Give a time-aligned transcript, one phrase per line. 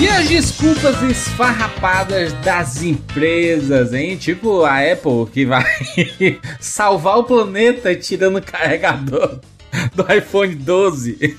[0.00, 4.16] E as desculpas esfarrapadas das empresas, hein?
[4.16, 5.64] Tipo a Apple que vai
[6.60, 9.40] salvar o planeta tirando o carregador
[9.94, 11.38] do iPhone 12.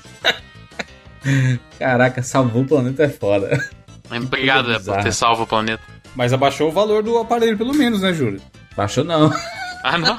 [1.78, 3.62] Caraca, salvou o planeta é foda.
[4.10, 5.82] Obrigado é, por ter salvo o planeta.
[6.14, 8.40] Mas abaixou o valor do aparelho, pelo menos, né, Júlio?
[8.74, 9.30] Baixou não.
[9.84, 10.18] Ah, não?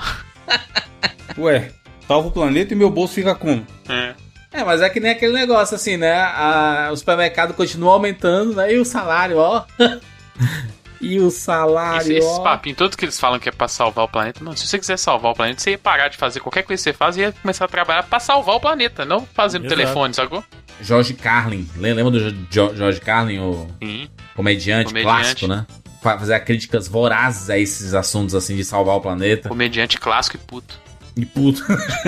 [1.38, 1.72] Ué,
[2.08, 3.66] salva o planeta e meu bolso fica como?
[3.90, 4.13] É.
[4.58, 6.14] É, mas é que nem aquele negócio assim, né?
[6.20, 8.73] A, o supermercado continua aumentando, né?
[8.73, 9.64] E o salário, ó.
[11.00, 12.44] e o salário, Esse, esses ó.
[12.44, 14.98] papinhos, todos que eles falam que é pra salvar o planeta, mano, se você quiser
[14.98, 17.31] salvar o planeta, você ia parar de fazer qualquer coisa que você faz e ia
[17.31, 19.80] começar a trabalhar pra salvar o planeta, não fazer no Exato.
[19.80, 20.44] telefone, sacou?
[20.81, 21.70] George Carlin.
[21.76, 24.09] Le- Lembra do Jo- George Carlin, o Sim.
[24.36, 25.17] comediante, Comediante.
[25.22, 25.66] clássico, né?
[26.02, 29.50] Fa- Fazer críticas vorazes a esses assuntos assim de salvar o planeta.
[29.50, 30.80] Comediante clássico e puto.
[31.17, 31.63] E puto.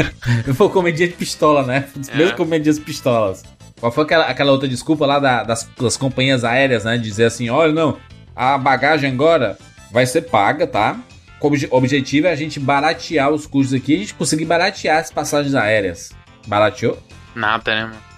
[0.55, 1.87] Foi o comediante pistola, né?
[1.95, 2.11] Um dos É.
[2.11, 3.43] primeiros comediantes pistolas.
[3.79, 6.97] Qual foi aquela, aquela outra desculpa lá da- das, das companhias aéreas, né?
[6.97, 7.97] Dizer assim, olha, não,
[8.35, 9.57] a bagagem agora
[9.91, 10.99] vai ser paga, tá?
[11.41, 15.09] O obje- objetivo é a gente baratear os custos aqui, a gente conseguir baratear as
[15.09, 16.11] passagens aéreas.
[16.45, 17.01] Barateou?
[17.33, 18.09] Nada, né, mano?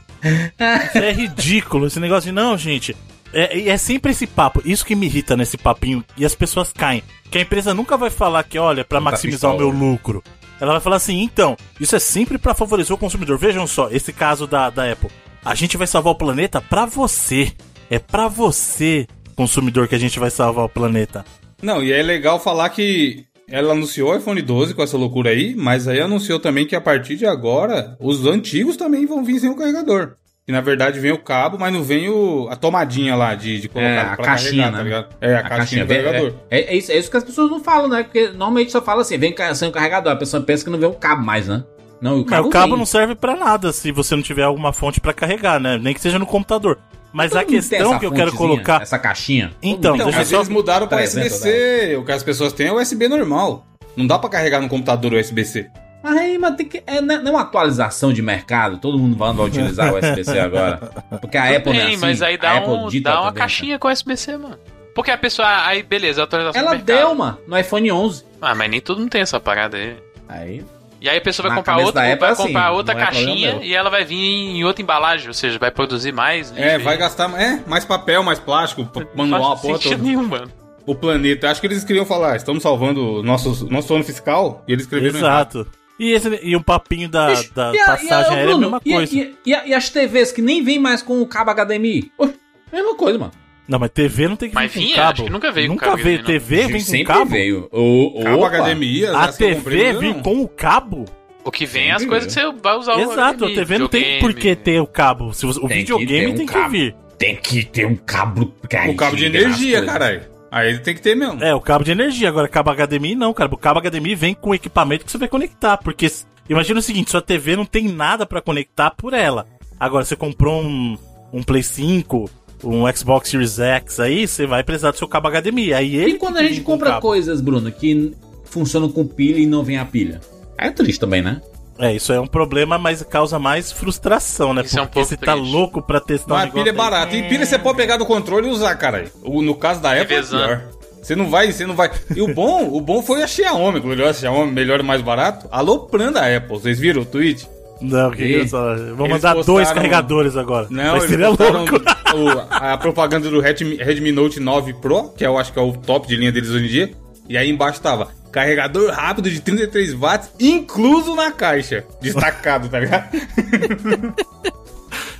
[0.88, 2.96] Isso é ridículo, esse negócio de não, gente.
[3.34, 7.04] É, é sempre esse papo, isso que me irrita nesse papinho, e as pessoas caem.
[7.30, 9.74] Que a empresa nunca vai falar que, olha, pra Puta maximizar o pistola.
[9.74, 10.24] meu lucro.
[10.62, 13.36] Ela vai falar assim, então, isso é sempre pra favorecer o consumidor.
[13.36, 15.10] Vejam só, esse caso da, da Apple.
[15.44, 17.52] A gente vai salvar o planeta pra você.
[17.90, 21.26] É pra você, consumidor, que a gente vai salvar o planeta.
[21.64, 25.56] Não, e é legal falar que ela anunciou o iPhone 12 com essa loucura aí,
[25.56, 29.50] mas aí anunciou também que a partir de agora, os antigos também vão vir sem
[29.50, 30.16] o carregador.
[30.48, 33.70] E na verdade vem o cabo, mas não vem o, a tomadinha lá de, de
[33.70, 34.78] colocar É, a pra caixinha, carregar, né?
[34.78, 35.08] tá ligado?
[35.22, 36.34] É, a, caixinha, do vem- carregador.
[36.50, 38.04] É, é, é isso, é isso que as pessoas não falam, né?
[38.04, 40.12] Porque normalmente só fala assim, vem sem o carregador.
[40.12, 41.64] A pessoa pensa que não vem o cabo mais, né?
[42.02, 42.78] Não, o Mas cabo, o cabo vem.
[42.80, 45.78] não serve pra nada se você não tiver alguma fonte pra carregar, né?
[45.78, 46.80] Nem que seja no computador.
[47.14, 48.82] Mas Todo a questão que eu quero colocar.
[48.82, 49.52] Essa caixinha.
[49.62, 51.96] Então, Então, deixa mas só- eles mudaram pra 300 USB-C.
[51.98, 53.66] O que as pessoas têm é USB normal.
[53.96, 55.70] Não dá pra carregar no computador USB-C.
[56.04, 56.84] Mas aí, mas tem que.
[56.86, 60.78] É, não é uma atualização de mercado, todo mundo vai, utilizar o USB-C agora.
[61.22, 62.90] Porque a Apple não é Tem, assim, mas aí a dá, um, a dá uma
[62.90, 63.32] tendência.
[63.34, 64.58] caixinha com USB-C, mano.
[64.94, 68.26] Porque a pessoa, aí beleza, atualização Ela do deu, mano, no iPhone 11.
[68.42, 69.96] Ah, mas nem todo mundo tem essa parada aí.
[70.28, 70.66] Aí.
[71.00, 72.94] E aí a pessoa vai comprar cabeça outra, da Apple vai é assim, comprar outra
[72.94, 76.54] é caixinha e ela vai vir em outra embalagem, ou seja, vai produzir mais.
[76.56, 80.04] É, vai gastar é, mais papel, mais plástico, manual, a faz porra sentido toda.
[80.04, 80.52] nenhum, mano.
[80.86, 81.50] O planeta.
[81.50, 85.20] Acho que eles queriam falar, estamos salvando o nosso, nosso ano fiscal e eles escreveram
[85.20, 85.68] errado.
[86.02, 86.34] Exato.
[86.34, 88.82] E, esse, e o papinho da, Bicho, da e a- passagem aérea é a mesma
[88.86, 89.16] e coisa.
[89.16, 92.12] E, e e as TVs que nem vem mais com o cabo HDMI?
[92.18, 92.30] Pô,
[92.72, 93.32] mesma coisa, mano.
[93.68, 94.96] Não, mas TV não tem que vir Mas com vinha?
[94.96, 95.12] cabo.
[95.14, 96.18] Acho que nunca veio com Nunca cabo veio.
[96.18, 96.26] Não.
[96.26, 97.26] TV vem com cabo.
[97.32, 97.70] veio.
[97.72, 98.50] O, Cabo opa.
[98.58, 100.22] HDMI, A TV vem não.
[100.22, 101.06] com o cabo?
[101.44, 103.88] O que vem é as coisas que você vai usar o Exato, a TV não
[103.88, 105.34] tem por que ter o cabo.
[105.34, 106.70] Se você- o Tem que videogame um tem que cabo.
[106.70, 106.96] vir.
[107.18, 108.54] Tem que ter um cabo.
[108.90, 110.22] O cabo de energia, caralho.
[110.52, 111.42] Aí tem que ter mesmo.
[111.42, 112.28] É, o cabo de energia.
[112.28, 113.54] Agora, cabo HDMI não, cara.
[113.54, 115.78] O cabo HDMI vem com o equipamento que você vai conectar.
[115.78, 116.12] Porque
[116.50, 119.48] imagina o seguinte: sua TV não tem nada pra conectar por ela.
[119.80, 120.98] Agora, você comprou um,
[121.32, 122.30] um Play 5,
[122.66, 125.74] um Xbox Series X aí, você vai precisar do seu cabo HDMI.
[125.74, 128.14] Aí ele E quando a gente compra coisas, Bruno, que
[128.44, 130.20] funcionam com pilha e não vem a pilha?
[130.58, 131.42] É triste também, né?
[131.80, 134.62] É, isso é um problema, mas causa mais frustração, né?
[134.64, 135.52] Isso é um Porque pouco você tá triste.
[135.52, 137.16] louco pra testar um Mas a negócio pilha é barata.
[137.16, 139.10] E pilha você pode pegar do controle e usar, caralho.
[139.24, 140.62] O- No caso da Apple é pior.
[141.02, 141.90] Você não vai, você não vai.
[142.16, 145.48] E o bom, o bom foi a Xiaomi, gloriosa Xiaomi, melhor e mais barato.
[145.52, 146.50] Aloprando a Apple.
[146.60, 147.48] Vocês viram o tweet?
[147.82, 148.76] Não, que só...
[148.96, 150.68] Vou mandar dois postaram- carregadores agora.
[150.70, 151.78] Não, Mas seria louco.
[152.14, 155.72] o- a propaganda do Redmi, Redmi Note 9 Pro, que eu acho que é o
[155.74, 156.92] top de linha deles hoje em dia.
[157.28, 161.84] E aí embaixo tava carregador rápido de 33 watts, incluso na caixa.
[162.02, 163.10] Destacado, tá ligado?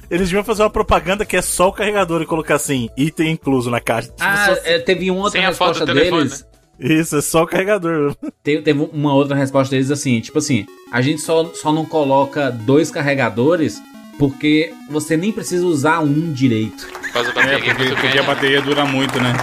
[0.10, 3.70] Eles deviam fazer uma propaganda que é só o carregador e colocar assim, item incluso
[3.72, 4.14] na caixa.
[4.20, 6.46] Ah, é, teve uma outra Sem resposta do telefone, deles.
[6.78, 8.14] Isso, é só o carregador.
[8.44, 12.50] Teve, teve uma outra resposta deles assim, tipo assim, a gente só, só não coloca
[12.52, 13.82] dois carregadores
[14.18, 16.88] porque você nem precisa usar um direito.
[16.88, 18.22] Por causa da É, porque, porque a grande.
[18.28, 19.34] bateria dura muito, né?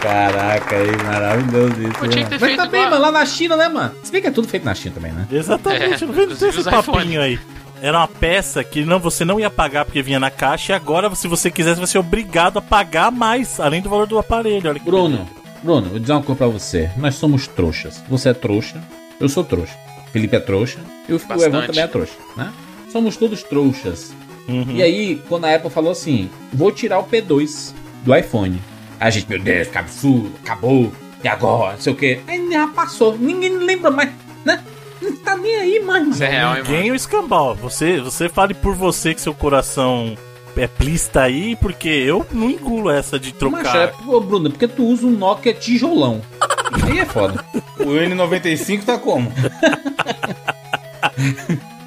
[0.00, 2.00] Caraca, aí, maravilhoso isso.
[2.00, 3.94] Ter Mas feito também, igual- mano, lá na China, né, mano?
[4.02, 5.26] Se bem que é tudo feito na China também, né?
[5.30, 7.18] Exatamente, É, não vem tem esse papinho iPhone.
[7.18, 7.38] aí.
[7.82, 11.14] Era uma peça que não, você não ia pagar porque vinha na caixa e agora,
[11.14, 14.68] se você quisesse, você é obrigado a pagar mais, além do valor do aparelho.
[14.68, 15.26] Olha que Bruno,
[15.62, 16.90] Bruno, vou dizer uma coisa pra você.
[16.98, 18.02] Nós somos trouxas.
[18.08, 18.82] Você é trouxa,
[19.18, 19.74] eu sou trouxa.
[20.12, 21.16] Felipe é trouxa e o.
[21.16, 22.52] Evan também é trouxa, né?
[22.92, 24.12] Somos todos trouxas.
[24.48, 24.72] Uhum.
[24.72, 27.72] E aí, quando a Apple falou assim, vou tirar o P2
[28.04, 28.60] do iPhone.
[29.00, 30.92] A gente, meu Deus, que absurdo, acabou,
[31.24, 32.20] e agora, não sei o quê.
[32.26, 34.10] Aí já passou, ninguém lembra mais,
[34.44, 34.62] né?
[35.00, 36.38] Não tá nem aí mais, Isso é mano.
[36.38, 36.74] real, hein, mano?
[36.74, 37.54] Ninguém o escambau.
[37.56, 40.14] Você, você fale por você que seu coração
[40.56, 43.62] é plista aí, porque eu não engulo essa de trocar.
[43.64, 46.20] Macho, é, pô, Bruno, porque tu usa um Nokia tijolão.
[46.82, 47.42] Aí é foda.
[47.78, 49.32] O N95 tá como?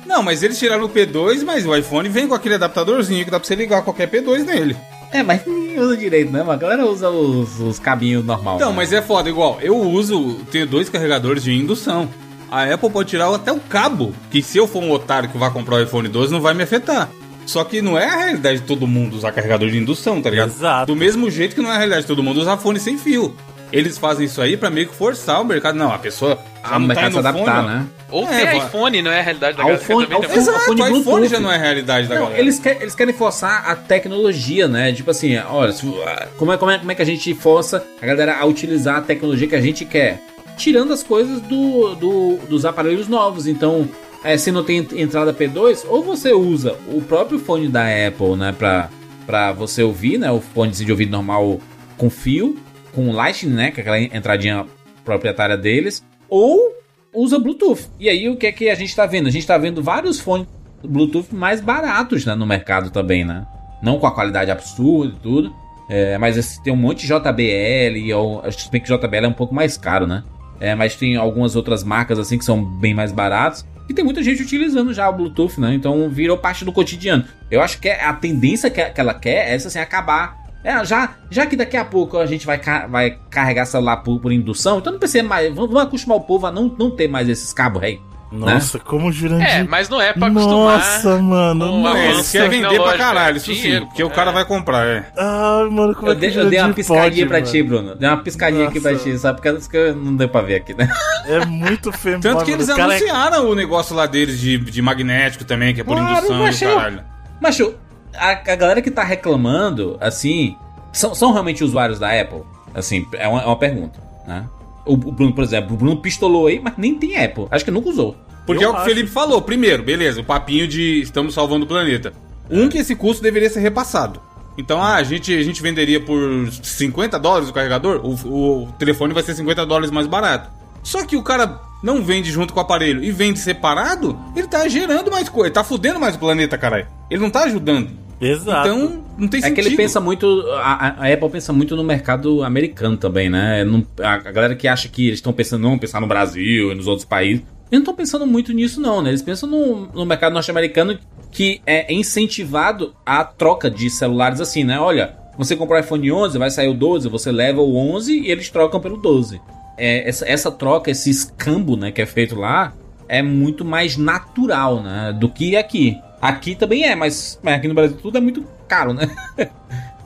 [0.06, 3.40] Não, mas eles tiraram o P2, mas o iPhone vem com aquele adaptadorzinho que dá
[3.40, 4.78] pra você ligar qualquer P2 nele.
[5.14, 6.44] É, mas ninguém usa direito, né?
[6.48, 8.56] A galera usa os, os cabinhos normal.
[8.56, 8.76] Então, né?
[8.76, 12.10] mas é foda, igual, eu uso, tenho dois carregadores de indução.
[12.50, 15.50] A Apple pode tirar até o cabo, que se eu for um otário que vai
[15.52, 17.10] comprar o iPhone 12, não vai me afetar.
[17.46, 20.50] Só que não é a realidade de todo mundo usar carregador de indução, tá ligado?
[20.50, 20.94] Exato.
[20.94, 23.36] Do mesmo jeito que não é a realidade de todo mundo usar fone sem fio.
[23.74, 25.76] Eles fazem isso aí pra meio que forçar o mercado.
[25.76, 27.86] Não, a pessoa Ah, o mercado se indo adaptar, fone, né?
[28.12, 29.86] Ou É, ter iPhone, não é a realidade da Ao galera.
[29.88, 32.40] tem- fone- Exato, o iPhone já não é a realidade da Não, galera.
[32.40, 34.94] eles, quer- eles querem forçar a tecnologia, né?
[34.94, 35.92] Tipo assim, olha, se-
[36.38, 39.02] como é, como, é, como é que a gente força a galera a utilizar a
[39.02, 40.22] tecnologia que a gente quer?
[40.56, 43.48] Tirando as coisas do, do- dos aparelhos novos.
[43.48, 43.90] Então,
[44.24, 48.36] é, se não tem ent- entrada P2, ou você usa o próprio fone da Apple,
[48.36, 48.54] né?
[48.56, 48.90] Pra,
[49.26, 50.30] pra você ouvir, né?
[50.32, 51.60] O fone de ouvido normal
[51.98, 52.58] com fio,
[52.94, 53.72] com Lightning, né?
[53.72, 54.66] Que é aquela entradinha
[55.04, 56.04] proprietária deles.
[56.30, 56.74] Ou
[57.14, 57.90] usa Bluetooth.
[58.00, 59.28] E aí o que é que a gente tá vendo?
[59.28, 60.48] A gente tá vendo vários fones
[60.84, 63.46] Bluetooth mais baratos né, no mercado também, né?
[63.82, 65.56] Não com a qualidade absurda e tudo.
[65.90, 69.78] É, mas tem um monte de JBL, ou, acho que JBL é um pouco mais
[69.78, 70.24] caro, né?
[70.60, 73.66] É, mas tem algumas outras marcas assim que são bem mais baratos.
[73.90, 75.74] E tem muita gente utilizando já o Bluetooth, né?
[75.74, 77.26] Então virou parte do cotidiano.
[77.52, 80.43] Eu acho que a tendência que, que ela quer é essa assim, acabar.
[80.64, 84.20] É, já, já que daqui a pouco a gente vai, ca- vai carregar celular por,
[84.20, 85.54] por indução, então não precisa mais.
[85.54, 88.00] Vamos, vamos acostumar o povo a não, não ter mais esses cabos aí.
[88.32, 89.48] Nossa, como o Jurandir...
[89.48, 90.80] É, mas não é pra acostumar.
[90.80, 91.68] Nossa, mano.
[91.68, 91.98] com o nossa.
[92.00, 93.80] É, eles querem vender pra tecnológico, caralho, é isso sim.
[93.82, 94.10] Porque o é.
[94.10, 95.06] cara vai comprar, é.
[95.16, 97.52] Ai, mano, como Eu, é que o eu dei uma piscadinha pode, pra mano?
[97.52, 97.96] ti, Bruno.
[97.96, 99.04] Dei uma piscadinha aqui pra Nossa.
[99.04, 99.40] ti, sabe?
[99.40, 100.90] Porque que não deu pra ver aqui, né?
[101.28, 102.20] É muito feio.
[102.20, 105.82] Tanto que eles cara é- anunciaram o negócio lá deles de, de magnético também, que
[105.82, 107.04] é por Claro, indução e o caralho.
[107.40, 107.76] Mas, show,
[108.16, 110.56] a, a galera que tá reclamando, assim,
[110.92, 112.42] são, são realmente usuários da Apple?
[112.74, 114.48] Assim, é uma, é uma pergunta, né?
[114.86, 117.48] O, o Bruno, por exemplo, o Bruno pistolou aí, mas nem tem Apple.
[117.50, 118.16] Acho que nunca usou.
[118.46, 118.86] Porque Eu é o que o.
[118.86, 119.42] Felipe falou.
[119.42, 122.14] Primeiro, beleza, o papinho de estamos salvando o planeta.
[122.50, 124.20] Um, que esse custo deveria ser repassado.
[124.58, 129.14] Então, ah, a gente, a gente venderia por 50 dólares o carregador, o, o telefone
[129.14, 130.52] vai ser 50 dólares mais barato.
[130.84, 134.68] Só que o cara não vende junto com o aparelho e vende separado, ele tá
[134.68, 136.88] gerando mais coisa, ele tá fudendo mais o planeta, caralho.
[137.12, 137.90] Ele não tá ajudando.
[138.22, 138.68] Exato.
[138.70, 139.56] Então, não tem É sentido.
[139.56, 140.26] que ele pensa muito.
[140.62, 143.66] A, a Apple pensa muito no mercado americano também, né?
[143.66, 146.76] Não- a, a galera que acha que eles estão pensando, não, pensar no Brasil e
[146.76, 147.42] nos outros países.
[147.70, 149.10] Eles não estão pensando muito nisso, não, né?
[149.10, 150.98] Eles pensam no, no mercado norte-americano
[151.32, 154.80] que é incentivado a troca de celulares assim, né?
[154.80, 158.32] Olha, você comprou o iPhone 11, vai sair o 12, você leva o 11 e
[158.32, 159.42] eles trocam pelo 12.
[159.78, 162.74] É, essa, essa troca, esse escambo, né, que é feito lá,
[163.08, 165.16] é muito mais natural, né?
[165.18, 166.00] Do que aqui.
[166.22, 169.10] Aqui também é, mas, mas aqui no Brasil tudo é muito caro, né?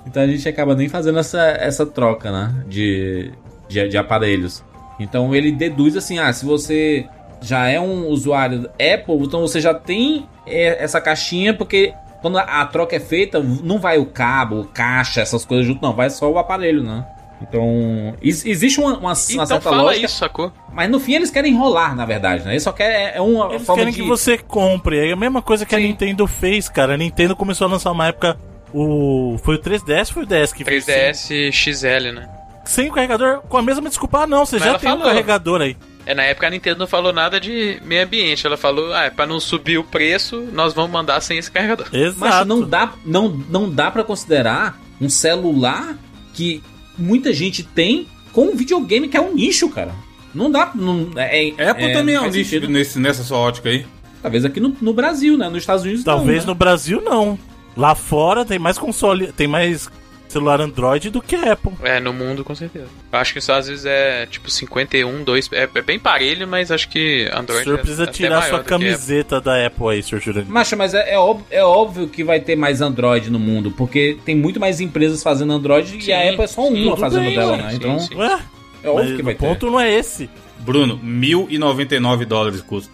[0.06, 2.64] então a gente acaba nem fazendo essa, essa troca, né?
[2.68, 3.32] De,
[3.70, 4.64] de, de aparelhos.
[5.00, 7.08] Então ele deduz assim: ah, se você
[7.42, 12.62] já é um usuário Apple, então você já tem é, essa caixinha, porque quando a,
[12.62, 16.32] a troca é feita, não vai o cabo, caixa, essas coisas junto, não, vai só
[16.32, 17.06] o aparelho, né?
[17.42, 20.52] Então, ex- existe uma, uma, uma Então certa fala lógica, isso, sacou?
[20.74, 22.54] mas no fim eles querem enrolar, na verdade, né?
[22.54, 24.02] Eles só querem, é uma Eles forma querem de...
[24.02, 25.10] que você compre.
[25.10, 25.86] É a mesma coisa que a Sim.
[25.88, 26.96] Nintendo fez, cara.
[26.96, 28.38] A Nintendo começou a lançar uma época.
[28.74, 29.38] O.
[29.44, 30.86] Foi o 3DS foi o DS que fez.
[30.86, 32.30] 3DS XL, né?
[32.66, 34.24] Sem, o carregador, com a mesma desculpa.
[34.24, 35.78] Ah, não, você Mas já tem um carregador aí.
[36.06, 38.46] É, na época a Nintendo não falou nada de meio ambiente.
[38.46, 41.88] Ela falou, ah, é pra não subir o preço, nós vamos mandar sem esse carregador.
[41.94, 42.18] Exato.
[42.20, 45.96] Mas não dá, não, não dá para considerar um celular
[46.34, 46.62] que
[46.98, 49.94] muita gente tem com um videogame que é um nicho, cara.
[50.34, 50.72] Não dá.
[50.76, 53.86] Não, é, Apple também é um nicho nesse, nessa sua ótica aí.
[54.22, 55.48] Talvez aqui no, no Brasil, né?
[55.48, 57.38] Nos Estados Unidos Talvez não, no Brasil não.
[57.76, 59.90] Lá fora tem mais console, tem mais
[60.28, 61.72] celular Android do que Apple.
[61.84, 62.88] É, no mundo com certeza.
[63.12, 65.50] Eu acho que isso às vezes é tipo 51, 2.
[65.54, 68.50] É, é bem parelho, mas acho que O Android senhor é precisa até tirar sua
[68.64, 68.88] que Apple.
[68.88, 70.52] camiseta da Apple aí, senhor Jurandir.
[70.52, 74.18] Macho, mas é, é, óbvio, é óbvio que vai ter mais Android no mundo, porque
[74.26, 77.24] tem muito mais empresas fazendo Android e Sim, a Apple é só sim, uma fazendo
[77.26, 77.70] bem, dela, né?
[77.70, 78.16] sim, Então sim.
[78.16, 78.40] Ué,
[78.84, 79.72] é óbvio mas que vai o ponto ter.
[79.72, 80.30] não é esse.
[80.60, 82.92] Bruno, 1.099 dólares custa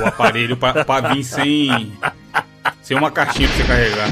[0.00, 1.92] o aparelho pra, pra vir sem,
[2.82, 4.08] sem uma caixinha pra você carregar.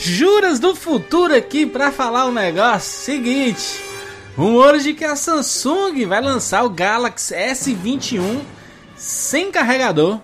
[0.00, 3.80] Juras do futuro aqui pra falar o negócio seguinte.
[4.36, 8.40] Rumores de que a Samsung vai lançar o Galaxy S21
[8.96, 10.20] sem carregador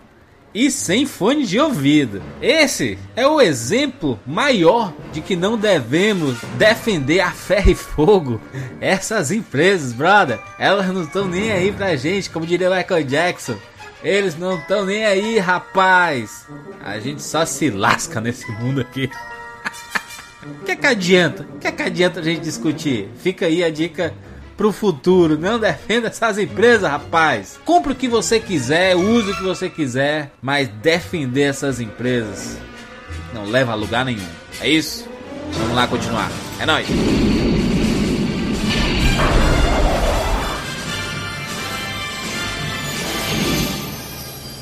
[0.55, 2.23] e sem fone de ouvido.
[2.41, 8.41] Esse é o exemplo maior de que não devemos defender a ferro e fogo
[8.81, 10.39] essas empresas, brother.
[10.57, 13.57] Elas não estão nem aí pra gente, como diria Michael Jackson.
[14.05, 16.47] Eles não estão nem aí, rapaz.
[16.85, 19.11] A gente só se lasca nesse mundo aqui.
[20.45, 21.47] O que, é que adianta?
[21.55, 23.09] O que, é que adianta a gente discutir?
[23.19, 24.13] Fica aí a dica
[24.59, 25.39] pro futuro.
[25.39, 27.59] Não defenda essas empresas, rapaz.
[27.65, 32.59] Compre o que você quiser, use o que você quiser, mas defender essas empresas
[33.33, 34.29] não leva a lugar nenhum.
[34.61, 35.09] É isso?
[35.55, 36.31] Vamos lá continuar.
[36.61, 36.87] É nóis.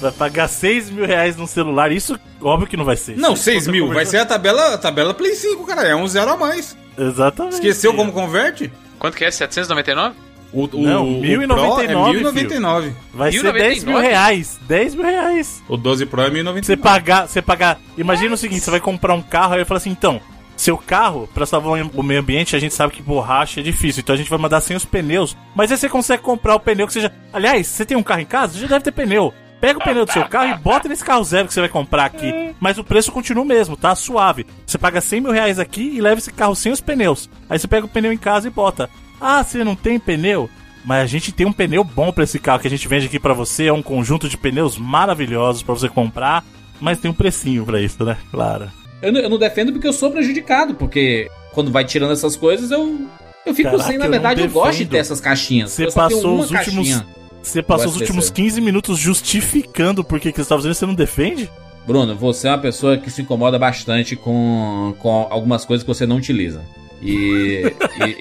[0.03, 3.17] Vai pagar 6 mil reais num celular, isso óbvio que não vai ser.
[3.17, 3.93] Não, 6 mil.
[3.93, 5.87] Vai ser a tabela, a tabela Play 5, cara.
[5.87, 6.77] É um zero a mais.
[6.99, 7.55] Exatamente.
[7.55, 8.73] Esqueceu como converte?
[8.99, 9.31] Quanto que é?
[9.31, 10.17] 799?
[10.53, 12.93] O, o, Não, o 1099, Pro é 1099.
[13.15, 13.59] Vai ser 1099?
[13.59, 14.61] 10 mil reais.
[14.67, 15.63] 10 mil reais.
[15.69, 16.77] O 12 Pro é Você 1099.
[16.83, 17.81] pagar, você pagar.
[17.97, 20.21] Imagina o seguinte: você vai comprar um carro, aí eu falo assim, então.
[20.55, 24.15] Seu carro, pra salvar o meio ambiente, a gente sabe que borracha é difícil, então
[24.15, 25.35] a gente vai mandar sem os pneus.
[25.57, 27.11] Mas aí você consegue comprar o pneu que seja.
[27.33, 28.59] Aliás, você tem um carro em casa?
[28.59, 29.33] Já deve ter pneu.
[29.63, 32.07] Pega o pneu do seu carro e bota nesse carro zero que você vai comprar
[32.07, 32.53] aqui.
[32.59, 33.95] Mas o preço continua o mesmo, tá?
[33.95, 34.45] Suave.
[34.67, 37.31] Você paga 100 mil reais aqui e leva esse carro sem os pneus.
[37.49, 38.91] Aí você pega o pneu em casa e bota.
[39.21, 40.51] Ah, você não tem pneu?
[40.85, 43.21] Mas a gente tem um pneu bom pra esse carro que a gente vende aqui
[43.21, 43.67] pra você.
[43.67, 46.45] É um conjunto de pneus maravilhosos pra você comprar.
[46.81, 48.17] Mas tem um precinho pra isso, né?
[48.33, 48.69] Claro.
[49.01, 52.73] Eu não, eu não defendo porque eu sou prejudicado, porque quando vai tirando essas coisas
[52.73, 53.07] eu.
[53.47, 55.71] Eu fico Caraca, sem, na eu verdade, não eu gosto de ter essas caixinhas.
[55.71, 56.89] Você Eu passou uma os últimos.
[56.89, 57.22] caixinha.
[57.43, 58.33] Você passou os últimos desse.
[58.35, 61.51] 15 minutos justificando por que que você tá fazendo e você não defende?
[61.87, 66.07] Bruno, você é uma pessoa que se incomoda bastante com, com algumas coisas que você
[66.07, 66.63] não utiliza.
[67.03, 67.65] E,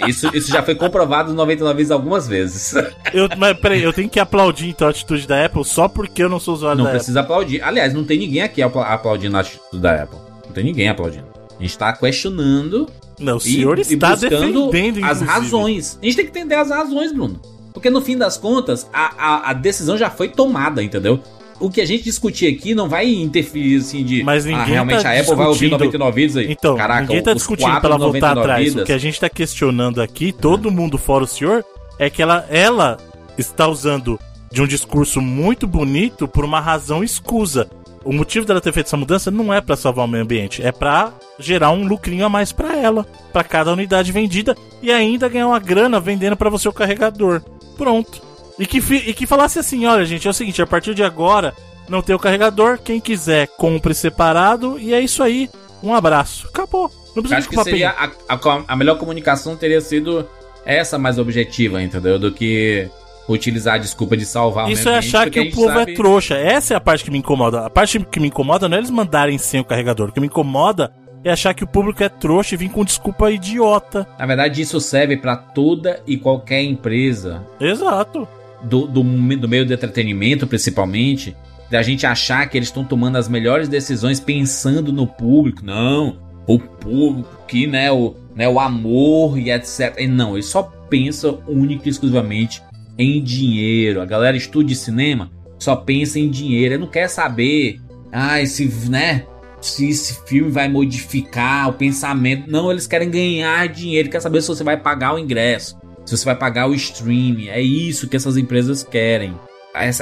[0.03, 2.73] e isso, isso já foi comprovado no 99 vezes algumas vezes.
[3.13, 6.29] Eu, mas peraí, eu tenho que aplaudir então a atitude da Apple só porque eu
[6.29, 7.61] não sou usuário Não da precisa aplaudir.
[7.61, 10.17] Aliás, não tem ninguém aqui apla- aplaudindo a atitude da Apple.
[10.45, 11.25] Não tem ninguém aplaudindo.
[11.59, 13.01] A gente tá questionando Apple.
[13.19, 15.25] Não, o e, senhor e está buscando defendendo, as inclusive.
[15.25, 15.99] razões.
[16.01, 17.39] A gente tem que entender as razões, Bruno.
[17.73, 21.19] Porque no fim das contas, a, a, a decisão já foi tomada, entendeu?
[21.59, 24.23] O que a gente discutir aqui não vai interferir assim de.
[24.23, 26.51] Mas ninguém ah, realmente tá a Apple vai ouvir discutindo- 99 vidas aí.
[26.51, 28.67] Então, Caraca, ninguém tá discutindo pra ela voltar 99 atrás.
[28.67, 28.83] vidas.
[28.83, 31.63] O que a gente tá questionando aqui, todo mundo fora o senhor,
[31.99, 32.97] é que ela, ela
[33.37, 34.19] está usando
[34.51, 37.69] de um discurso muito bonito por uma razão escusa.
[38.03, 40.71] O motivo dela ter feito essa mudança não é pra salvar o meio ambiente, é
[40.71, 45.47] pra gerar um lucrinho a mais pra ela, pra cada unidade vendida e ainda ganhar
[45.47, 47.43] uma grana vendendo pra você o carregador.
[47.77, 48.21] Pronto.
[48.59, 51.53] E que, e que falasse assim: olha, gente, é o seguinte, a partir de agora
[51.89, 55.49] não tem o carregador, quem quiser compre separado e é isso aí.
[55.83, 56.47] Um abraço.
[56.47, 56.91] Acabou.
[57.15, 60.27] Não precisa acho que seria a, a, a melhor comunicação teria sido
[60.65, 62.17] essa mais objetiva, entendeu?
[62.19, 62.87] Do que
[63.27, 66.35] utilizar a desculpa de salvar Isso é achar que o povo sabe- é trouxa.
[66.35, 67.65] Essa é a parte que me incomoda.
[67.65, 70.09] A parte que me incomoda não é eles mandarem sem o carregador.
[70.09, 73.31] O que me incomoda é achar que o público é trouxa e vir com desculpa
[73.31, 74.07] idiota.
[74.17, 78.27] Na verdade, isso serve pra toda e qualquer empresa Exato.
[78.63, 81.35] do, do, do meio do entretenimento, principalmente,
[81.69, 85.63] da gente achar que eles estão tomando as melhores decisões pensando no público.
[85.63, 89.95] Não, o público que, né, o, né, o amor e etc.
[89.99, 92.61] E não, eles só pensam única e exclusivamente
[92.97, 94.01] em dinheiro.
[94.01, 96.73] A galera estuda cinema só pensa em dinheiro.
[96.73, 97.79] Ele não quer saber,
[98.11, 99.25] ah, esse, né,
[99.61, 102.49] se esse filme vai modificar o pensamento.
[102.49, 106.25] Não, eles querem ganhar dinheiro, quer saber se você vai pagar o ingresso se você
[106.25, 107.47] vai pagar o streaming.
[107.49, 109.37] É isso que essas empresas querem.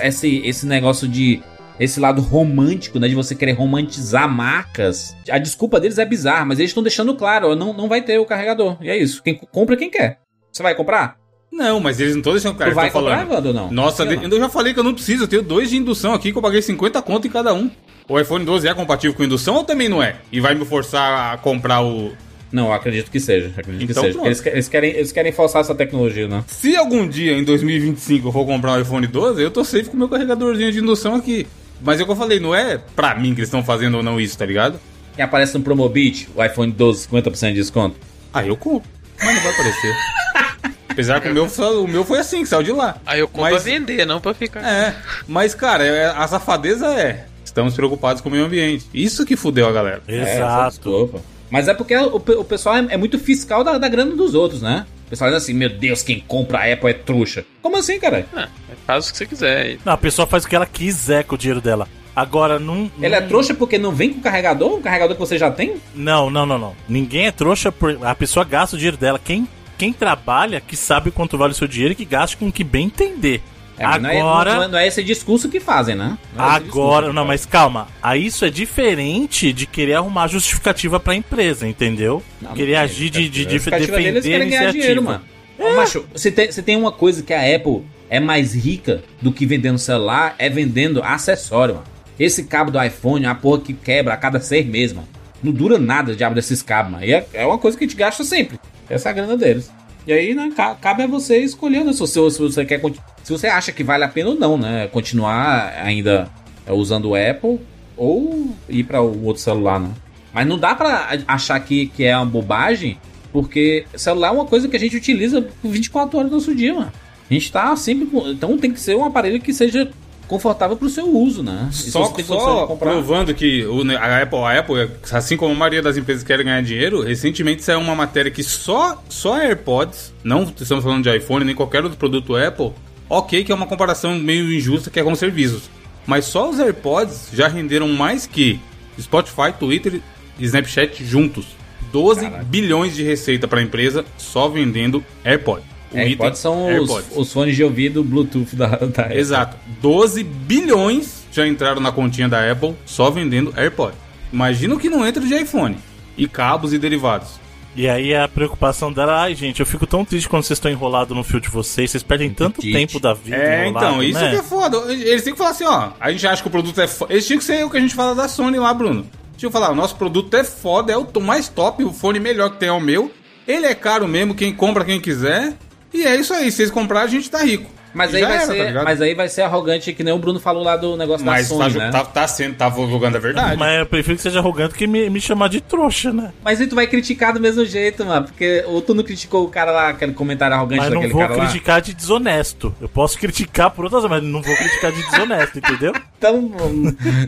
[0.03, 1.41] Esse, esse negócio de.
[1.79, 3.07] Esse lado romântico, né?
[3.07, 5.15] De você querer romantizar marcas.
[5.29, 8.25] A desculpa deles é bizarra, mas eles estão deixando claro: não, não vai ter o
[8.25, 8.77] carregador.
[8.81, 9.23] E é isso.
[9.23, 10.19] Quem compra quem quer.
[10.51, 11.17] Você vai comprar?
[11.51, 12.71] Não, mas eles não estão deixando claro.
[12.71, 13.31] tu vai comprar, falando.
[13.31, 13.71] Evandro, não?
[13.71, 14.23] Nossa, de- lá.
[14.23, 15.23] eu já falei que eu não preciso.
[15.23, 17.71] Eu tenho dois de indução aqui que eu paguei 50 conto em cada um.
[18.09, 20.15] O iPhone 12 é compatível com indução ou também não é?
[20.31, 22.11] E vai me forçar a comprar o.
[22.51, 23.51] Não, eu acredito que seja.
[23.55, 24.13] Acredito que Então seja.
[24.17, 24.23] pronto.
[24.23, 26.43] Porque Eles, que- eles querem, eles querem forçar essa tecnologia, né?
[26.47, 29.93] Se algum dia em 2025 eu for comprar um iPhone 12, eu tô safe com
[29.95, 31.45] o meu carregadorzinho de indução aqui.
[31.81, 34.03] Mas é o que eu falei, não é pra mim que eles estão fazendo ou
[34.03, 34.79] não isso, tá ligado?
[35.15, 37.95] E aparece no Promobit o iPhone 12, 50% de desconto.
[38.33, 38.89] Ah, eu compro.
[39.23, 39.95] Mas não vai aparecer.
[40.89, 42.97] Apesar que o meu, o meu foi assim, que saiu de lá.
[43.05, 44.61] Aí eu compro Mas- pra vender, não pra ficar.
[44.67, 44.95] É,
[45.27, 47.25] mas cara, é- a safadeza é.
[47.49, 48.85] Estamos preocupados com o meio ambiente.
[48.93, 50.03] Isso que fudeu a galera.
[50.07, 50.69] É, Exato.
[50.69, 51.19] desculpa.
[51.49, 54.61] Mas é porque o, o pessoal é, é muito fiscal da, da grana dos outros,
[54.61, 54.85] né?
[55.07, 57.43] O pessoal diz assim, meu Deus, quem compra a Apple é trouxa.
[57.63, 58.27] Como assim, cara?
[58.35, 58.47] Ah,
[58.85, 59.77] faz o que você quiser.
[59.83, 61.87] Não, a pessoa faz o que ela quiser com o dinheiro dela.
[62.15, 62.91] Agora, não.
[63.01, 64.73] Ele é trouxa porque não vem com o carregador?
[64.75, 65.77] O carregador que você já tem?
[65.95, 66.75] Não, não, não, não.
[66.87, 67.97] Ninguém é trouxa por.
[68.05, 69.17] A pessoa gasta o dinheiro dela.
[69.17, 72.51] Quem, quem trabalha, que sabe quanto vale o seu dinheiro e que gasta com o
[72.51, 73.41] que bem entender.
[73.79, 76.17] É, é- Agora- Não é, não é esse discurso que fazem, né?
[76.35, 77.87] Não é Agora, não, mas calma.
[78.03, 82.21] Aí isso é diferente de querer arrumar justificativa pra empresa, entendeu?
[82.41, 84.71] Não, querer agir de, de, A de defender deles a é iniciativa.
[84.71, 85.21] dinheiro, mano.
[85.57, 89.31] Ô, macho, você tem, você tem uma coisa que a Apple é mais rica do
[89.31, 91.87] que vendendo celular, é vendendo acessório, mano.
[92.19, 95.07] Esse cabo do iPhone é uma porra que quebra a cada seis meses, mano.
[95.41, 97.05] Não dura nada o diabo desses cabos, mano.
[97.05, 98.59] E é, é uma coisa que a gente gasta sempre.
[98.89, 99.71] Essa é a grana deles.
[100.09, 101.93] E aí, né, ca- cabe a você escolher, né?
[101.93, 102.81] Se você, se você quer.
[103.23, 104.87] Se você acha que vale a pena ou não, né?
[104.87, 106.27] Continuar ainda
[106.65, 107.59] é, usando o Apple
[107.95, 109.91] ou ir para o outro celular, né?
[110.33, 112.97] Mas não dá pra achar que, que é uma bobagem,
[113.31, 116.73] porque celular é uma coisa que a gente utiliza por 24 horas do nosso dia,
[116.73, 116.91] mano.
[117.29, 118.09] A gente tá sempre.
[118.31, 119.91] Então tem que ser um aparelho que seja
[120.29, 121.69] confortável pro seu uso, né?
[121.71, 125.97] E Só, só provando que o, a, Apple, a Apple, assim como a maioria das
[125.97, 131.03] empresas querem ganhar dinheiro, recentemente saiu uma matéria que só, só AirPods, não estamos falando
[131.03, 132.71] de iPhone nem qualquer outro produto Apple,
[133.09, 135.63] ok que é uma comparação meio injusta que é com serviços,
[136.05, 138.59] mas só os AirPods já renderam mais que
[139.01, 139.99] Spotify, Twitter
[140.37, 141.47] e Snapchat juntos.
[141.91, 142.43] 12 Caraca.
[142.43, 145.63] bilhões de receita para a empresa só vendendo AirPod.
[145.91, 147.07] O item AirPods são os, AirPods.
[147.15, 149.17] os fones de ouvido Bluetooth da, da Apple.
[149.17, 149.57] Exato.
[149.81, 153.93] 12 bilhões já entraram na continha da Apple só vendendo AirPod.
[154.31, 155.77] Imagina o que não entra de iPhone.
[156.17, 157.39] E cabos e derivados.
[157.75, 161.15] E aí a preocupação dela, ai gente, eu fico tão triste quando vocês estão enrolados
[161.15, 164.31] no fio de vocês, vocês perdem tanto tempo da vida É, enrolado, então, isso né?
[164.31, 164.77] que é foda.
[164.91, 165.91] Eles têm que falar assim, ó.
[165.99, 167.13] A gente acha que o produto é foda.
[167.13, 169.05] Eles tinham que ser o que a gente fala da Sony lá, Bruno.
[169.37, 172.49] Tinha que falar, o nosso produto é foda, é o mais top, o fone melhor
[172.49, 173.11] que tem é o meu.
[173.47, 175.53] Ele é caro mesmo, quem compra, quem quiser.
[175.93, 177.69] E é isso aí, se eles comprarem, a gente tá rico.
[177.91, 178.83] Mas aí, vai era, tá ser, ligado?
[178.83, 181.55] mas aí vai ser arrogante, que nem o Bruno falou lá do negócio Mas da
[181.55, 181.89] tá, Sony, ju- né?
[181.89, 183.57] tá, tá sendo, tá jogando a verdade.
[183.57, 186.31] Mas eu prefiro que seja arrogante que me, me chamar de trouxa, né?
[186.43, 188.27] Mas aí tu vai criticar do mesmo jeito, mano.
[188.27, 191.21] Porque ou tu não criticou o cara lá, aquele comentário arrogante Mas não daquele vou
[191.23, 191.45] cara lá.
[191.47, 192.75] criticar de desonesto.
[192.79, 195.93] Eu posso criticar por outras, mas não vou criticar de desonesto, entendeu?
[196.15, 196.51] Então,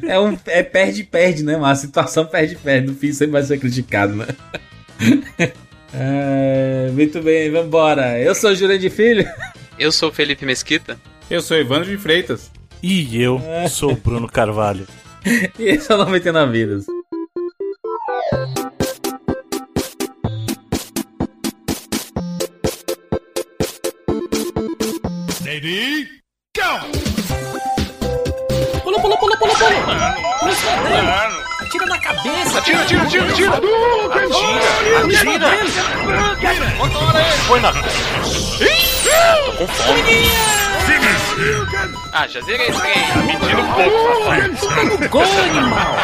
[0.08, 1.66] é um é perde-perde, né, mano?
[1.66, 2.86] A situação perde-perde.
[2.86, 4.28] No fim sempre vai ser criticado, né?
[5.94, 8.20] É, muito bem, vambora.
[8.20, 9.28] Eu sou o Jurandir Filho.
[9.78, 10.98] Eu sou o Felipe Mesquita.
[11.30, 12.52] Eu sou Evandro de Freitas.
[12.84, 14.88] E eu sou o Bruno Carvalho.
[15.60, 16.86] E esse é o 99 Vidas.
[32.62, 32.82] Cabeça.
[32.82, 33.50] Atira, atira, atira, atira!
[35.04, 35.48] Atira!
[36.32, 36.68] Atira!
[37.48, 37.74] Foi na.
[42.14, 43.26] Ah, já zerei esse trem.
[43.26, 45.10] Mentira um pouco, safado.
[45.10, 45.96] Gol, animal.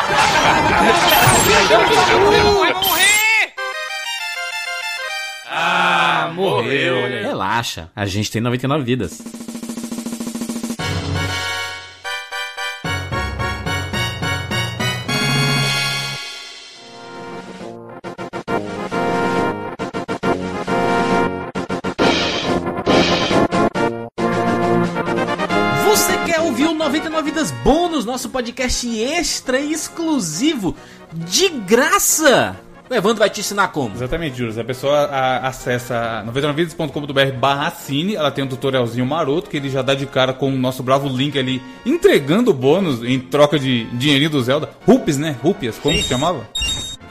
[2.61, 3.53] Vai morrer!
[5.49, 7.07] Ah, morreu.
[7.21, 9.21] Relaxa, a gente tem 99 vidas.
[28.17, 30.75] Nosso podcast extra e exclusivo,
[31.13, 32.59] de graça?
[32.89, 33.93] O Evandro vai te ensinar como.
[33.93, 34.59] Exatamente, Júlio.
[34.59, 39.83] A pessoa a, acessa 99vidas.com.br barra assine, ela tem um tutorialzinho maroto que ele já
[39.83, 44.31] dá de cara com o nosso bravo link ali, entregando bônus em troca de dinheirinho
[44.31, 44.71] do Zelda.
[44.83, 45.35] Rupias, né?
[45.43, 46.49] Rupias, como se chamava?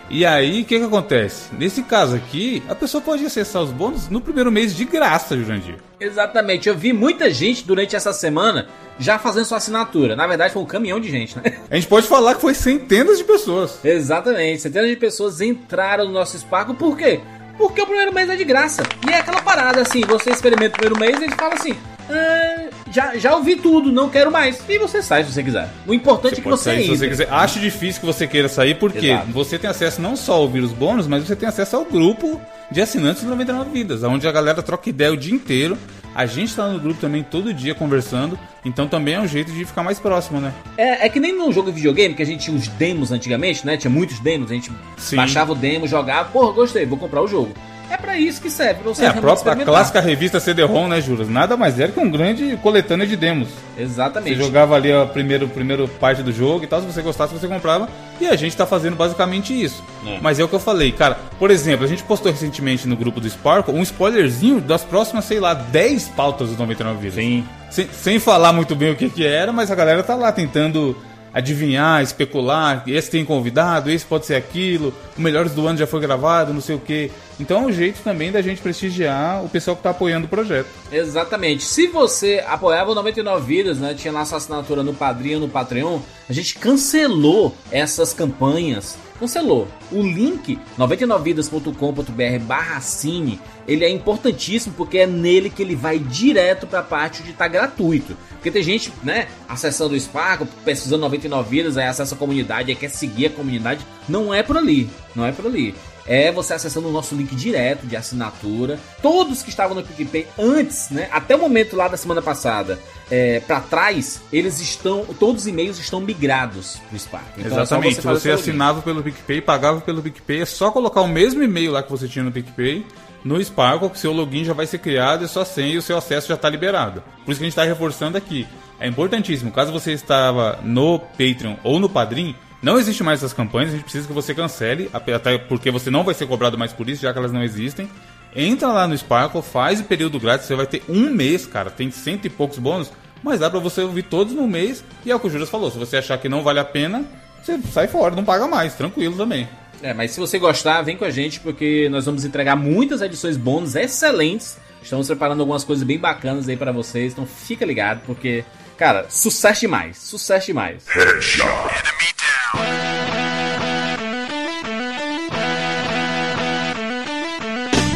[0.08, 1.48] E aí, o que que acontece?
[1.52, 5.76] Nesse caso aqui, a pessoa pode acessar os bônus no primeiro mês de graça, Jurandir.
[5.98, 10.14] Exatamente, eu vi muita gente durante essa semana já fazendo sua assinatura.
[10.14, 11.58] Na verdade, foi um caminhão de gente, né?
[11.68, 13.80] A gente pode falar que foi centenas de pessoas.
[13.84, 17.20] Exatamente, centenas de pessoas entraram no nosso Sparkle, por quê?
[17.58, 18.84] Porque o primeiro mês é de graça.
[19.06, 21.76] E é aquela parada assim, você experimenta o primeiro mês e ele fala assim:
[22.10, 24.60] "Ah, já, já ouvi tudo, não quero mais.
[24.68, 25.68] E você sai se você quiser.
[25.86, 26.96] O importante é que você sair se entre.
[26.98, 27.28] você quiser.
[27.30, 29.32] Acho difícil que você queira sair, porque Exato.
[29.32, 32.40] você tem acesso não só a ouvir os bônus, mas você tem acesso ao grupo
[32.70, 35.76] de assinantes do 99 Vidas, onde a galera troca ideia o dia inteiro.
[36.14, 39.66] A gente tá no grupo também todo dia conversando, então também é um jeito de
[39.66, 40.50] ficar mais próximo, né?
[40.78, 43.66] É, é que nem num jogo de videogame, que a gente tinha os demos antigamente,
[43.66, 43.76] né?
[43.76, 45.16] Tinha muitos demos, a gente Sim.
[45.16, 47.52] baixava o demo, jogava, porra, gostei, vou comprar o jogo.
[47.90, 51.00] É pra isso que serve, pra você É, a própria a clássica revista CD-ROM, né,
[51.00, 51.28] Juras?
[51.28, 53.48] Nada mais era que um grande coletânea de demos.
[53.48, 54.36] Você Exatamente.
[54.36, 57.88] jogava ali a primeira, primeira parte do jogo e tal, se você gostasse, você comprava.
[58.20, 59.84] E a gente tá fazendo basicamente isso.
[60.06, 60.18] É.
[60.20, 61.18] Mas é o que eu falei, cara.
[61.38, 65.38] Por exemplo, a gente postou recentemente no grupo do Sparkle um spoilerzinho das próximas, sei
[65.38, 67.14] lá, 10 pautas dos 99 Vidas.
[67.14, 67.44] Sim.
[67.70, 70.96] Sem, sem falar muito bem o que que era, mas a galera tá lá tentando
[71.36, 76.00] adivinhar, especular, esse tem convidado, esse pode ser aquilo, o Melhores do Ano já foi
[76.00, 77.10] gravado, não sei o quê.
[77.38, 80.68] Então é um jeito também da gente prestigiar o pessoal que está apoiando o projeto.
[80.90, 81.62] Exatamente.
[81.62, 83.92] Se você apoiava o 99 Vidas, né?
[83.92, 88.96] Tinha lá sua assinatura no Padrinho, no Patreon, a gente cancelou essas campanhas.
[89.18, 89.68] Cancelou.
[89.90, 96.66] O link 99vidas.com.br barra cine, ele é importantíssimo porque é nele que ele vai direto
[96.66, 98.16] para a parte de estar tá gratuito.
[98.32, 102.76] Porque tem gente, né, acessando o Spark, pesquisando 99 vidas, aí acessa a comunidade, aí
[102.76, 103.84] quer seguir a comunidade.
[104.08, 105.74] Não é por ali, não é por ali
[106.06, 108.78] é você acessando o nosso link direto de assinatura.
[109.02, 112.78] Todos que estavam no PicPay antes, né, até o momento lá da semana passada,
[113.10, 117.26] é, para trás, eles estão, todos os e-mails estão migrados pro Spark.
[117.38, 117.98] Então, é Exatamente.
[117.98, 121.72] É você, você assinava pelo PicPay, pagava pelo PicPay, é só colocar o mesmo e-mail
[121.72, 122.84] lá que você tinha no PicPay
[123.26, 125.98] no Sparkle, que seu login já vai ser criado e sua senha e o seu
[125.98, 127.02] acesso já está liberado.
[127.24, 128.46] Por isso que a gente está reforçando aqui.
[128.78, 133.68] É importantíssimo, caso você estava no Patreon ou no Padrim, não existe mais essas campanhas,
[133.68, 136.90] a gente precisa que você cancele, até porque você não vai ser cobrado mais por
[136.90, 137.88] isso, já que elas não existem.
[138.34, 141.92] Entra lá no Sparkle, faz o período grátis, você vai ter um mês, cara, tem
[141.92, 142.90] cento e poucos bônus,
[143.22, 144.82] mas dá pra você ouvir todos no mês.
[145.04, 147.04] E é o que o Juras falou, se você achar que não vale a pena,
[147.40, 149.48] você sai fora, não paga mais, tranquilo também.
[149.80, 153.36] É, mas se você gostar, vem com a gente, porque nós vamos entregar muitas edições
[153.36, 154.58] bônus excelentes.
[154.82, 158.44] Estamos preparando algumas coisas bem bacanas aí para vocês, então fica ligado, porque,
[158.76, 160.84] cara, sucesso demais, sucesso demais.
[160.88, 162.15] Headshot
[162.54, 163.25] down.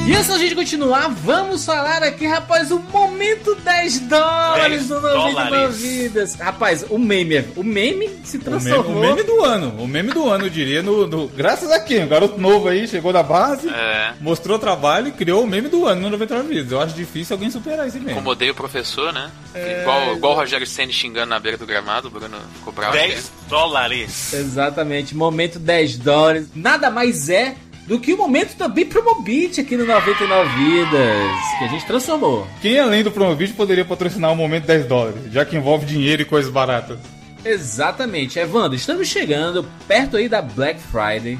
[0.07, 5.01] E antes da gente continuar, vamos falar aqui, rapaz, o momento 10 dólares 10 do
[5.01, 6.35] 99 Vidas.
[6.35, 8.97] Rapaz, o meme, o meme se transformou.
[8.97, 11.71] O meme, o meme do ano, o meme do ano, eu diria, no, no, graças
[11.71, 12.05] a quem?
[12.05, 14.15] Um garoto novo aí, chegou da base, é.
[14.21, 16.73] mostrou trabalho e criou o meme do ano no 99 Vidas.
[16.73, 18.13] Eu acho difícil alguém superar esse meme.
[18.13, 19.31] Incomodei o professor, né?
[19.55, 19.83] É...
[19.83, 22.95] Igual, igual o Rogério Senna xingando na beira do gramado, o Bruno ficou bravo.
[22.95, 24.33] 10 dólares.
[24.33, 26.49] Exatamente, momento 10 dólares.
[26.55, 27.55] Nada mais é
[27.91, 32.47] do que o momento também Promobit aqui no 99 Vidas, que a gente transformou.
[32.63, 36.25] Quem além do Promobit poderia patrocinar o momento 10 dólares, já que envolve dinheiro e
[36.25, 37.01] coisas baratas?
[37.45, 41.37] Exatamente, Evandro, estamos chegando perto aí da Black Friday.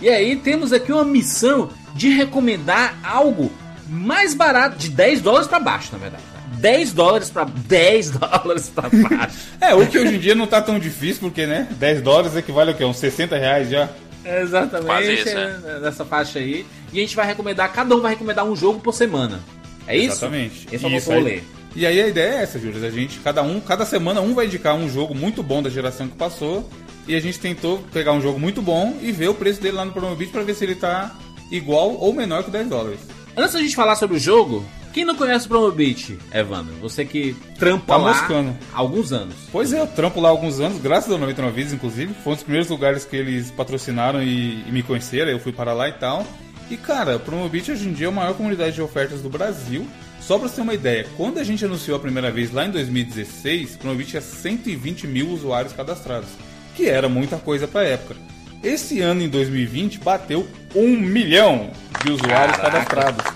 [0.00, 3.52] E aí temos aqui uma missão de recomendar algo
[3.86, 6.24] mais barato, de 10 dólares para baixo, na verdade.
[6.52, 9.36] 10 dólares para 10 dólares para baixo.
[9.60, 11.68] é, o que hoje em dia não tá tão difícil, porque, né?
[11.72, 12.86] 10 dólares equivale a quê?
[12.86, 13.90] Uns 60 reais já.
[14.24, 15.80] Exatamente, isso, né?
[15.82, 16.66] nessa faixa aí.
[16.92, 19.40] E a gente vai recomendar, cada um vai recomendar um jogo por semana.
[19.86, 20.24] É isso?
[20.24, 20.68] Exatamente.
[20.70, 21.42] Esse é o nosso rolê.
[21.74, 22.84] E aí a ideia é essa, Júlio.
[22.84, 26.08] A gente, cada um, cada semana um vai indicar um jogo muito bom da geração
[26.08, 26.68] que passou.
[27.06, 29.84] E a gente tentou pegar um jogo muito bom e ver o preço dele lá
[29.84, 31.16] no Promobit para ver se ele tá
[31.50, 33.00] igual ou menor que 10 dólares.
[33.36, 36.74] Antes da gente falar sobre o jogo, quem não conhece o Promobit, Evandro?
[36.80, 38.58] Você que trampa tá lá moscando.
[38.72, 39.34] há alguns anos.
[39.52, 42.14] Pois é, eu trampo lá há alguns anos, graças ao 99 Vidas, inclusive.
[42.24, 45.72] Foi um dos primeiros lugares que eles patrocinaram e, e me conheceram, eu fui para
[45.72, 46.26] lá e tal.
[46.70, 49.86] E cara, o Promobit hoje em dia é a maior comunidade de ofertas do Brasil.
[50.20, 52.70] Só para você ter uma ideia, quando a gente anunciou a primeira vez lá em
[52.70, 56.28] 2016, o Promobit tinha 120 mil usuários cadastrados,
[56.76, 58.16] que era muita coisa para época.
[58.62, 61.70] Esse ano, em 2020, bateu um milhão
[62.04, 62.70] de usuários Caraca.
[62.84, 63.29] cadastrados.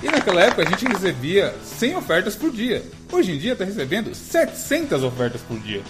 [0.00, 2.84] E naquela época a gente recebia 100 ofertas por dia.
[3.10, 5.82] Hoje em dia tá recebendo 700 ofertas por dia.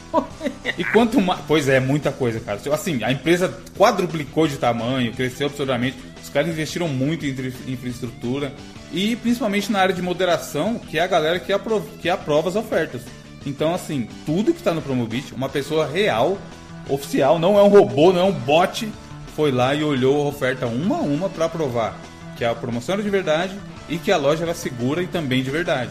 [0.79, 1.41] E quanto mais.
[1.47, 2.59] Pois é, muita coisa, cara.
[2.73, 5.99] Assim, a empresa quadruplicou de tamanho, cresceu absurdamente.
[6.23, 7.35] Os caras investiram muito em
[7.67, 8.53] infraestrutura.
[8.93, 12.57] E principalmente na área de moderação, que é a galera que aprova, que aprova as
[12.57, 13.03] ofertas.
[13.45, 16.39] Então, assim, tudo que está no Promobit, uma pessoa real,
[16.89, 18.91] oficial, não é um robô, não é um bot,
[19.37, 21.95] foi lá e olhou a oferta uma a uma para aprovar
[22.37, 25.51] que a promoção era de verdade e que a loja era segura e também de
[25.51, 25.91] verdade.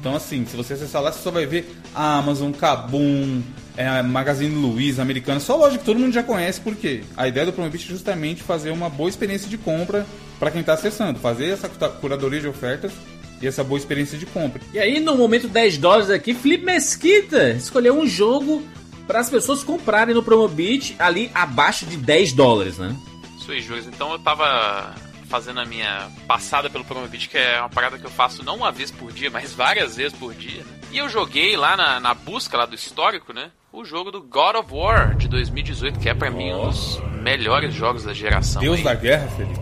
[0.00, 3.42] Então, assim, se você acessar lá, você só vai ver Amazon, Kabum,
[3.76, 7.52] é, Magazine Luiza, Americana, só loja que todo mundo já conhece, porque a ideia do
[7.52, 10.06] Promobit é justamente fazer uma boa experiência de compra
[10.38, 12.92] para quem está acessando, fazer essa curadoria de ofertas
[13.40, 14.60] e essa boa experiência de compra.
[14.72, 18.62] E aí, no momento 10 dólares aqui, Felipe Mesquita escolheu um jogo
[19.06, 22.94] para as pessoas comprarem no Promobit ali abaixo de 10 dólares, né?
[23.38, 23.86] Sui juros.
[23.86, 24.94] Então eu tava
[25.28, 28.72] fazendo a minha passada pelo Promobit, que é uma parada que eu faço não uma
[28.72, 30.64] vez por dia, mas várias vezes por dia.
[30.64, 30.80] Né?
[30.90, 33.50] E eu joguei lá na, na busca lá do histórico, né?
[33.70, 37.74] O jogo do God of War de 2018, que é para mim um dos melhores
[37.74, 38.62] jogos da geração.
[38.62, 38.84] Deus aí.
[38.84, 39.60] da guerra, Felipe.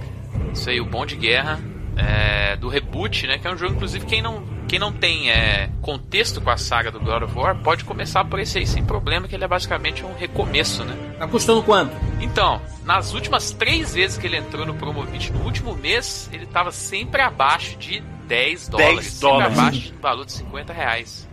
[0.53, 1.61] Isso aí, o bom de guerra.
[1.97, 3.39] É, do reboot, né?
[3.39, 6.91] Que é um jogo, inclusive, quem não quem não tem é, contexto com a saga
[6.91, 10.05] do God of War pode começar por esse aí sem problema, que ele é basicamente
[10.05, 10.97] um recomeço, né?
[11.19, 11.93] Tá custando quanto?
[12.21, 16.73] Então, nas últimas três vezes que ele entrou no Promovit no último mês, ele tava
[16.73, 18.97] sempre abaixo de 10 dólares.
[18.97, 19.55] 10 dólares.
[19.55, 21.26] Sempre abaixo do valor de 50 reais.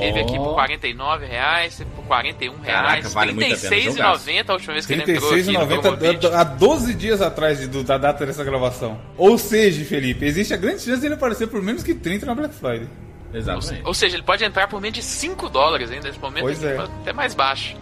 [0.00, 2.64] Teve aqui por 49 reais, por 41 reais,
[3.02, 4.14] Caraca, vale muito a pena jogar.
[4.16, 6.26] 36,90 a última vez que ele entrou aqui no 36,90 Promobit.
[6.28, 8.98] há 12 dias atrás de- da data dessa gravação.
[9.18, 12.34] Ou seja, Felipe, existe a grande chance de ele aparecer por menos que 30 na
[12.34, 12.88] Black Friday.
[13.34, 13.82] Exatamente.
[13.84, 16.74] Ou seja, ele pode entrar por menos de 5 dólares ainda nesse momento, Pois é.
[16.76, 17.76] pode até mais baixo.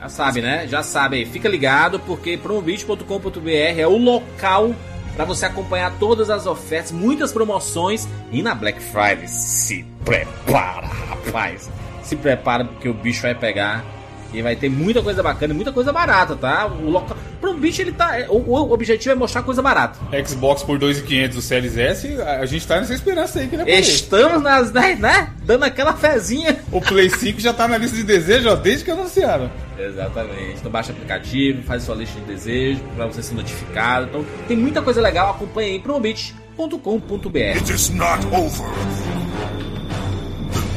[0.00, 0.66] Já sabe, né?
[0.66, 1.24] Já sabe aí.
[1.24, 4.74] Fica ligado porque promobit.com.br é o local
[5.14, 9.28] para você acompanhar todas as ofertas, muitas promoções e na Black Friday.
[9.28, 11.70] Se prepara, rapaz.
[12.02, 13.84] Se prepara porque o bicho vai pegar
[14.32, 16.66] e vai ter muita coisa bacana e muita coisa barata, tá?
[16.66, 19.98] O local Promobit ele tá, o, o objetivo é mostrar coisa barata.
[20.24, 23.70] Xbox por 2.500 do Series S, a gente tá nessa esperança aí que ele.
[23.70, 25.30] Estamos nas, né, né?
[25.44, 26.58] Dando aquela fezinha.
[26.70, 29.50] O Play 5 já tá na lista de desejo, ó, desde que anunciaram.
[29.76, 30.58] Exatamente.
[30.60, 34.06] Então baixa o aplicativo, faz sua lista de desejos para você ser notificado.
[34.06, 37.38] Então tem muita coisa legal, acompanha aí promobit.com.br.
[37.38, 39.21] It is not over.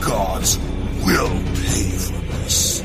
[0.06, 0.60] Gods
[1.04, 1.32] will
[1.66, 2.84] pay for this.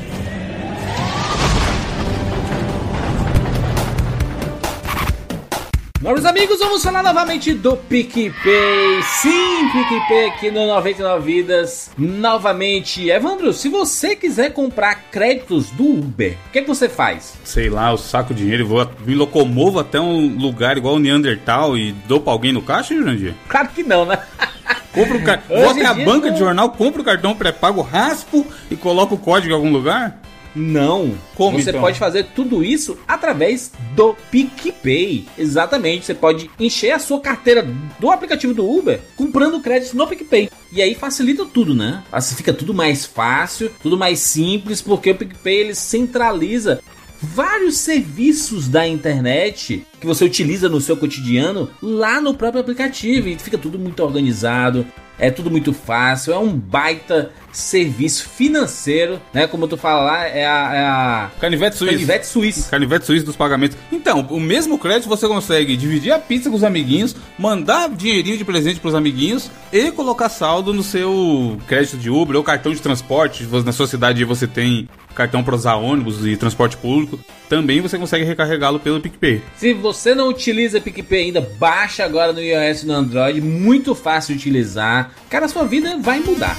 [6.01, 9.03] Nobres amigos, vamos falar novamente do PicPay.
[9.03, 11.91] Sim, PicPay aqui no 99 Vidas.
[11.95, 17.35] Novamente, Evandro, se você quiser comprar créditos do Uber, o que, é que você faz?
[17.43, 21.77] Sei lá, eu saco dinheiro e vou, me locomovo até um lugar igual o Neandertal
[21.77, 23.35] e dou pra alguém no caixa, Jurandir?
[23.47, 24.17] Claro que não, né?
[24.93, 25.43] Compro o car...
[25.49, 26.33] Hoje Vou até em a banca não.
[26.33, 30.21] de jornal, compro o cartão pré-pago, raspo e coloco o código em algum lugar?
[30.55, 31.13] Não.
[31.35, 31.81] Como, você então?
[31.81, 35.25] pode fazer tudo isso através do PicPay.
[35.37, 36.05] Exatamente.
[36.05, 37.65] Você pode encher a sua carteira
[37.99, 40.49] do aplicativo do Uber comprando créditos no PicPay.
[40.71, 42.03] E aí facilita tudo, né?
[42.11, 46.81] Assim fica tudo mais fácil, tudo mais simples, porque o PicPay ele centraliza
[47.21, 53.37] vários serviços da internet que você utiliza no seu cotidiano lá no próprio aplicativo e
[53.37, 54.85] fica tudo muito organizado,
[55.19, 59.47] é tudo muito fácil, é um baita serviço financeiro, né?
[59.47, 61.93] Como tu fala lá, é a, é a Canivete suíço.
[61.93, 62.69] canivete suíço.
[62.69, 63.77] Canivete suíço dos pagamentos.
[63.91, 68.45] Então, o mesmo crédito você consegue dividir a pizza com os amiguinhos, mandar dinheirinho de
[68.45, 73.47] presente pros amiguinhos e colocar saldo no seu crédito de Uber ou cartão de transporte.
[73.65, 77.19] Na sua cidade você tem cartão para usar ônibus e transporte público.
[77.49, 79.41] Também você consegue recarregá-lo pelo PicPay.
[79.57, 84.33] Se você não utiliza PicPay ainda, baixa agora no iOS e no Android, muito fácil
[84.35, 85.11] de utilizar.
[85.29, 86.57] Cara, sua vida vai mudar.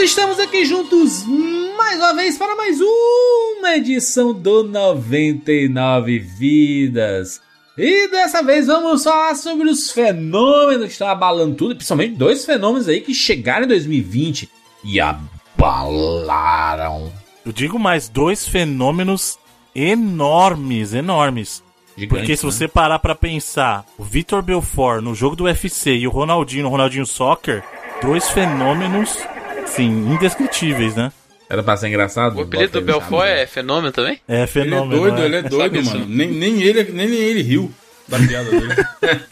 [0.00, 1.24] Estamos aqui juntos
[1.76, 7.40] mais uma vez para mais uma edição do 99 Vidas.
[7.76, 12.88] E dessa vez vamos falar sobre os fenômenos que estão abalando tudo, principalmente dois fenômenos
[12.88, 14.48] aí que chegaram em 2020
[14.84, 17.12] e abalaram.
[17.44, 19.36] Eu digo mais, dois fenômenos
[19.74, 21.64] enormes, enormes.
[21.96, 22.52] Gigantes, Porque se né?
[22.52, 26.68] você parar pra pensar, o Vitor Belfort no jogo do UFC e o Ronaldinho no
[26.68, 27.64] Ronaldinho Soccer,
[28.00, 29.18] dois fenômenos,
[29.74, 31.12] sim, indescritíveis, né?
[31.50, 32.36] Era pra ser engraçado?
[32.36, 34.20] O apelido do Belfort é fenômeno também?
[34.28, 35.00] É Ele é fenômeno.
[35.00, 35.24] doido, né?
[35.24, 36.06] ele é doido, mano.
[36.06, 37.72] Nem, nem, ele, nem ele riu
[38.06, 38.74] da piada dele.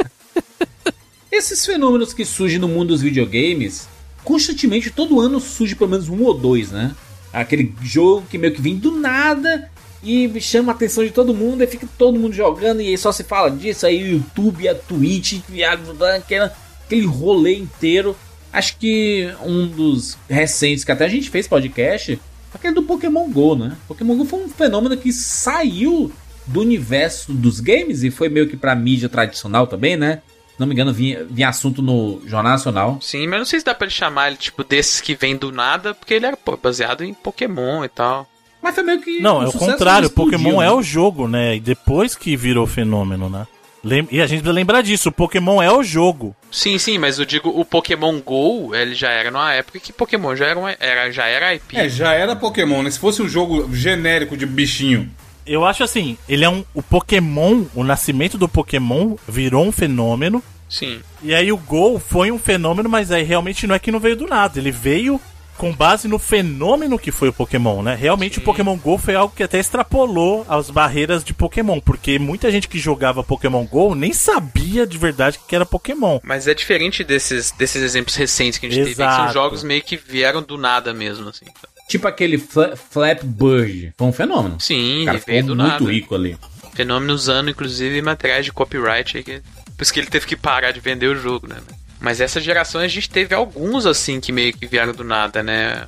[1.30, 3.88] Esses fenômenos que surgem no mundo dos videogames,
[4.24, 6.94] constantemente, todo ano surge pelo menos um ou dois, né?
[7.32, 9.70] Aquele jogo que meio que vem do nada
[10.02, 13.12] e chama a atenção de todo mundo e fica todo mundo jogando e aí só
[13.12, 15.78] se fala disso aí, o YouTube, a Twitch, e a-
[16.16, 16.54] aquela,
[16.86, 18.16] aquele rolê inteiro.
[18.56, 22.18] Acho que um dos recentes que até a gente fez podcast,
[22.54, 23.76] aquele do Pokémon GO, né?
[23.86, 26.10] Pokémon GO foi um fenômeno que saiu
[26.46, 30.22] do universo dos games e foi meio que pra mídia tradicional também, né?
[30.54, 32.98] Se não me engano, vinha, vinha assunto no Jornal Nacional.
[33.02, 35.52] Sim, mas não sei se dá pra ele chamar ele, tipo, desses que vem do
[35.52, 38.26] nada, porque ele era pô, baseado em Pokémon e tal.
[38.62, 39.20] Mas foi meio que.
[39.20, 40.66] Não, um é o contrário, explodiu, Pokémon né?
[40.66, 41.56] é o jogo, né?
[41.56, 43.46] E depois que virou fenômeno, né?
[43.86, 46.34] Lem- E a gente precisa lembrar disso, o Pokémon é o jogo.
[46.50, 50.34] Sim, sim, mas eu digo, o Pokémon GO, ele já era numa época que Pokémon
[50.34, 51.76] já era, uma, era, já era IP.
[51.76, 52.90] é, já era Pokémon, né?
[52.90, 55.08] Se fosse um jogo genérico de bichinho.
[55.46, 56.64] Eu acho assim, ele é um.
[56.74, 60.42] O Pokémon, o nascimento do Pokémon virou um fenômeno.
[60.68, 61.00] Sim.
[61.22, 64.16] E aí o Gol foi um fenômeno, mas aí realmente não é que não veio
[64.16, 64.58] do nada.
[64.58, 65.20] Ele veio
[65.56, 67.94] com base no fenômeno que foi o Pokémon, né?
[67.94, 72.50] Realmente o Pokémon Go foi algo que até extrapolou as barreiras de Pokémon, porque muita
[72.50, 76.18] gente que jogava Pokémon Go nem sabia de verdade que era Pokémon.
[76.22, 79.32] Mas é diferente desses, desses exemplos recentes que a gente teve, que são Exato.
[79.32, 81.46] jogos meio que vieram do nada mesmo, assim.
[81.88, 83.92] Tipo aquele Fla Flap Bird.
[83.96, 84.60] Foi um fenômeno.
[84.60, 85.92] Sim, O cara ele veio ficou do muito nada.
[85.92, 86.36] rico ali.
[86.74, 89.40] Fenômeno usando, inclusive, materiais de copyright aí, que,
[89.76, 91.56] por isso que ele teve que parar de vender o jogo, né?
[92.00, 95.86] Mas essa geração a gente teve alguns, assim, que meio que vieram do nada, né?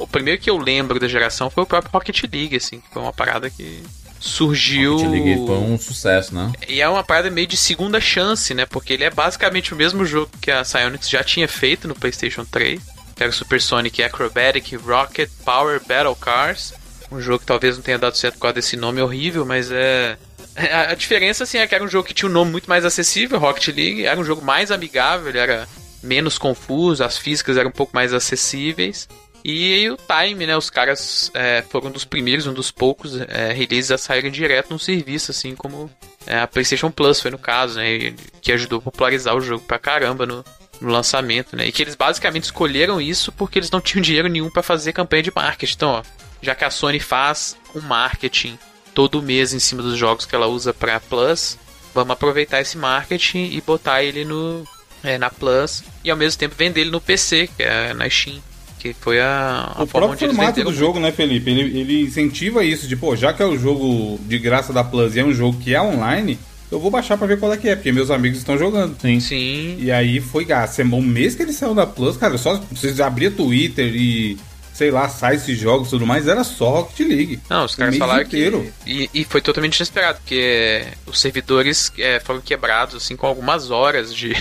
[0.00, 3.02] o primeiro que eu lembro da geração foi o próprio Rocket League, assim, que foi
[3.02, 3.82] uma parada que
[4.18, 4.96] surgiu.
[4.96, 6.50] Rocket League foi um sucesso, né?
[6.66, 8.64] E é uma parada meio de segunda chance, né?
[8.64, 12.44] Porque ele é basicamente o mesmo jogo que a Psyonix já tinha feito no PlayStation
[12.46, 12.80] 3.
[13.14, 16.72] Que era o Super Sonic Acrobatic Rocket Power Battle Cars.
[17.12, 20.16] Um jogo que talvez não tenha dado certo por causa desse nome horrível, mas é.
[20.56, 22.84] A a diferença, assim, é que era um jogo que tinha um nome muito mais
[22.84, 24.04] acessível, Rocket League.
[24.06, 25.68] Era um jogo mais amigável, era
[26.02, 29.08] menos confuso, as físicas eram um pouco mais acessíveis.
[29.42, 30.54] E o time, né?
[30.56, 34.70] Os caras é, foram um dos primeiros, um dos poucos é, releases a saírem direto
[34.70, 35.90] no serviço, assim como
[36.26, 37.90] é, a PlayStation Plus foi no caso, né?
[37.90, 40.44] e- Que ajudou a popularizar o jogo pra caramba no,
[40.78, 41.66] no lançamento, né?
[41.66, 45.22] E que eles basicamente escolheram isso porque eles não tinham dinheiro nenhum pra fazer campanha
[45.22, 45.74] de marketing.
[45.74, 46.02] Então, ó,
[46.42, 48.58] já que a Sony faz um marketing
[49.00, 51.56] todo mês em cima dos jogos que ela usa pra Plus,
[51.94, 54.62] vamos aproveitar esse marketing e botar ele no
[55.02, 58.36] é, na Plus e ao mesmo tempo vender ele no PC, que é na Steam.
[58.78, 61.50] Que foi a, a O forma próprio formato do jogo, né, Felipe?
[61.50, 65.16] Ele, ele incentiva isso, de, pô, já que é o jogo de graça da Plus
[65.16, 66.38] e é um jogo que é online,
[66.70, 68.96] eu vou baixar pra ver qual é que é, porque meus amigos estão jogando.
[69.00, 69.78] Sim.
[69.78, 70.82] E aí foi gasto.
[70.82, 74.36] Um mês que ele saiu da Plus, cara, só vocês abria Twitter e,
[74.80, 77.38] sei lá, sites de jogos e tudo mais, era só Rocket League.
[77.50, 78.72] Não, os caras falaram inteiro.
[78.82, 78.90] que.
[78.90, 84.14] E, e foi totalmente inesperado, porque os servidores é, foram quebrados, assim, com algumas horas
[84.14, 84.34] de.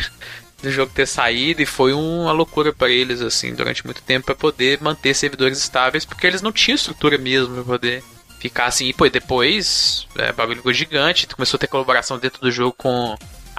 [0.62, 4.36] Do jogo ter saído e foi uma loucura pra eles, assim, durante muito tempo, pra
[4.36, 8.04] poder manter servidores estáveis, porque eles não tinham estrutura mesmo pra poder
[8.42, 8.88] ficar assim.
[8.88, 12.74] E pô, depois, é, o bagulho ficou gigante, começou a ter colaboração dentro do jogo
[12.78, 13.18] com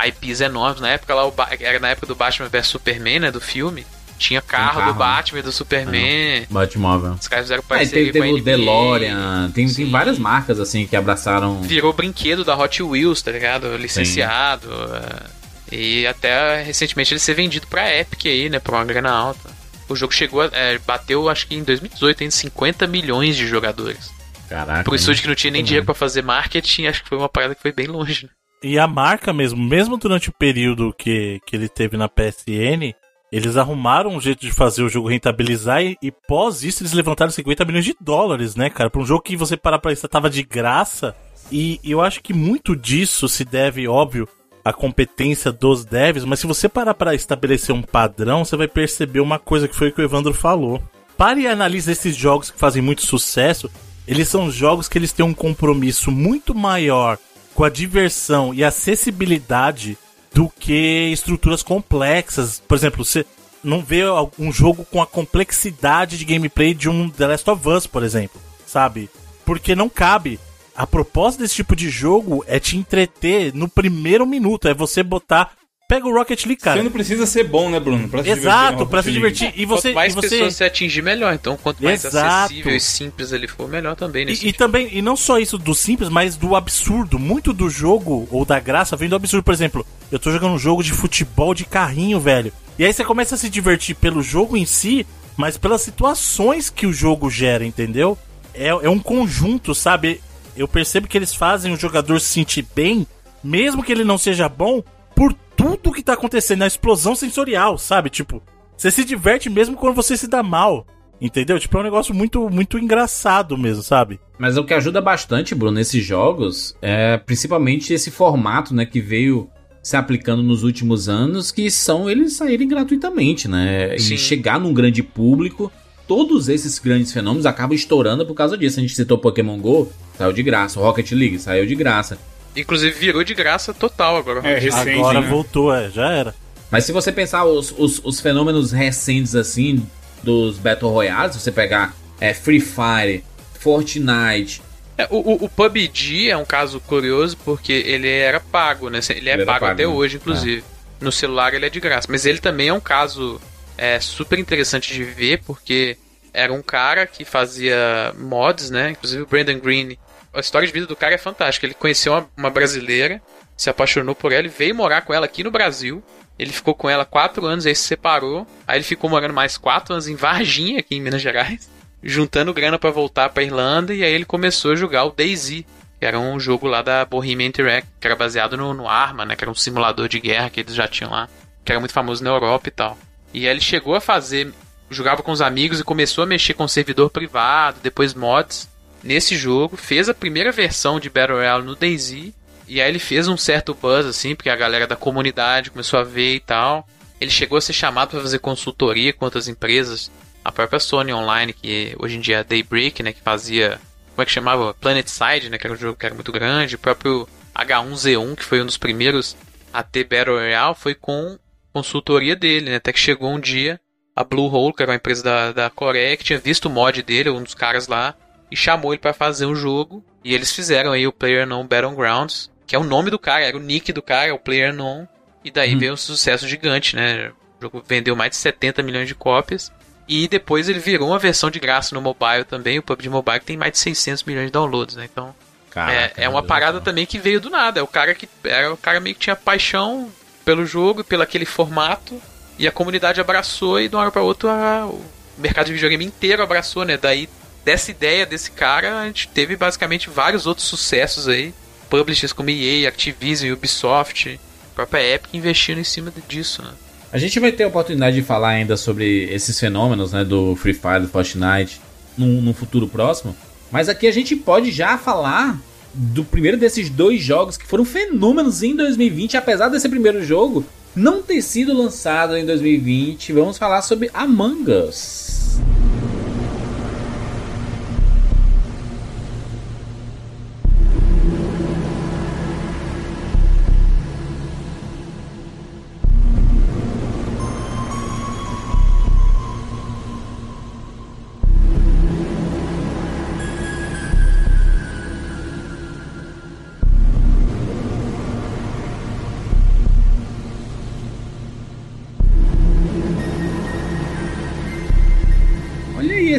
[0.09, 0.83] IPs enormes.
[0.83, 3.87] Na época lá, era na época do Batman vs Superman, né, do filme.
[4.21, 4.99] Tinha carro, carro, do né?
[4.99, 6.47] Batman do Superman.
[6.51, 7.13] Batmóvel.
[7.19, 8.45] Os caras fizeram Aí parceria teve, teve com a o.
[8.45, 9.91] DeLorean, tem, tem Sim.
[9.91, 11.63] várias marcas assim que abraçaram.
[11.63, 13.75] virou brinquedo da Hot Wheels, tá ligado?
[13.79, 14.69] Licenciado.
[14.95, 15.41] é.
[15.73, 18.59] E até recentemente ele ser vendido pra Epic aí, né?
[18.59, 19.49] Por uma grana alta.
[19.89, 20.51] O jogo chegou a.
[20.53, 24.11] é, bateu, acho que em 2018, em 50 milhões de jogadores.
[24.51, 24.85] Caraca.
[24.85, 24.97] Pro hein?
[24.97, 27.63] estúdio que não tinha nem dinheiro pra fazer marketing, acho que foi uma parada que
[27.63, 28.27] foi bem longe.
[28.27, 28.31] né?
[28.63, 32.93] E a marca mesmo, mesmo durante o período que, que ele teve na PSN,
[33.33, 37.31] eles arrumaram um jeito de fazer o jogo rentabilizar e, e pós isso eles levantaram
[37.31, 38.91] 50 milhões de dólares, né, cara?
[38.91, 41.15] Pra um jogo que você parar pra isso tava de graça.
[41.51, 44.29] E eu acho que muito disso se deve, óbvio,
[44.65, 49.21] à competência dos devs, mas se você parar pra estabelecer um padrão, você vai perceber
[49.21, 50.83] uma coisa que foi o que o Evandro falou.
[51.17, 53.71] Pare e analise esses jogos que fazem muito sucesso.
[54.07, 57.19] Eles são jogos que eles têm um compromisso muito maior
[57.55, 59.99] com a diversão e acessibilidade
[60.33, 62.63] do que estruturas complexas.
[62.67, 63.25] Por exemplo, você
[63.63, 64.03] não vê
[64.39, 68.41] um jogo com a complexidade de gameplay de um The Last of Us, por exemplo,
[68.67, 69.11] sabe?
[69.45, 70.39] Porque não cabe.
[70.75, 75.53] A proposta desse tipo de jogo é te entreter no primeiro minuto, é você botar
[75.91, 76.77] Pega o Rocket League, cara.
[76.77, 78.09] Você não precisa ser bom, né, Bruno?
[78.09, 79.53] Pra se Exato, divertir pra se divertir.
[79.57, 80.29] E você, quanto mais e você...
[80.29, 81.35] pessoas você atingir, melhor.
[81.35, 82.45] Então, quanto mais Exato.
[82.45, 84.25] acessível e simples ele for, melhor também.
[84.25, 87.19] Nesse E, e também, e não só isso do simples, mas do absurdo.
[87.19, 89.43] Muito do jogo ou da graça vem do absurdo.
[89.43, 92.53] Por exemplo, eu tô jogando um jogo de futebol de carrinho, velho.
[92.79, 95.05] E aí você começa a se divertir pelo jogo em si,
[95.37, 98.17] mas pelas situações que o jogo gera, entendeu?
[98.55, 100.21] É, é um conjunto, sabe?
[100.57, 103.05] Eu percebo que eles fazem o jogador se sentir bem,
[103.43, 104.85] mesmo que ele não seja bom,
[105.21, 108.09] por tudo que tá acontecendo, a explosão sensorial, sabe?
[108.09, 108.43] Tipo,
[108.75, 110.87] você se diverte mesmo quando você se dá mal.
[111.21, 111.61] Entendeu?
[111.61, 114.19] Tipo, é um negócio muito, muito engraçado mesmo, sabe?
[114.39, 119.51] Mas o que ajuda bastante, Bruno, nesses jogos é principalmente esse formato, né, que veio
[119.83, 123.99] se aplicando nos últimos anos, que são eles saírem gratuitamente, né?
[123.99, 124.15] Sim.
[124.15, 125.71] E chegar num grande público.
[126.09, 128.79] Todos esses grandes fenômenos acabam estourando por causa disso.
[128.79, 130.81] A gente citou Pokémon GO, saiu de graça.
[130.81, 132.19] O Rocket League saiu de graça.
[132.57, 134.41] Inclusive virou de graça total agora.
[134.49, 135.29] É, recente, Agora né?
[135.29, 136.35] voltou, é, já era.
[136.71, 139.87] Mas se você pensar os, os, os fenômenos recentes, assim,
[140.23, 143.25] dos Battle Royales, se você pegar é, Free Fire,
[143.59, 144.61] Fortnite,
[144.99, 149.01] É, o, o, o PUBG é um caso curioso porque ele era pago, né?
[149.11, 149.89] Ele é Ele pago, pago, até né?
[149.89, 150.65] hoje, inclusive.
[151.01, 152.07] No celular ele é de graça.
[152.11, 153.41] Mas ele também é um caso
[153.79, 155.97] é, super interessante de ver porque
[156.33, 158.91] era um cara que fazia mods, né?
[158.91, 159.97] Inclusive o Brandon Green.
[160.33, 161.67] A história de vida do cara é fantástica.
[161.67, 163.21] Ele conheceu uma, uma brasileira,
[163.57, 166.03] se apaixonou por ela e veio morar com ela aqui no Brasil.
[166.39, 168.47] Ele ficou com ela quatro anos, aí se separou.
[168.67, 171.69] Aí ele ficou morando mais quatro anos em Varginha, aqui em Minas Gerais
[172.03, 175.65] juntando grana pra voltar pra Irlanda e aí ele começou a jogar o DayZ,
[175.99, 179.37] que era um jogo lá da Bohemia Interactive, que era baseado no, no Arma, né,
[179.37, 181.29] que era um simulador de guerra que eles já tinham lá,
[181.65, 182.99] que era muito famoso na Europa e tal.
[183.33, 184.53] E aí ele chegou a fazer,
[184.91, 188.69] jogava com os amigos e começou a mexer com servidor privado, depois mods
[189.03, 192.33] nesse jogo, fez a primeira versão de Battle Royale no DayZ
[192.71, 196.05] e aí ele fez um certo buzz assim, porque a galera da comunidade começou a
[196.05, 196.87] ver e tal.
[197.21, 200.11] Ele chegou a ser chamado para fazer consultoria com outras empresas
[200.45, 203.13] A própria Sony Online, que hoje em dia é Daybreak, né?
[203.13, 203.81] Que fazia.
[204.11, 204.73] Como é que chamava?
[204.73, 205.59] Planet Side, né?
[205.59, 206.77] Que era um jogo que era muito grande.
[206.77, 209.37] O próprio H1Z1, que foi um dos primeiros
[209.73, 211.37] a ter Battle Royale, foi com
[211.73, 212.77] consultoria dele, né?
[212.77, 213.81] Até que chegou um dia
[214.15, 217.31] a Bluehole, que era uma empresa da, da Coreia, que tinha visto o mod dele,
[217.31, 218.15] um dos caras lá,
[218.51, 220.05] e chamou ele para fazer um jogo.
[220.25, 223.57] E eles fizeram aí o Player Non Battlegrounds, que é o nome do cara, era
[223.57, 225.07] o nick do cara, é o Player Non.
[225.45, 225.79] E daí hum.
[225.79, 227.33] veio um sucesso gigante, né?
[227.59, 229.73] O jogo vendeu mais de 70 milhões de cópias.
[230.09, 233.47] E depois ele virou uma versão de graça no mobile também, o PUBG Mobile, que
[233.47, 235.09] tem mais de 600 milhões de downloads, né?
[235.11, 235.35] Então,
[235.71, 237.79] Caraca, é, é uma parada também que veio do nada.
[237.79, 240.11] É o cara que era o cara meio que tinha paixão
[240.45, 242.21] pelo jogo, pelo aquele formato,
[242.59, 245.01] e a comunidade abraçou e de uma hora para outra o
[245.39, 246.97] mercado de videogame inteiro abraçou, né?
[246.97, 247.29] Daí
[247.65, 251.53] dessa ideia desse cara, a gente teve basicamente vários outros sucessos aí,
[251.89, 254.39] publishers como EA, Activision, Ubisoft,
[254.75, 256.71] própria Epic investindo em cima disso, né?
[257.13, 260.73] A gente vai ter a oportunidade de falar ainda sobre esses fenômenos, né, do Free
[260.73, 261.81] Fire, do Fortnite,
[262.17, 263.35] num, num futuro próximo.
[263.71, 265.61] Mas aqui a gente pode já falar
[265.93, 271.21] do primeiro desses dois jogos que foram fenômenos em 2020, apesar desse primeiro jogo não
[271.21, 273.33] ter sido lançado em 2020.
[273.33, 275.59] Vamos falar sobre Among Us.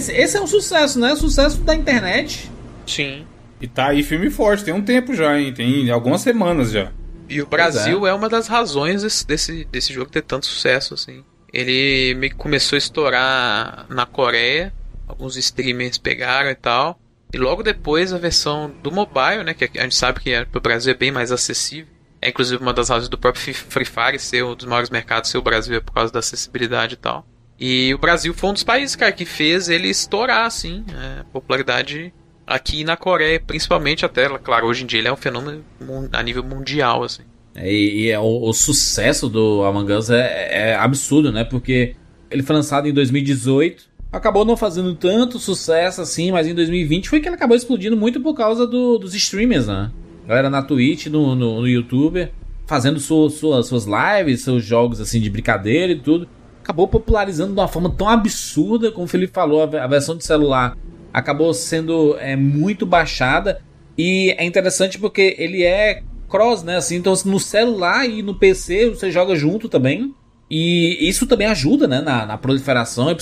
[0.01, 1.15] Esse, esse é um sucesso, né?
[1.15, 2.51] Sucesso da internet.
[2.87, 3.25] Sim.
[3.61, 5.53] E tá aí filme forte, tem um tempo já, hein?
[5.53, 6.91] Tem algumas semanas já.
[7.29, 8.09] E o Brasil é.
[8.09, 8.13] é.
[8.13, 11.23] uma das razões desse, desse, desse jogo ter tanto sucesso, assim.
[11.53, 14.73] Ele meio que começou a estourar na Coreia,
[15.07, 16.99] alguns streamers pegaram e tal.
[17.33, 19.53] E logo depois a versão do mobile, né?
[19.53, 21.93] Que a gente sabe que é, pro Brasil é bem mais acessível.
[22.21, 25.37] É inclusive uma das razões do próprio Free Fire ser um dos maiores mercados ser
[25.37, 27.25] o Brasil é por causa da acessibilidade e tal.
[27.61, 32.11] E o Brasil foi um dos países, cara, que fez ele estourar, assim, é, popularidade
[32.47, 35.63] aqui na Coreia, principalmente até, claro, hoje em dia ele é um fenômeno
[36.11, 37.21] a nível mundial, assim.
[37.53, 41.43] É, e, e é, o, o, sucesso do Among Us é, é, absurdo, né?
[41.43, 41.95] Porque
[42.31, 47.19] ele foi lançado em 2018, acabou não fazendo tanto sucesso assim, mas em 2020 foi
[47.19, 49.91] que ele acabou explodindo muito por causa do, dos streamers, né?
[50.27, 52.27] Galera na Twitch, no, no, no YouTube,
[52.65, 56.27] fazendo su, suas lives, seus jogos assim de brincadeira e tudo
[56.71, 60.77] acabou popularizando de uma forma tão absurda, como o Felipe falou, a versão de celular
[61.13, 63.61] acabou sendo é, muito baixada
[63.97, 66.77] e é interessante porque ele é cross, né?
[66.77, 70.15] Assim, então no celular e no PC você joga junto também.
[70.49, 73.15] E isso também ajuda, né, na, na proliferação, e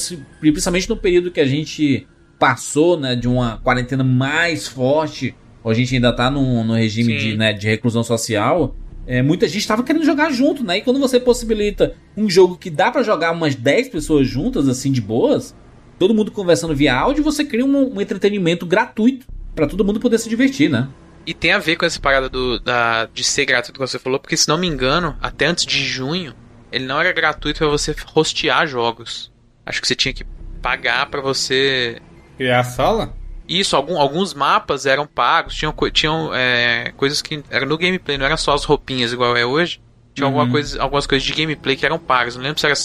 [0.51, 2.07] principalmente no período que a gente
[2.39, 7.37] passou, né, de uma quarentena mais forte, a gente ainda tá no, no regime de,
[7.37, 8.75] né, de reclusão social,
[9.09, 10.77] é, muita gente estava querendo jogar junto, né?
[10.77, 14.91] E quando você possibilita um jogo que dá para jogar umas 10 pessoas juntas, assim,
[14.91, 15.55] de boas,
[15.97, 20.19] todo mundo conversando via áudio, você cria um, um entretenimento gratuito para todo mundo poder
[20.19, 20.87] se divertir, né?
[21.25, 24.19] E tem a ver com essa parada do, da, de ser gratuito que você falou,
[24.19, 26.35] porque se não me engano, até antes de junho,
[26.71, 29.31] ele não era gratuito para você hostear jogos.
[29.65, 30.23] Acho que você tinha que
[30.61, 31.99] pagar para você.
[32.37, 33.18] Criar a sala?
[33.49, 38.27] Isso, algum, alguns mapas eram pagos, tinham, tinham é, coisas que eram no gameplay, não
[38.27, 39.81] eram só as roupinhas igual é hoje.
[40.13, 40.33] Tinha uhum.
[40.33, 42.35] alguma coisa, algumas coisas de gameplay que eram pagas.
[42.35, 42.75] Não lembro se era,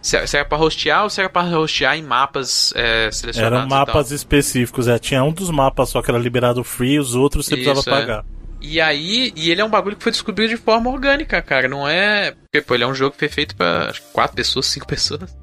[0.00, 3.58] se era pra hostear ou se era pra hostear em mapas é, selecionados.
[3.58, 4.96] Eram mapas específicos, é.
[4.96, 8.00] Tinha um dos mapas só que era liberado free, os outros você Isso, precisava é.
[8.00, 8.24] pagar.
[8.60, 11.68] E aí, e ele é um bagulho que foi descobrido de forma orgânica, cara.
[11.68, 12.30] Não é.
[12.30, 15.36] Porque, pô, ele é um jogo que foi feito pra quatro pessoas, cinco pessoas.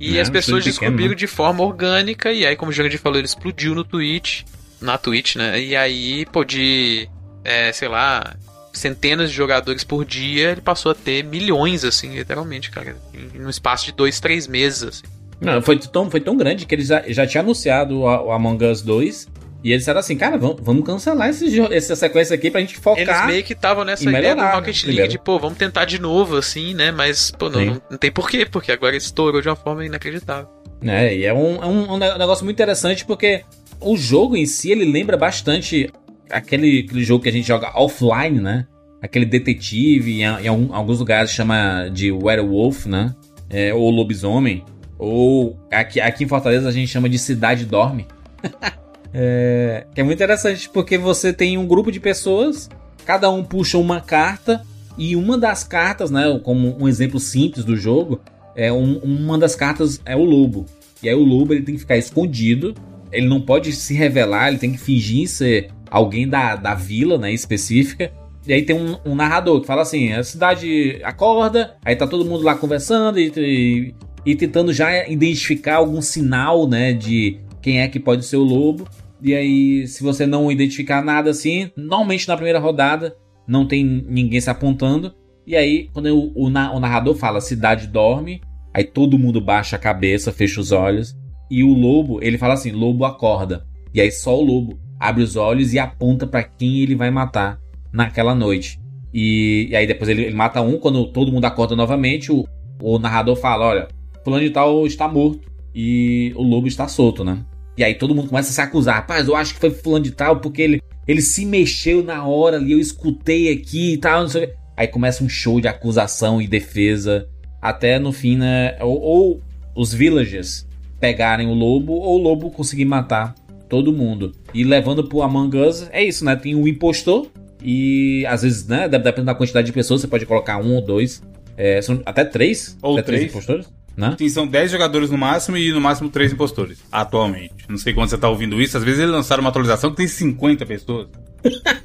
[0.00, 1.16] E é, as pessoas descobriram pequeno, né?
[1.16, 4.42] de forma orgânica, e aí, como o Jurandir falou, ele explodiu no Twitch,
[4.80, 5.60] na Twitch, né?
[5.60, 7.06] E aí, pô, de,
[7.44, 8.34] é, sei lá,
[8.72, 12.96] centenas de jogadores por dia, ele passou a ter milhões, assim, literalmente, cara,
[13.34, 15.04] no espaço de dois, três meses, assim.
[15.38, 18.82] Não, foi tão, foi tão grande que ele já, já tinha anunciado o Among Us
[18.82, 19.28] 2
[19.62, 23.02] e eles disseram assim, cara, vamos, vamos cancelar esse, essa sequência aqui pra gente focar.
[23.02, 26.36] Eles meio que estavam nessa ideia do Rocket League de, pô, vamos tentar de novo,
[26.36, 26.90] assim, né?
[26.90, 30.48] Mas, pô, não, não, não, tem porquê, porque agora estourou de uma forma inacreditável.
[30.82, 33.44] É, e é um, é um, um negócio muito interessante porque
[33.80, 35.90] o jogo em si, ele lembra bastante
[36.30, 38.66] aquele, aquele jogo que a gente joga offline, né?
[39.02, 43.14] Aquele detetive, em, em alguns lugares chama de werewolf, né?
[43.50, 44.64] É, ou lobisomem.
[44.98, 48.06] Ou aqui, aqui em Fortaleza a gente chama de cidade dorme.
[49.12, 52.68] É, é muito interessante porque você tem um grupo de pessoas,
[53.04, 54.62] cada um puxa uma carta
[54.96, 58.20] e uma das cartas, né, como um exemplo simples do jogo,
[58.54, 60.66] é um, uma das cartas é o lobo.
[61.02, 62.74] E aí o lobo ele tem que ficar escondido,
[63.10, 67.32] ele não pode se revelar, ele tem que fingir ser alguém da, da vila, né,
[67.32, 68.12] específica.
[68.46, 72.24] E aí tem um, um narrador que fala assim: a cidade acorda, aí tá todo
[72.24, 73.94] mundo lá conversando e, e,
[74.24, 78.88] e tentando já identificar algum sinal, né, de quem é que pode ser o lobo.
[79.22, 84.40] E aí, se você não identificar nada assim, normalmente na primeira rodada não tem ninguém
[84.40, 85.14] se apontando.
[85.46, 88.40] E aí, quando o, o, narrador fala cidade dorme,
[88.72, 91.16] aí todo mundo baixa a cabeça, fecha os olhos.
[91.50, 93.66] E o lobo, ele fala assim: lobo acorda.
[93.92, 97.58] E aí só o lobo abre os olhos e aponta para quem ele vai matar
[97.92, 98.78] naquela noite.
[99.12, 102.46] E, e aí depois ele, ele, mata um, quando todo mundo acorda novamente, o,
[102.80, 103.88] o narrador fala: olha,
[104.24, 107.44] fulano de tal está morto e o lobo está solto, né?
[107.76, 108.96] E aí todo mundo começa a se acusar.
[108.96, 112.56] Rapaz, eu acho que foi fulano de tal, porque ele, ele se mexeu na hora
[112.56, 114.54] ali, eu escutei aqui e tal, não sei o que.
[114.76, 117.28] Aí começa um show de acusação e defesa.
[117.60, 118.78] Até no fim, né?
[118.80, 119.42] Ou, ou
[119.74, 120.66] os villagers
[120.98, 123.34] pegarem o lobo, ou o lobo conseguir matar
[123.68, 124.32] todo mundo.
[124.52, 126.34] E levando pro Among Us, é isso, né?
[126.34, 127.28] Tem o impostor.
[127.62, 128.88] E às vezes, né?
[128.88, 131.22] Dependendo da quantidade de pessoas, você pode colocar um ou dois.
[131.56, 132.76] É, são até três.
[132.82, 133.20] Ou até três.
[133.20, 133.72] três impostores.
[134.00, 134.16] Né?
[134.18, 137.52] Sim, são 10 jogadores no máximo e no máximo 3 impostores, atualmente.
[137.68, 140.08] Não sei quando você tá ouvindo isso, às vezes eles lançaram uma atualização que tem
[140.08, 141.08] 50 pessoas.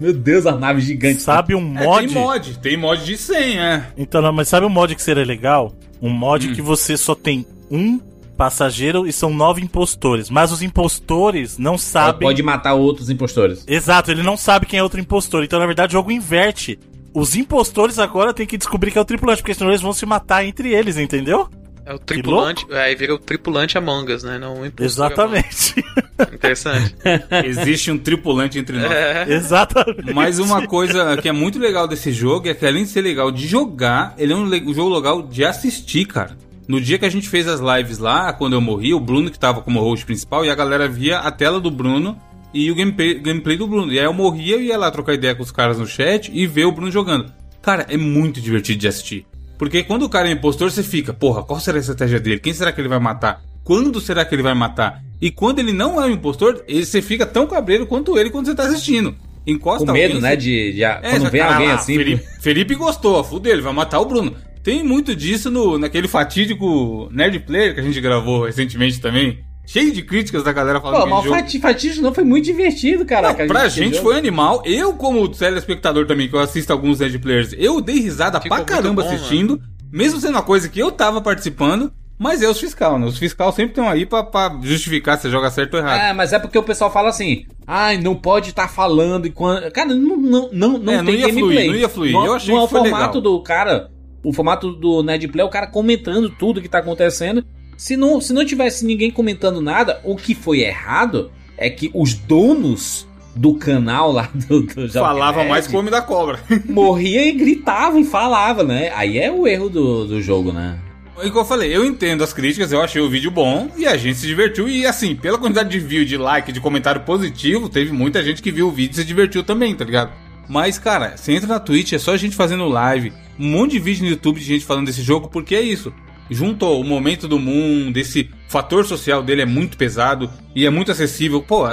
[0.00, 1.22] Meu Deus, a nave gigante.
[1.22, 2.06] Sabe um É, mod?
[2.06, 3.86] tem mod, tem mod de 100, é.
[3.96, 5.72] Então, não, mas sabe um mod que seria legal?
[6.00, 8.00] Um mod que você só tem um
[8.36, 10.28] passageiro e são nove impostores.
[10.28, 12.20] Mas os impostores não Ela sabem.
[12.26, 13.64] pode matar outros impostores.
[13.68, 15.44] Exato, ele não sabe quem é outro impostor.
[15.44, 16.78] Então, na verdade, o jogo inverte.
[17.14, 20.06] Os impostores agora têm que descobrir que é o tripulante, porque senão eles vão se
[20.06, 21.48] matar entre eles, entendeu?
[21.84, 22.64] É o tripulante.
[22.70, 24.38] Aí vira o tripulante Among Us, né?
[24.38, 25.84] Não o impostor Exatamente.
[26.32, 26.94] Interessante.
[27.44, 28.90] Existe um tripulante entre nós.
[28.90, 29.26] É.
[29.34, 30.12] Exatamente.
[30.14, 33.32] Mas uma coisa que é muito legal desse jogo é que além de ser legal
[33.32, 36.36] de jogar, ele é um, um jogo legal de assistir, cara.
[36.68, 39.38] No dia que a gente fez as lives lá, quando eu morri, o Bruno que
[39.38, 42.16] tava como host principal e a galera via a tela do Bruno
[42.52, 43.92] e o gameplay, gameplay do Bruno.
[43.92, 46.46] E aí eu morria e ia lá trocar ideia com os caras no chat e
[46.46, 47.32] ver o Bruno jogando.
[47.60, 49.26] Cara, é muito divertido de assistir.
[49.58, 52.40] Porque quando o cara é impostor, você fica, porra, qual será a estratégia dele?
[52.40, 53.40] Quem será que ele vai matar?
[53.62, 55.00] Quando será que ele vai matar?
[55.20, 58.46] E quando ele não é um impostor, ele, você fica tão cabreiro quanto ele quando
[58.46, 59.14] você tá assistindo.
[59.46, 60.30] Encosta Com medo, alguém, né?
[60.30, 61.94] você- De, de é, quando vem alguém "Ah, assim.
[61.96, 64.34] Felipe, Felipe gostou, fudeu, ele vai matar o Bruno.
[64.64, 69.38] Tem muito disso no, naquele fatídico Nerd Player que a gente gravou recentemente também.
[69.72, 71.28] Cheio de críticas da galera falando Pô, que mas o.
[71.30, 73.42] Fati- Fatídico não foi muito divertido, caraca.
[73.44, 74.08] Não, pra que gente jogo.
[74.08, 74.62] foi animal.
[74.66, 78.66] Eu, como telespectador também, que eu assisto alguns Nerd Players, eu dei risada Ficou pra
[78.66, 79.60] caramba bom, assistindo.
[79.90, 81.90] Mesmo sendo uma coisa que eu tava participando.
[82.18, 83.06] Mas é os fiscal, né?
[83.06, 86.00] Os fiscal sempre estão aí pra, pra justificar se joga certo ou errado.
[86.00, 89.72] É, mas é porque o pessoal fala assim, ai, não pode estar falando enquanto.
[89.72, 91.40] Cara, não, não, não, não É, não tem ia gameplay.
[91.56, 92.12] fluir, não ia fluir.
[92.12, 93.20] No, Eu achei no que foi formato legal.
[93.22, 93.90] do cara,
[94.22, 97.44] o formato do Nerd Play, é o cara comentando tudo que tá acontecendo.
[97.82, 102.14] Se não, se não tivesse ninguém comentando nada, o que foi errado é que os
[102.14, 106.38] donos do canal lá do, do Jovem Falava Nerd mais que o Homem da Cobra.
[106.70, 108.92] morria e gritava e falava, né?
[108.94, 110.78] Aí é o erro do, do jogo, né?
[111.24, 113.96] E como eu falei, eu entendo as críticas, eu achei o vídeo bom e a
[113.96, 114.68] gente se divertiu.
[114.68, 118.52] E assim, pela quantidade de view, de like, de comentário positivo, teve muita gente que
[118.52, 120.12] viu o vídeo e se divertiu também, tá ligado?
[120.48, 124.04] Mas, cara, você entra na Twitch, é só gente fazendo live, um monte de vídeo
[124.04, 125.92] no YouTube de gente falando desse jogo, porque é isso.
[126.32, 130.92] Juntou o momento do mundo, esse fator social dele é muito pesado e é muito
[130.92, 131.42] acessível.
[131.42, 131.64] Pô,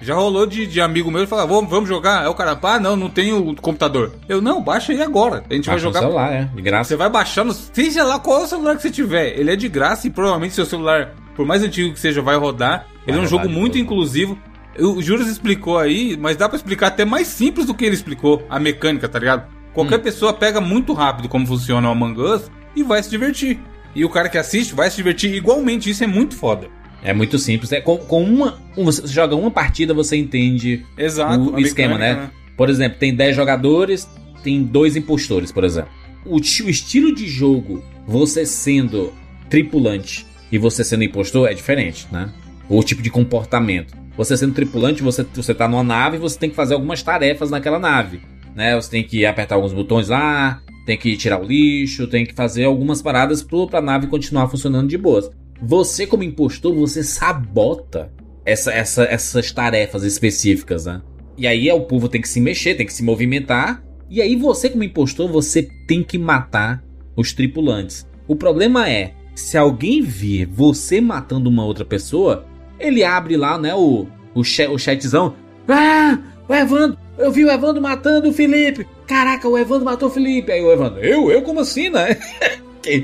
[0.00, 2.22] já rolou de, de amigo meu falar, vamos, vamos jogar?
[2.22, 4.12] Aí o cara, pá, não, não tenho computador.
[4.28, 5.44] Eu, não, baixa aí agora.
[5.48, 6.88] A gente vai Baixa no jogar celular, é, de graça.
[6.88, 9.38] você vai baixando, seja lá qual é o celular que você tiver.
[9.38, 12.86] Ele é de graça e provavelmente seu celular, por mais antigo que seja, vai rodar.
[13.06, 14.38] Ele é um jogo muito inclusivo.
[14.78, 18.44] O Juras explicou aí, mas dá pra explicar até mais simples do que ele explicou,
[18.50, 19.46] a mecânica, tá ligado?
[19.48, 19.70] Hum.
[19.72, 23.58] Qualquer pessoa pega muito rápido como funciona o Among Us e vai se divertir.
[23.96, 26.68] E o cara que assiste vai se divertir igualmente, isso é muito foda.
[27.02, 27.72] É muito simples.
[27.72, 31.54] É, com, com uma, um- Você joga uma partida, você entende Exato.
[31.54, 32.30] o esquema, mecânica, né?
[32.58, 34.06] Por exemplo, tem 10 jogadores,
[34.42, 35.88] tem dois impostores, por exemplo.
[36.26, 39.14] O, o estilo de jogo, você sendo
[39.48, 42.30] tripulante e você sendo impostor, é diferente, né?
[42.68, 43.94] O tipo de comportamento.
[44.14, 47.50] Você sendo tripulante, você, você tá numa nave e você tem que fazer algumas tarefas
[47.50, 48.20] naquela nave.
[48.54, 48.74] Né?
[48.74, 52.64] Você tem que apertar alguns botões lá, tem que tirar o lixo, tem que fazer
[52.64, 55.28] algumas paradas pro, pra nave continuar funcionando de boas.
[55.60, 58.12] Você, como impostor, você sabota
[58.44, 61.02] essa, essa, essas tarefas específicas, né?
[61.36, 63.82] E aí é, o povo tem que se mexer, tem que se movimentar.
[64.08, 66.82] E aí você, como impostor, você tem que matar
[67.16, 68.06] os tripulantes.
[68.28, 72.46] O problema é, se alguém vir você matando uma outra pessoa,
[72.78, 75.34] ele abre lá, né, o, o, chat, o chatzão.
[75.68, 76.18] Ah,
[76.48, 78.86] o Evandro, eu vi o Evandro matando o Felipe.
[79.06, 80.50] Caraca, o Evandro matou o Felipe.
[80.52, 81.30] Aí o Evandro, eu?
[81.30, 82.16] Eu como assim, né?
[82.82, 83.02] Quem-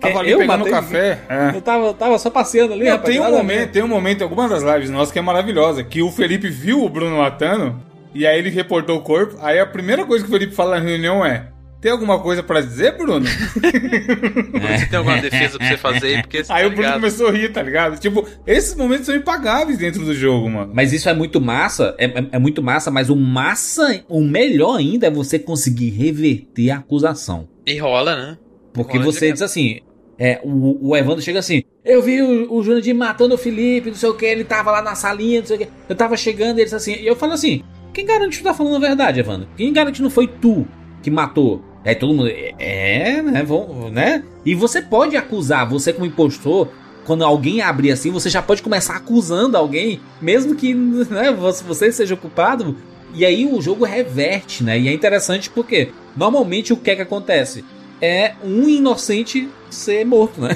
[0.00, 1.18] Tava ali eu pegando matei- café.
[1.28, 1.56] é.
[1.56, 4.22] Eu tava, tava só passeando ali, Não, rapaz, tem um momento, tem um momento, em
[4.24, 7.76] alguma das lives nossas que é maravilhosa, que o Felipe viu o Bruno matando,
[8.14, 10.86] e aí ele reportou o corpo, aí a primeira coisa que o Felipe fala na
[10.86, 11.48] reunião é,
[11.80, 13.24] tem alguma coisa pra dizer, Bruno?
[13.28, 16.22] Você tem alguma defesa pra você fazer aí?
[16.22, 16.94] Porque você aí tá o Bruno ligado.
[17.00, 17.98] começou a rir, tá ligado?
[18.00, 20.72] Tipo, esses momentos são impagáveis dentro do jogo, mano.
[20.74, 24.76] Mas isso é muito massa, é, é- é muito massa, mas o massa, o melhor
[24.78, 27.48] ainda é você conseguir reverter a acusação.
[27.66, 28.38] E rola, né?
[28.72, 29.80] Porque Rola você diz assim,
[30.18, 33.96] é, o, o Evandro chega assim, eu vi o, o Jurandir matando o Felipe, não
[33.96, 36.58] sei o que, ele tava lá na salinha, não sei o que, eu tava chegando,
[36.58, 37.62] ele disse assim, e eu falo assim,
[37.92, 39.48] quem garante que tu tá falando a verdade, Evandro?
[39.56, 40.66] Quem garante que não foi tu
[41.02, 41.62] que matou?
[41.84, 42.28] Aí todo mundo,
[42.58, 44.22] é, né, vão, né?
[44.44, 46.68] E você pode acusar, você como impostor,
[47.04, 52.16] quando alguém abrir assim, você já pode começar acusando alguém, mesmo que né, você seja
[52.16, 52.76] culpado.
[53.14, 54.78] E aí o jogo reverte, né?
[54.78, 57.64] E é interessante porque normalmente o que é que acontece?
[58.02, 60.54] É um inocente ser morto, né?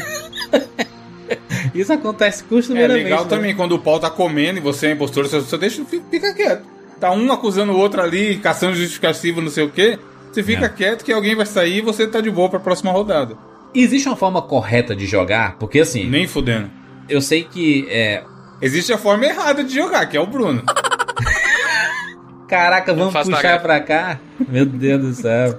[1.74, 3.04] Isso acontece É costumeiramente.
[3.04, 3.30] legal né?
[3.30, 6.64] também quando o pau tá comendo e você é impostor, você deixa, fica quieto.
[7.00, 9.98] Tá um acusando o outro ali, caçando justificativa, não sei o quê.
[10.32, 10.68] Você fica É.
[10.68, 13.36] quieto que alguém vai sair e você tá de boa pra próxima rodada.
[13.74, 15.56] Existe uma forma correta de jogar?
[15.58, 16.70] Porque assim, Nem fudendo.
[17.08, 18.22] eu sei que é.
[18.60, 20.62] Existe a forma errada de jogar, que é o Bruno.
[22.48, 24.18] Caraca, vamos puxar pra cá?
[24.48, 25.56] Meu Deus do céu.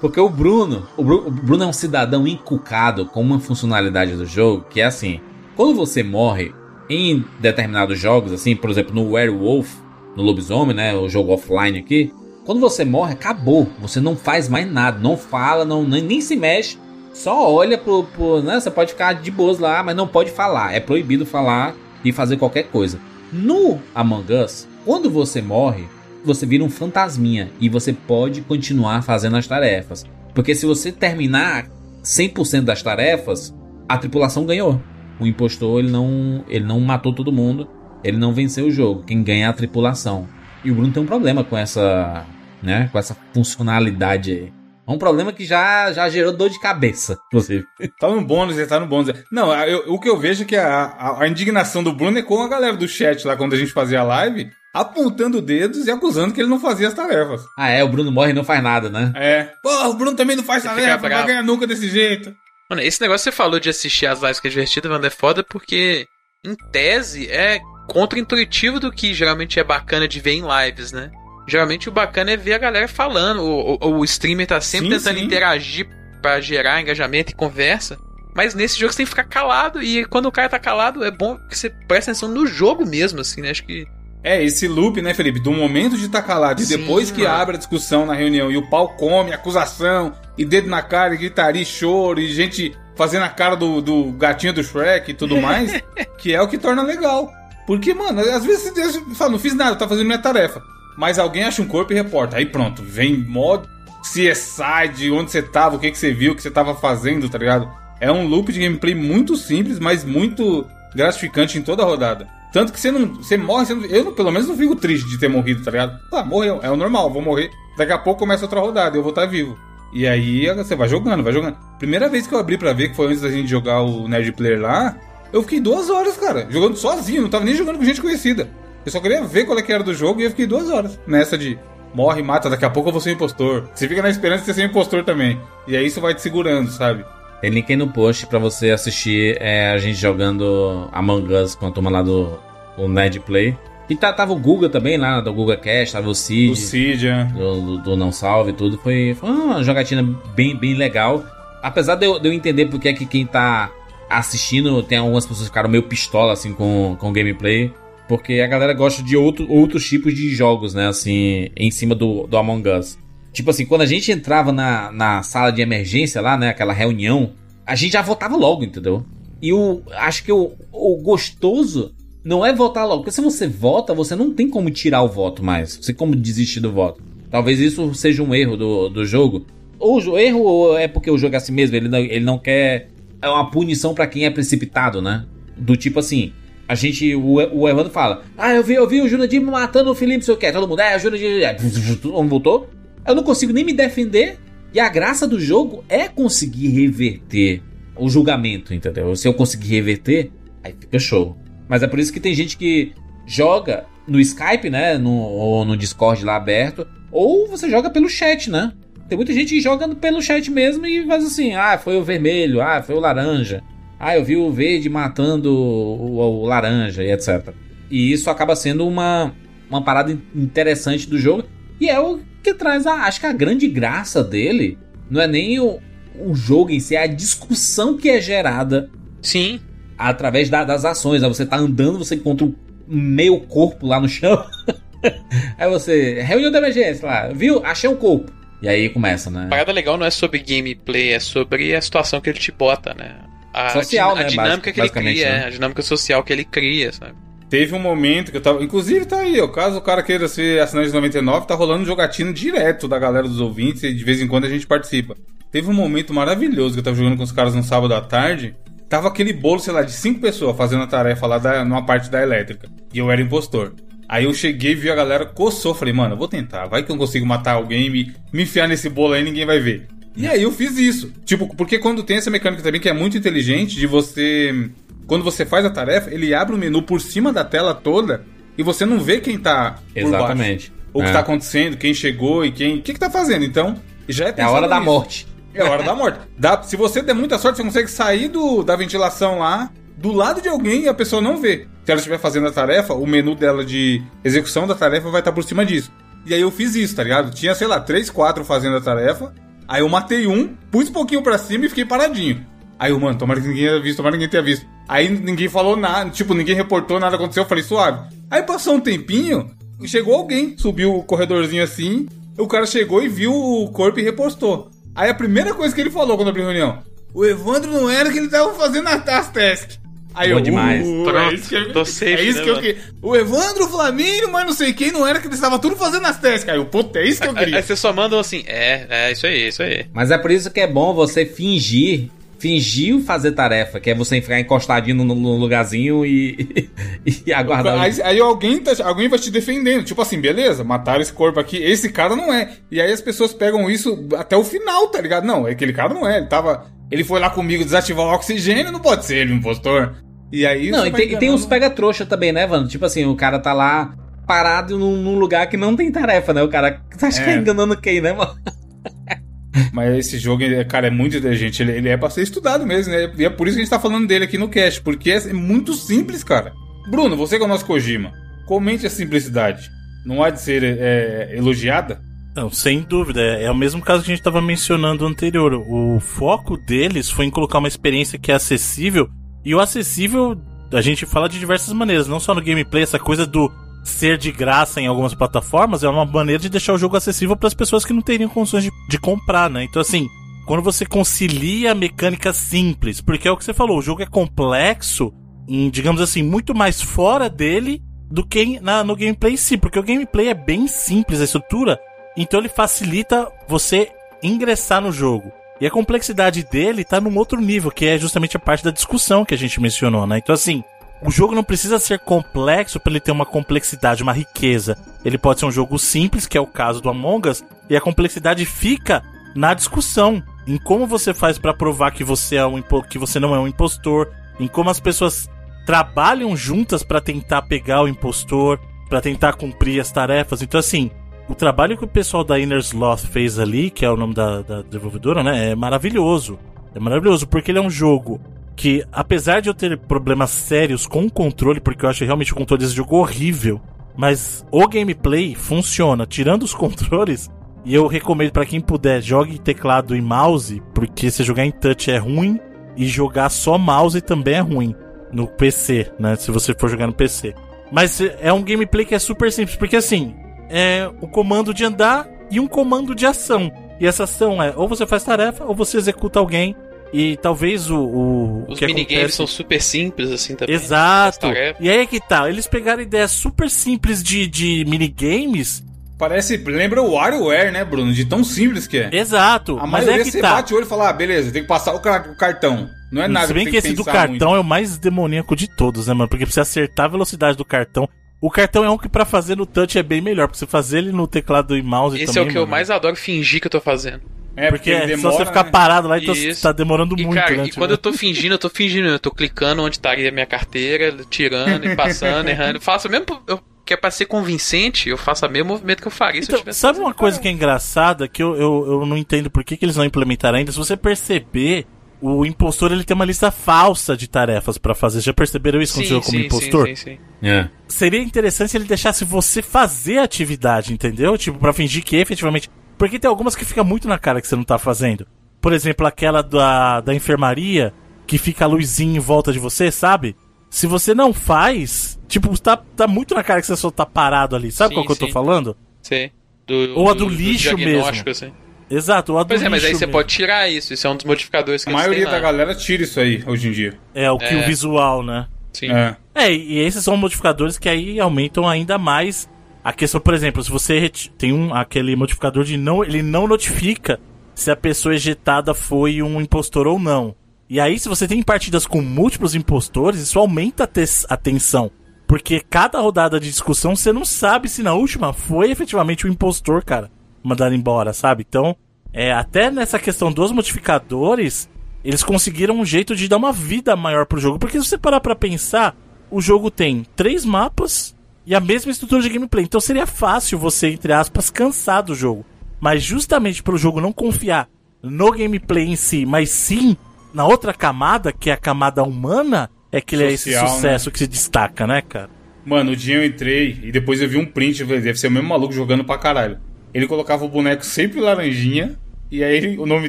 [0.00, 4.26] Porque o Bruno, o Bru- o Bruno é um cidadão inculcado com uma funcionalidade do
[4.26, 5.20] jogo que é assim:
[5.56, 6.52] quando você morre
[6.88, 9.68] em determinados jogos, assim, por exemplo, no Werewolf,
[10.16, 12.12] no Lobisomem, né, o jogo offline aqui,
[12.44, 13.68] quando você morre, acabou.
[13.80, 16.78] Você não faz mais nada, não fala, não nem, nem se mexe,
[17.12, 20.74] só olha pro, pro, né, você pode ficar de boas lá, mas não pode falar.
[20.74, 21.74] É proibido falar
[22.04, 23.00] e fazer qualquer coisa.
[23.32, 25.84] No Among Us, quando você morre,
[26.24, 30.04] você vira um fantasminha e você pode continuar fazendo as tarefas.
[30.34, 31.68] Porque se você terminar
[32.02, 33.54] 100% das tarefas,
[33.88, 34.80] a tripulação ganhou.
[35.20, 37.68] O impostor ele não, ele não matou todo mundo,
[38.02, 39.04] ele não venceu o jogo.
[39.04, 40.28] Quem ganha é a tripulação.
[40.64, 42.24] E o Bruno tem um problema com essa,
[42.62, 44.52] né, com essa funcionalidade aí.
[44.86, 47.64] É um problema que já, já gerou dor de cabeça, inclusive.
[47.98, 49.12] Tá no bônus, ele tá no bônus.
[49.32, 52.22] Não, eu- o que eu vejo é que a, a- a indignação do Bruno é
[52.22, 55.90] com a galera do chat lá quando a gente fazia a live, apontando dedos e
[55.90, 57.42] acusando que ele não fazia as tarefas.
[57.58, 59.12] Ah, é, o Bruno morre e não faz nada, né?
[59.16, 59.48] É.
[59.62, 62.34] Pô, o Bruno também não faz Você tarefa, não vai ganhar nunca desse jeito.
[62.68, 65.10] Mano, esse negócio que você falou de assistir as lives que é divertido, mano, é
[65.10, 66.06] foda porque,
[66.44, 71.10] em tese, é contra-intuitivo do que geralmente é bacana de ver em lives, né?
[71.46, 74.96] Geralmente o bacana é ver a galera falando, o, o, o streamer tá sempre Sim,
[74.96, 75.24] tentando sim.
[75.24, 75.88] interagir
[76.22, 77.98] pra gerar engajamento e conversa.
[78.34, 81.10] Mas nesse jogo você tem que ficar calado, e quando o cara tá calado, é
[81.10, 83.50] bom que você preste atenção no jogo mesmo, assim, né?
[83.50, 83.86] Acho que.
[84.24, 85.38] É, esse loop, né, Felipe?
[85.38, 87.34] Do momento de estar calado e depois que mano.
[87.34, 91.18] abre a discussão na reunião e o pau come, acusação, e dedo na cara, e
[91.18, 95.40] gritaria, e choro, e gente fazendo a cara do, do gatinho do Shrek e tudo
[95.40, 95.72] mais,
[96.18, 97.30] que é o que torna legal.
[97.66, 100.62] Porque, mano, às vezes você fala, não fiz nada, tá fazendo minha tarefa.
[100.96, 102.36] Mas alguém acha um corpo e reporta.
[102.36, 103.68] Aí pronto, vem modo
[104.02, 107.28] CSI de onde você tava, o que, que você viu, o que você tava fazendo,
[107.28, 107.68] tá ligado?
[108.00, 112.28] É um loop de gameplay muito simples, mas muito gratificante em toda a rodada.
[112.52, 113.14] Tanto que você não.
[113.14, 115.98] Você morre, você não- eu pelo menos não fico triste de ter morrido, tá ligado?
[116.12, 117.50] Ah, morreu, é o normal, vou morrer.
[117.76, 119.58] Daqui a pouco começa outra rodada eu vou estar vivo.
[119.92, 121.56] E aí você vai jogando, vai jogando.
[121.78, 124.30] Primeira vez que eu abri pra ver, que foi antes da gente jogar o Nerd
[124.32, 124.96] Player lá,
[125.34, 128.48] eu fiquei duas horas, cara, jogando sozinho, não tava nem jogando com gente conhecida.
[128.86, 130.98] Eu só queria ver qual é que era do jogo e eu fiquei duas horas
[131.06, 131.58] nessa de
[131.94, 133.68] morre, mata, daqui a pouco eu vou ser um impostor.
[133.74, 135.38] Você fica na esperança de ser um impostor também.
[135.68, 137.04] E aí isso vai te segurando, sabe?
[137.40, 141.66] Tem link aí no post pra você assistir é, a gente jogando Among Us com
[141.66, 142.38] a turma lá do
[142.76, 143.56] o Nerd Play.
[143.88, 147.28] E tá, tava o Guga também lá, do Guga Cast, tava o Cid, O Cydia.
[147.36, 148.78] do, do- do Não Salve e tudo.
[148.78, 150.02] Foi, foi uma jogatina
[150.34, 151.22] bem, bem legal.
[151.62, 153.70] Apesar de eu, de eu entender porque é que quem tá
[154.08, 157.72] assistindo, tem algumas pessoas que ficaram meio pistola assim com, com gameplay.
[158.08, 160.88] Porque a galera gosta de outro, outros tipos de jogos, né?
[160.88, 162.98] Assim, em cima do, do Among Us.
[163.32, 166.50] Tipo assim, quando a gente entrava na, na sala de emergência lá, né?
[166.50, 167.32] Aquela reunião,
[167.66, 169.04] a gente já votava logo, entendeu?
[169.40, 171.94] E o, acho que o, o gostoso
[172.24, 173.02] não é votar logo.
[173.02, 175.76] Porque se você vota, você não tem como tirar o voto mais.
[175.76, 177.02] Você tem como desistir do voto.
[177.30, 179.44] Talvez isso seja um erro do, do jogo.
[179.78, 182.38] Ou o erro ou é porque o jogo é assim mesmo, ele não, ele não
[182.38, 182.88] quer.
[183.24, 185.24] É uma punição pra quem é precipitado, né?
[185.56, 186.32] Do tipo assim.
[186.68, 189.94] A gente, o, o Evandro fala: Ah, eu vi, eu vi o Jurandir matando o
[189.94, 190.52] Felipe, não sei o que.
[190.52, 191.42] Todo mundo, é, o Jurandir.
[191.42, 192.70] É, todo mundo votou.
[193.06, 194.38] Eu não consigo nem me defender.
[194.72, 197.62] E a graça do jogo é conseguir reverter
[197.96, 199.14] o julgamento, entendeu?
[199.14, 200.30] Se eu conseguir reverter,
[200.62, 201.38] aí fica show.
[201.68, 202.92] Mas é por isso que tem gente que
[203.26, 204.98] joga no Skype, né?
[204.98, 206.86] No, ou no Discord lá aberto.
[207.10, 208.72] Ou você joga pelo chat, né?
[209.08, 212.82] Tem muita gente jogando pelo chat mesmo e faz assim: ah, foi o vermelho, ah,
[212.82, 213.62] foi o laranja,
[214.00, 217.50] ah, eu vi o verde matando o, o- o laranja e etc.
[217.90, 219.32] E isso acaba sendo uma,
[219.68, 221.44] uma parada in- interessante do jogo.
[221.80, 224.78] E é o que traz, a, acho que a grande graça dele
[225.10, 225.78] não é nem o,
[226.18, 228.90] o jogo em si, é a discussão que é gerada
[229.20, 229.60] Sim.
[229.98, 231.20] através da- das ações.
[231.22, 231.28] Né?
[231.28, 232.54] Você tá andando, você encontra um
[232.88, 234.42] meio corpo lá no chão.
[235.58, 236.20] aí você.
[236.22, 237.64] Reunião de emergência lá, viu?
[237.64, 238.32] Achei um corpo.
[238.64, 239.44] E aí começa, né?
[239.44, 242.94] A parada legal não é sobre gameplay, é sobre a situação que ele te bota,
[242.94, 243.16] né?
[243.52, 245.44] A, Social, a né, dinâmica basic- que ele cria, né?
[245.46, 247.12] a dinâmica social que ele cria, sabe?
[247.50, 248.64] Teve um momento que eu tava.
[248.64, 249.46] Inclusive tá aí, ó.
[249.48, 253.38] Caso o cara queira ser assinante de 99, tá rolando jogatina direto da galera dos
[253.38, 255.14] ouvintes e de vez em quando a gente participa.
[255.52, 258.56] Teve um momento maravilhoso que eu tava jogando com os caras no sábado à tarde.
[258.88, 262.10] Tava aquele bolo, sei lá, de cinco pessoas fazendo a tarefa lá da, numa parte
[262.10, 262.68] da elétrica.
[262.92, 263.74] E eu era impostor.
[264.14, 265.74] Aí eu cheguei, vi a galera, coçou.
[265.74, 266.66] Falei, mano, eu vou tentar.
[266.66, 269.58] Vai que eu consigo matar alguém e me, me enfiar nesse bolo aí ninguém vai
[269.58, 269.88] ver.
[270.16, 271.12] E aí eu fiz isso.
[271.24, 274.70] Tipo, porque quando tem essa mecânica também que é muito inteligente de você.
[275.08, 278.24] Quando você faz a tarefa, ele abre o menu por cima da tela toda
[278.56, 280.06] e você não vê quem tá por baixo.
[280.14, 280.72] Exatamente.
[280.92, 281.12] O que É.
[281.12, 282.78] tá acontecendo, quem chegou e quem.
[282.78, 283.44] O que, que tá fazendo?
[283.44, 283.74] Então,
[284.08, 284.90] já é É a hora da nisso.
[284.92, 285.26] morte.
[285.52, 286.20] É a hora da morte.
[286.38, 289.70] Dá, se você der muita sorte, você consegue sair do, da ventilação lá,
[290.04, 291.66] do lado de alguém e a pessoa não vê.
[291.82, 295.32] Se ela estiver fazendo a tarefa, o menu dela de execução da tarefa vai estar
[295.32, 295.90] por cima disso.
[296.26, 297.34] E aí eu fiz isso, tá ligado?
[297.34, 299.32] Tinha, sei lá, três, quatro fazendo a tarefa.
[299.66, 302.44] Aí eu matei um, pus um pouquinho pra cima e fiquei paradinho.
[302.78, 304.66] Aí eu, mano, tomara que ninguém tenha visto, tomara que ninguém tenha visto.
[304.86, 308.14] Aí ninguém falou nada, tipo, ninguém reportou, nada aconteceu, eu falei, suave.
[308.30, 309.50] Aí passou um tempinho,
[309.86, 314.70] chegou alguém, subiu o corredorzinho assim, o cara chegou e viu o corpo e repostou.
[314.94, 316.82] Aí a primeira coisa que ele falou quando abriu a reunião,
[317.14, 319.82] o Evandro não era que ele tava fazendo as tasks.
[320.14, 320.86] Aí Bom eu, demais.
[320.86, 322.66] "Uh, Pronto, é isso que, eu- tô safe, é isso né, que eu mano?
[322.66, 322.82] queria.
[323.02, 326.06] O Evandro, o Flamínio, mas não sei quem, não era que eles estavam tudo fazendo
[326.06, 326.48] as tasks.
[326.48, 327.56] Aí eu, puta, é isso que eu Aí, queria.
[327.56, 329.86] aí você só manda assim, é, é isso aí, isso aí.
[329.92, 332.08] Mas é por isso que é bom você fingir.
[332.36, 336.68] Fingir fazer tarefa, que é você ficar encostadinho no, no lugarzinho e,
[337.26, 337.80] e aguardar.
[337.80, 339.82] Aí, aí alguém, tá, alguém vai te defendendo.
[339.82, 341.56] Tipo assim, beleza, mataram esse corpo aqui.
[341.56, 342.50] Esse cara não é.
[342.70, 345.24] E aí as pessoas pegam isso até o final, tá ligado?
[345.24, 346.18] Não, aquele cara não é.
[346.18, 346.66] Ele tava.
[346.90, 349.96] Ele foi lá comigo desativar o oxigênio, não pode ser ele, um impostor.
[350.32, 350.70] E aí.
[350.70, 352.68] Não, e tem, e tem uns pega-trouxa também, né, Vando?
[352.68, 353.94] Tipo assim, o cara tá lá
[354.26, 356.42] parado num, num lugar que não tem tarefa, né?
[356.42, 357.34] O cara acha que É.
[357.34, 358.34] é enganando quem, né, mano?
[359.72, 361.62] Mas esse jogo, cara, é muito inteligente.
[361.62, 363.12] Ele, ele é pra ser estudado mesmo, né?
[363.16, 364.80] E é por isso que a gente tá falando dele aqui no cast.
[364.80, 366.52] Porque é muito simples, cara.
[366.90, 368.12] Bruno, você que é o nosso Kojima,
[368.46, 369.70] comente a simplicidade.
[370.04, 372.00] Não há de ser é, elogiada?
[372.34, 373.20] Não, sem dúvida.
[373.20, 375.54] É, é o mesmo caso que a gente estava mencionando anterior.
[375.54, 379.08] O foco deles foi em colocar uma experiência que é acessível.
[379.44, 380.36] E o acessível,
[380.72, 383.52] a gente fala de diversas maneiras, não só no gameplay, essa coisa do
[383.84, 387.46] ser de graça em algumas plataformas é uma maneira de deixar o jogo acessível para
[387.46, 389.62] as pessoas que não teriam condições de, de comprar, né?
[389.62, 390.08] Então, assim,
[390.46, 394.06] quando você concilia a mecânica simples, porque é o que você falou, o jogo é
[394.06, 395.12] complexo,
[395.46, 399.78] em, digamos assim, muito mais fora dele do que na, no gameplay em si, porque
[399.78, 401.78] o gameplay é bem simples, a estrutura,
[402.16, 403.90] então ele facilita você
[404.22, 405.32] ingressar no jogo.
[405.60, 409.24] E a complexidade dele tá num outro nível, que é justamente a parte da discussão
[409.24, 410.18] que a gente mencionou, né?
[410.18, 410.64] Então, assim,
[411.00, 414.76] o jogo não precisa ser complexo para ele ter uma complexidade, uma riqueza.
[415.04, 417.80] Ele pode ser um jogo simples, que é o caso do Among Us, e a
[417.80, 419.02] complexidade fica
[419.34, 423.34] na discussão, em como você faz para provar que você é um que você não
[423.34, 425.28] é um impostor, em como as pessoas
[425.66, 428.58] trabalham juntas para tentar pegar o impostor,
[428.88, 430.42] para tentar cumprir as tarefas.
[430.42, 430.90] Então assim,
[431.28, 434.42] o trabalho que o pessoal da Inner Sloth fez ali, que é o nome da,
[434.42, 436.38] da desenvolvedora, né, é maravilhoso.
[436.74, 438.20] É maravilhoso porque ele é um jogo
[438.56, 442.36] que, apesar de eu ter problemas sérios com o controle, porque eu acho realmente o
[442.36, 443.60] controle desse jogo horrível,
[443.96, 447.30] mas o gameplay funciona, tirando os controles.
[447.64, 451.90] E eu recomendo pra quem puder, jogue teclado e mouse, porque se jogar em touch
[451.90, 452.38] é ruim
[452.76, 454.74] e jogar só mouse também é ruim
[455.10, 456.16] no PC, né?
[456.16, 457.34] Se você for jogar no PC.
[457.72, 460.14] Mas é um gameplay que é super simples, porque assim,
[460.48, 463.50] é o comando de andar e um comando de ação.
[463.80, 466.54] E essa ação é ou você faz tarefa ou você executa alguém.
[466.92, 469.16] E talvez o, o, Os que minigames acontece...
[469.16, 470.54] são super simples, assim, também.
[470.54, 471.26] Exato.
[471.58, 475.64] E aí é que tá, eles pegaram ideias super simples de, de minigames.
[475.98, 477.92] Parece, lembra o WarioWare, né, Bruno?
[477.92, 478.90] De tão simples que é.
[478.92, 479.58] Exato.
[479.58, 480.34] A mas maioria é que você tá.
[480.34, 482.68] bate o olho e fala, ah, beleza, tem que passar o, car- o cartão.
[482.92, 484.36] Não é nada Se bem tem que esse do cartão muito.
[484.36, 486.08] é o mais demoníaco de todos, né, mano?
[486.08, 487.88] Porque pra você acertar a velocidade do cartão.
[488.26, 490.28] O cartão é um que pra fazer no touch é bem melhor.
[490.28, 492.22] Pra você fazer ele no teclado e mouse Esse também.
[492.22, 492.50] é o que eu mano.
[492.52, 494.00] mais adoro fingir que eu tô fazendo.
[494.36, 495.50] É, Porque, ele é demora, só você ficar né?
[495.50, 496.42] parado lá, então Isso.
[496.42, 497.44] tá demorando E, muito, cara, né?
[497.46, 500.24] e quando eu tô fingindo, eu tô fingindo, eu tô clicando onde estaria a minha
[500.26, 502.56] carteira, tirando e passando, errando.
[502.56, 505.86] Eu faço mesmo, eu que é pra ser convincente, eu faço o mesmo movimento que
[505.88, 506.58] eu faria se eu Então, tivesse.
[506.60, 509.64] sabe uma coisa que é engraçada, que eu, eu, eu não entendo por que, que
[509.64, 510.50] eles não implementaram ainda?
[510.52, 511.66] Se você perceber,
[512.06, 515.00] o impostor ele tem uma lista falsa de tarefas pra fazer.
[515.00, 516.66] Já perceberam isso quando sim, você como sim, impostor?
[516.68, 517.26] sim, sim, sim.
[517.26, 517.48] É.
[517.66, 521.16] Seria interessante se ele deixasse você fazer a atividade, entendeu?
[521.16, 522.50] Tipo, pra fingir que efetivamente.
[522.76, 525.06] Porque tem algumas que fica muito na cara que você não tá fazendo.
[525.40, 527.72] Por exemplo, aquela da, da enfermaria,
[528.06, 530.14] que fica a luzinha em volta de você, sabe?
[530.50, 534.36] Se você não faz, tipo, tá, tá muito na cara que você só tá parado
[534.36, 534.52] ali.
[534.52, 535.56] Sabe Sim, qual que eu tô falando?
[535.80, 536.10] Sim.
[536.46, 538.26] Do, Ou a do lixo diagnóstico, mesmo.
[538.26, 538.43] Assim.
[538.70, 539.92] Exato, o Pois é, mas aí lixo você mesmo.
[539.98, 540.72] pode tirar isso.
[540.74, 542.22] Isso é um dos modificadores que A eles maioria têm da lá.
[542.22, 543.74] galera tira isso aí hoje em dia.
[543.94, 544.36] É, o que É.
[544.40, 545.26] o visual, né?
[545.52, 545.70] Sim.
[545.70, 545.96] É.
[546.14, 549.28] É, e esses são modificadores que aí aumentam ainda mais
[549.62, 553.98] a questão, por exemplo, se você tem um aquele modificador de não, ele não notifica
[554.34, 557.14] se a pessoa ejetada foi um impostor ou não.
[557.48, 561.70] E aí, se você tem partidas com múltiplos impostores, isso aumenta a, a tensão.
[562.06, 566.62] Porque cada rodada de discussão você não sabe se na última foi efetivamente o impostor,
[566.64, 566.90] cara,
[567.24, 568.24] mandado embora, sabe?
[568.28, 568.54] Então,
[568.92, 571.48] é, até nessa questão dos modificadores,
[571.82, 574.38] eles conseguiram um jeito de dar uma vida maior pro jogo.
[574.38, 575.76] Porque se você parar pra pensar,
[576.10, 577.96] o jogo tem três mapas
[578.26, 579.44] e a mesma estrutura de gameplay.
[579.44, 582.24] Então seria fácil você, entre aspas, cansar do jogo.
[582.60, 584.48] Mas justamente pelo jogo não confiar
[584.82, 586.76] no gameplay em si, mas sim
[587.12, 590.90] na outra camada, que é a camada humana, é que ele é esse Social, sucesso
[590.90, 592.10] que se destaca, né, cara?
[592.44, 595.08] Mano, o dia eu entrei e depois eu vi um print, eu falei, deve ser
[595.08, 596.38] o mesmo maluco jogando pra caralho.
[596.74, 598.76] Ele colocava o boneco sempre laranjinha,
[599.10, 599.88] e aí ele- o nome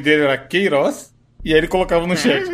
[0.00, 1.12] dele era Queiroz,
[1.44, 2.44] e aí ele colocava no chat.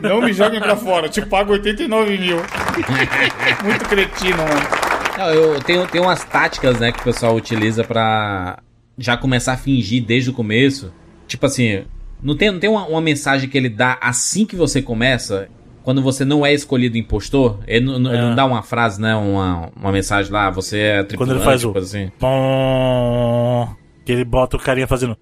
[0.00, 2.38] Não me joguem pra fora, te pago 89 mil.
[3.64, 4.82] Muito cretino, mano.
[5.18, 8.58] Não, eu tenho, tenho umas táticas, né, que o pessoal utiliza pra
[8.98, 10.92] já começar a fingir desde o começo.
[11.28, 11.84] Tipo assim,
[12.22, 15.48] não tem, não tem uma, uma mensagem que ele dá assim que você começa,
[15.82, 17.58] quando você não é escolhido impostor?
[17.66, 18.24] Ele, não- não- ele É.
[18.28, 21.72] não dá uma frase, né, uma, uma mensagem lá, você é tripulante, ele faz o-
[21.72, 22.10] coisa assim.
[22.18, 23.68] Pom,
[24.04, 25.16] que ele bota o carinha fazendo.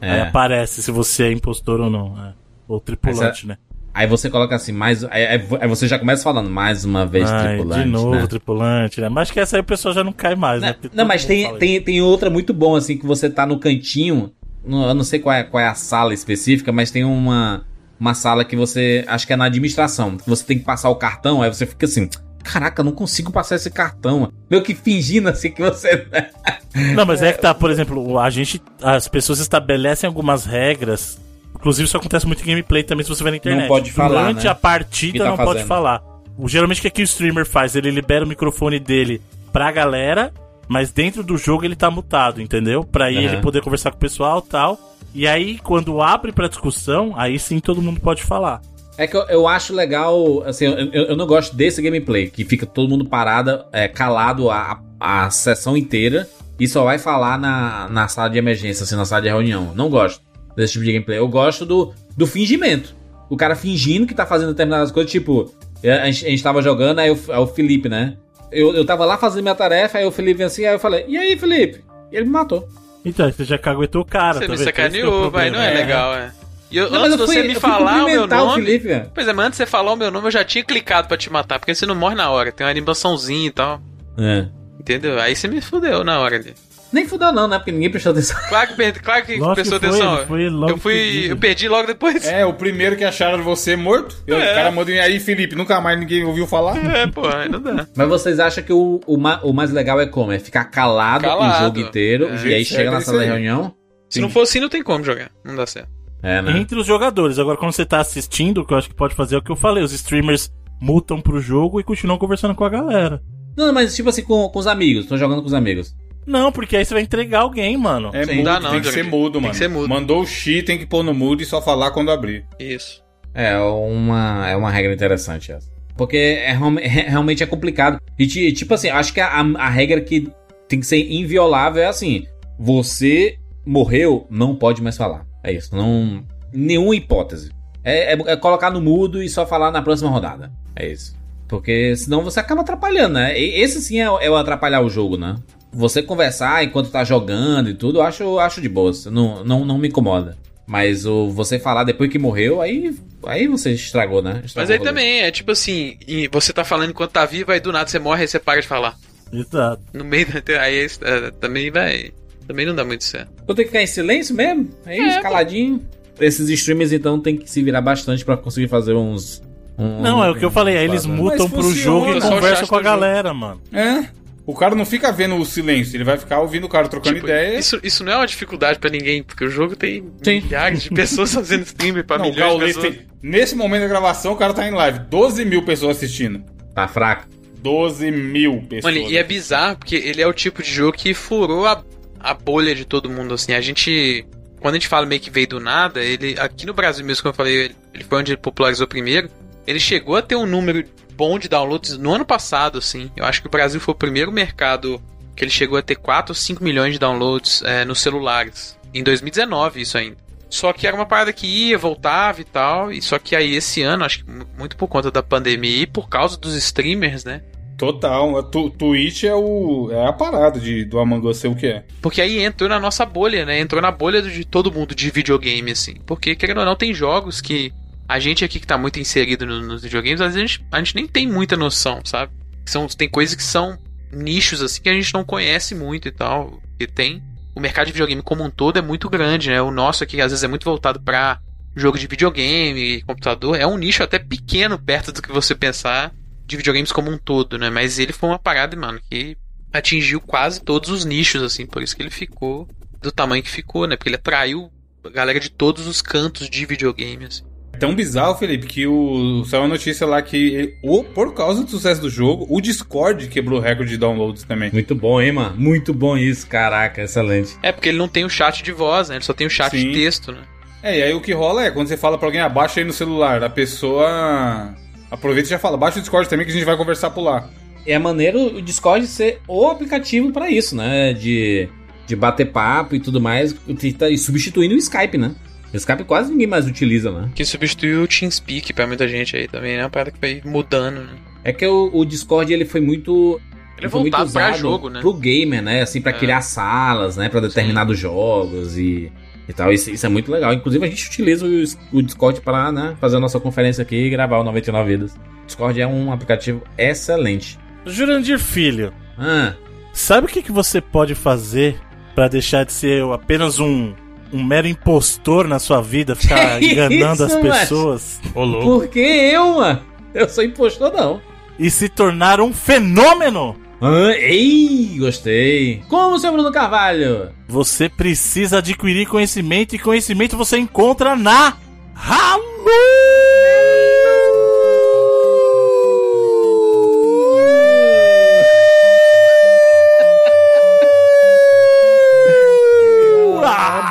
[0.00, 0.12] É.
[0.12, 2.16] Aí aparece se você é impostor ou não.
[2.22, 2.32] é.
[2.66, 3.58] Ou tripulante, né?
[3.92, 5.02] Aí você coloca assim, mais.
[5.04, 7.82] Aí, aí- você já começa falando, mais uma vez Ai, tripulante.
[7.84, 8.26] de novo, né?
[8.26, 9.08] tripulante, né?
[9.08, 10.68] Mas que essa aí o pessoal já não cai mais, né?
[10.68, 13.58] Não, Porque não, mas tem, tem, tem outra muito bom, assim, que você tá no
[13.58, 14.32] cantinho.
[14.64, 17.64] no- eu não sei qual é, qual é a sala específica, mas tem uma,
[17.98, 19.04] uma sala que você.
[19.08, 20.16] Acho que é na administração.
[20.24, 22.08] Você tem que passar o cartão, aí você fica assim.
[22.42, 24.32] Caraca, eu não consigo passar esse cartão.
[24.50, 26.06] Meio que fingindo assim que você.
[26.94, 28.62] Não, mas é que tá, por exemplo, a gente.
[28.82, 31.20] As pessoas estabelecem algumas regras.
[31.54, 33.68] Inclusive, isso acontece muito em gameplay também, se você ver na internet.
[33.68, 34.50] pode falar, Durante né?
[34.50, 35.66] a partida tá não pode fazendo.
[35.66, 36.02] falar.
[36.38, 37.76] O, geralmente o que, é que o streamer faz?
[37.76, 39.20] Ele libera o microfone dele
[39.52, 40.32] pra galera,
[40.68, 42.82] mas dentro do jogo ele tá mutado, entendeu?
[42.84, 43.26] Pra aí Aham.
[43.34, 44.80] ele poder conversar com o pessoal e tal.
[45.12, 48.62] E aí, quando abre pra discussão, aí sim todo mundo pode falar.
[49.02, 52.66] É que eu, eu acho legal, assim, eu, eu- não gosto desse gameplay, que fica
[52.66, 56.28] todo mundo parado, é, calado a, a, a sessão inteira
[56.58, 59.72] e só vai falar na, na sala de emergência, assim, na sala de reunião.
[59.74, 60.20] Não gosto
[60.54, 61.18] desse tipo de gameplay.
[61.18, 62.94] Eu gosto do, do fingimento.
[63.30, 65.50] O cara fingindo que tá fazendo determinadas coisas, tipo,
[65.82, 68.18] a gente, a gente tava jogando, aí o, aí o Felipe, né?
[68.52, 71.06] Eu, eu tava lá fazendo minha tarefa, aí o Felipe vem assim, aí eu falei,
[71.08, 71.82] e aí, Felipe?
[72.12, 72.68] E ele me matou.
[73.02, 75.74] Então, você já caguetou o cara, Você tá me é sacaneou, vai, não é, É.
[75.74, 76.32] legal, é.
[76.70, 78.64] E eu, Não, antes de você fui- me falar o meu cumprimentar o nome.
[78.64, 81.08] Felipe, pois é, mas antes de você falar o meu nome, eu já tinha clicado
[81.08, 83.80] pra te matar, porque você não morre na hora, tem uma animaçãozinha e tal.
[84.18, 84.46] É.
[84.78, 85.20] Entendeu?
[85.20, 86.54] Aí você me fudeu na hora ali.
[86.92, 87.56] Nem fudeu não, né?
[87.58, 88.36] Porque ninguém prestou atenção.
[88.48, 90.26] Claro que, claro que Lógico prestou que foi, atenção.
[90.26, 90.94] foi logo eu fui.
[90.94, 91.28] seguido.
[91.28, 92.26] Eu perdi logo depois.
[92.26, 94.16] É, É, o primeiro que acharam de você morto.
[94.26, 94.34] É.
[94.34, 96.74] O cara mandou, e aí, Felipe, nunca mais ninguém ouviu falar?
[97.14, 97.86] pô, aí não dá.
[97.96, 100.32] Mas vocês acham que o, o, o mais legal é como?
[100.32, 101.62] É ficar calado, Calado.
[101.62, 102.48] o jogo inteiro É.
[102.48, 103.30] e aí certo chega é na isso sala de aí.
[103.30, 103.72] reunião?
[104.08, 105.30] Se não for assim, não tem como jogar.
[105.44, 105.88] Não dá certo.
[106.22, 106.58] É, né?
[106.58, 107.38] Entre os jogadores.
[107.38, 109.50] Agora, quando você tá assistindo, o que eu acho que pode fazer é o que
[109.50, 109.82] eu falei.
[109.82, 113.22] Os streamers mutam pro jogo e continuam conversando com a galera.
[113.56, 115.06] Não, mas tipo assim, com, com os amigos.
[115.06, 115.94] Tô jogando com os amigos.
[116.26, 118.10] Não, porque aí você vai entregar alguém, mano.
[118.12, 119.52] É Sim, mudo, dá não, tem que ser mudo, Tem mano.
[119.52, 119.88] que ser mudo.
[119.88, 122.44] Mandou o X, tem que pôr no mudo e só falar quando abrir.
[122.58, 123.02] Isso.
[123.34, 125.68] É uma, é uma regra interessante essa.
[125.96, 127.98] Porque é, é- realmente é complicado.
[128.18, 130.28] E ti- tipo assim, acho que a- a regra que
[130.68, 132.24] tem que ser inviolável é assim:
[132.58, 135.26] você morreu, não pode mais falar.
[135.42, 135.74] É isso.
[135.74, 136.22] Não.
[136.52, 137.50] Nenhuma hipótese.
[137.82, 140.52] É, é- é colocar no mudo e só falar na próxima rodada.
[140.76, 141.14] É isso.
[141.48, 143.38] Porque senão você acaba atrapalhando, né?
[143.38, 145.36] E- Esse sim é, o- é o atrapalhar o jogo, né?
[145.72, 148.92] Você conversar enquanto tá jogando e tudo, eu acho, eu acho de boa.
[149.10, 150.36] Não, não, não me incomoda.
[150.66, 152.94] Mas o você falar depois que morreu, aí,
[153.26, 154.42] aí você estragou, né?
[154.44, 157.58] Estragou Mas aí também é tipo assim: e você tá falando enquanto tá vivo, aí
[157.58, 158.96] do nada você morre e você para de falar.
[159.32, 159.82] Exato.
[159.92, 160.60] No meio da.
[160.62, 162.12] Aí é, também vai.
[162.50, 163.30] Também não dá muito certo.
[163.46, 164.68] Eu tenho que ficar em silêncio mesmo?
[164.84, 165.80] É isso, caladinho.
[166.18, 169.40] Esses streamers então tem que se virar bastante pra conseguir fazer uns,
[169.78, 172.66] Um- Não, é o que eu falei, aí eles mutam pro funciona, jogo e conversam
[172.66, 172.84] com a jogo.
[172.84, 173.60] galera, mano.
[173.72, 174.08] É.
[174.44, 177.28] O cara não fica vendo o silêncio, ele vai ficar ouvindo o cara trocando Tipo,
[177.28, 177.56] ideia.
[177.56, 180.40] isso, isso não é uma dificuldade pra ninguém, porque o jogo tem Sim.
[180.42, 182.94] milhares de pessoas fazendo stream pra Não, o milhões de pessoas.
[182.96, 183.06] tem...
[183.22, 184.98] Nesse momento da gravação, o cara tá em live.
[185.08, 186.42] 12 mil pessoas assistindo.
[186.74, 187.26] Tá fraco.
[187.62, 188.92] 12 mil pessoas.
[188.94, 191.82] Mano, e é bizarro, porque ele é o tipo de jogo que furou a,
[192.20, 193.52] a bolha de todo mundo, assim.
[193.52, 194.24] A gente.
[194.60, 196.36] Quando a gente fala meio que veio do nada, ele.
[196.38, 199.28] Aqui no Brasil mesmo, como eu falei, ele- foi onde ele popularizou primeiro.
[199.66, 203.10] Ele chegou a ter um número bom de downloads no ano passado, assim.
[203.16, 205.00] Eu acho que o Brasil foi o primeiro mercado
[205.36, 208.78] que ele chegou a ter 4 ou 5 milhões de downloads é, nos celulares.
[208.92, 210.16] Em 2019, isso ainda.
[210.50, 212.90] Só que era uma parada que ia, voltava e tal.
[212.92, 215.86] E só que aí esse ano, acho que mu- muito por conta da pandemia e
[215.86, 217.42] por causa dos streamers, né?
[217.80, 218.42] Total.
[218.42, 221.84] Tu, Twitch é, o, é a parada de, do Among Us ser o que é.
[222.02, 223.58] Porque aí entrou na nossa bolha, né?
[223.58, 225.94] Entrou na bolha de todo mundo de videogame, assim.
[226.04, 227.72] Porque, querendo ou não, tem jogos que
[228.06, 230.78] a gente aqui que tá muito inserido no- nos videogames, às vezes a gente, a
[230.78, 232.30] gente nem tem muita noção, sabe?
[232.66, 233.78] São, tem coisas que são
[234.12, 236.60] nichos, assim, que a gente não conhece muito e tal.
[236.78, 237.22] E tem.
[237.54, 239.62] O mercado de videogame como um todo é muito grande, né?
[239.62, 241.40] O nosso aqui, às vezes, é muito voltado pra
[241.74, 243.58] jogo de videogame, computador.
[243.58, 246.12] É um nicho até pequeno perto do que você pensar
[246.50, 247.70] de videogames como um todo, né?
[247.70, 249.36] Mas ele foi uma parada, mano, que
[249.72, 252.68] atingiu quase todos os nichos, assim, por isso que ele ficou
[253.00, 253.96] do tamanho que ficou, né?
[253.96, 254.70] Porque ele atraiu
[255.04, 257.42] a galera de todos os cantos de videogame, assim.
[257.72, 261.62] É tão bizarro, Felipe, que o saiu uma notícia lá que, ele- o, por causa
[261.62, 264.70] do sucesso do jogo, o Discord quebrou o recorde de downloads também.
[264.72, 265.56] Muito bom, hein, mano?
[265.56, 267.56] Muito bom isso, caraca, excelente.
[267.62, 269.14] É, porque ele não tem o chat de voz, né?
[269.16, 269.86] Ele só tem o chat Sim.
[269.92, 270.42] de texto, né?
[270.82, 272.92] É, e aí o que rola é, quando você fala pra alguém, abaixa aí no
[272.92, 274.74] celular, a pessoa
[275.10, 277.48] aproveita e já fala, baixa o Discord também que a gente vai conversar por lá.
[277.86, 281.12] É maneiro o Discord ser o aplicativo pra isso, né?
[281.14, 281.68] De,
[282.06, 285.34] de bater papo e tudo mais, e tá- e substituindo o Skype, né?
[285.72, 287.30] O Skype quase ninguém mais utiliza, né?
[287.34, 289.84] Que substituiu o TeamSpeak pra muita gente aí também, né?
[289.84, 291.12] Uma parada que foi mudando, né?
[291.44, 293.40] É que o, o Discord ele foi muito.
[293.78, 295.00] Ele é foi muito voltado pra usado jogo, né?
[295.00, 295.80] Pro gamer, né?
[295.80, 296.18] Assim, pra É.
[296.18, 297.28] criar salas, né?
[297.30, 299.10] Pra determinados jogos e,
[299.50, 299.72] e tal.
[299.72, 300.52] Isso, isso é muito legal.
[300.52, 304.10] Inclusive, a gente utiliza o, o Discord para né, fazer a nossa conferência aqui e
[304.10, 305.14] gravar o 99 Vidas.
[305.46, 307.58] Discord é um aplicativo excelente.
[307.84, 309.54] Jurandir Filho, Ah,
[309.92, 311.80] sabe o que, que você pode fazer
[312.14, 313.94] pra deixar de ser apenas um,
[314.32, 318.64] um mero impostor na sua vida, ficar Que enganando isso, as pessoas Ô, louco.
[318.64, 319.80] por que eu, mano?
[320.12, 321.20] Eu sou impostor, não.
[321.58, 323.56] e se tornar um fenômeno?
[323.82, 325.82] Ah, ei, gostei.
[325.88, 327.30] Como, seu Bruno Carvalho?
[327.48, 331.56] Você precisa adquirir conhecimento e conhecimento você encontra na
[331.94, 332.44] Halu!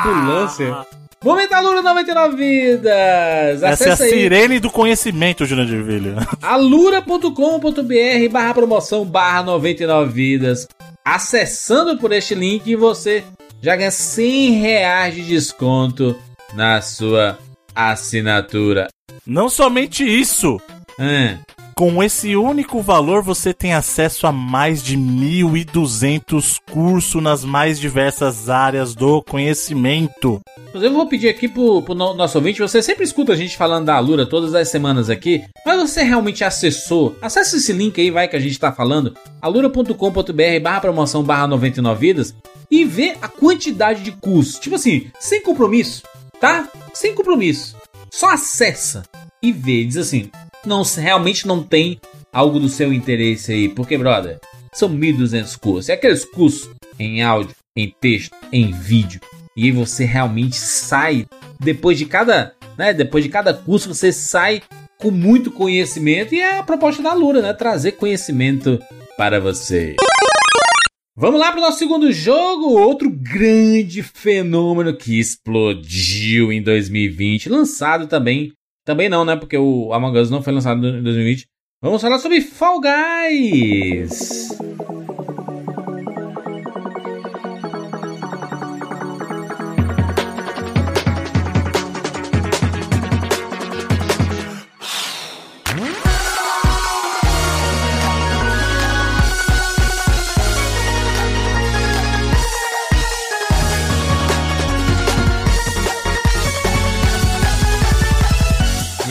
[0.02, 0.99] Ambulância.
[1.22, 3.62] Momento Alura 99 Vidas.
[3.62, 6.14] Essa é a Acesse aí sirene do conhecimento, Jurandir Filho.
[6.40, 10.66] alura.com.br barra promoção barra 99 vidas.
[11.04, 13.22] Acessando por este link, você
[13.60, 16.18] já ganha 100 reais de desconto
[16.54, 17.38] na sua
[17.74, 18.88] assinatura.
[19.26, 20.58] Não somente isso,
[21.00, 21.38] Hum,
[21.80, 28.50] Com esse único valor, você tem acesso a mais de 1.200 cursos nas mais diversas
[28.50, 30.42] áreas do conhecimento.
[30.68, 33.56] Inclusive, eu vou pedir aqui pro, pro no- nosso ouvinte: você sempre escuta a gente
[33.56, 37.16] falando da Alura todas as semanas aqui, mas você realmente acessou?
[37.22, 41.98] Acesse esse link aí, vai que a gente tá falando, alura.com.br barra promoção barra 99
[41.98, 42.34] vidas
[42.70, 44.58] e vê a quantidade de cursos.
[44.58, 46.02] Tipo assim, sem compromisso,
[46.38, 46.68] tá?
[46.92, 47.74] Sem compromisso.
[48.10, 49.02] Só acessa
[49.42, 49.82] e vê.
[49.86, 50.30] Diz assim:
[50.64, 52.00] não, realmente não tem
[52.32, 54.38] algo do seu interesse aí, porque, brother,
[54.72, 55.88] são 1.200 cursos.
[55.88, 59.20] É aqueles cursos em áudio, em texto, em vídeo.
[59.56, 61.26] E aí você realmente sai
[61.58, 64.62] depois de cada, né, depois de cada curso você sai
[64.98, 68.78] com muito conhecimento e é a proposta da Lura, né, trazer conhecimento
[69.16, 69.96] para você.
[71.16, 78.06] Vamos lá para o nosso segundo jogo, outro grande fenômeno que explodiu em 2020, lançado
[78.06, 78.52] também,
[78.84, 81.46] também não, né, porque o Among Us não foi lançado em 2020.
[81.82, 84.58] Vamos falar sobre Fall Guys.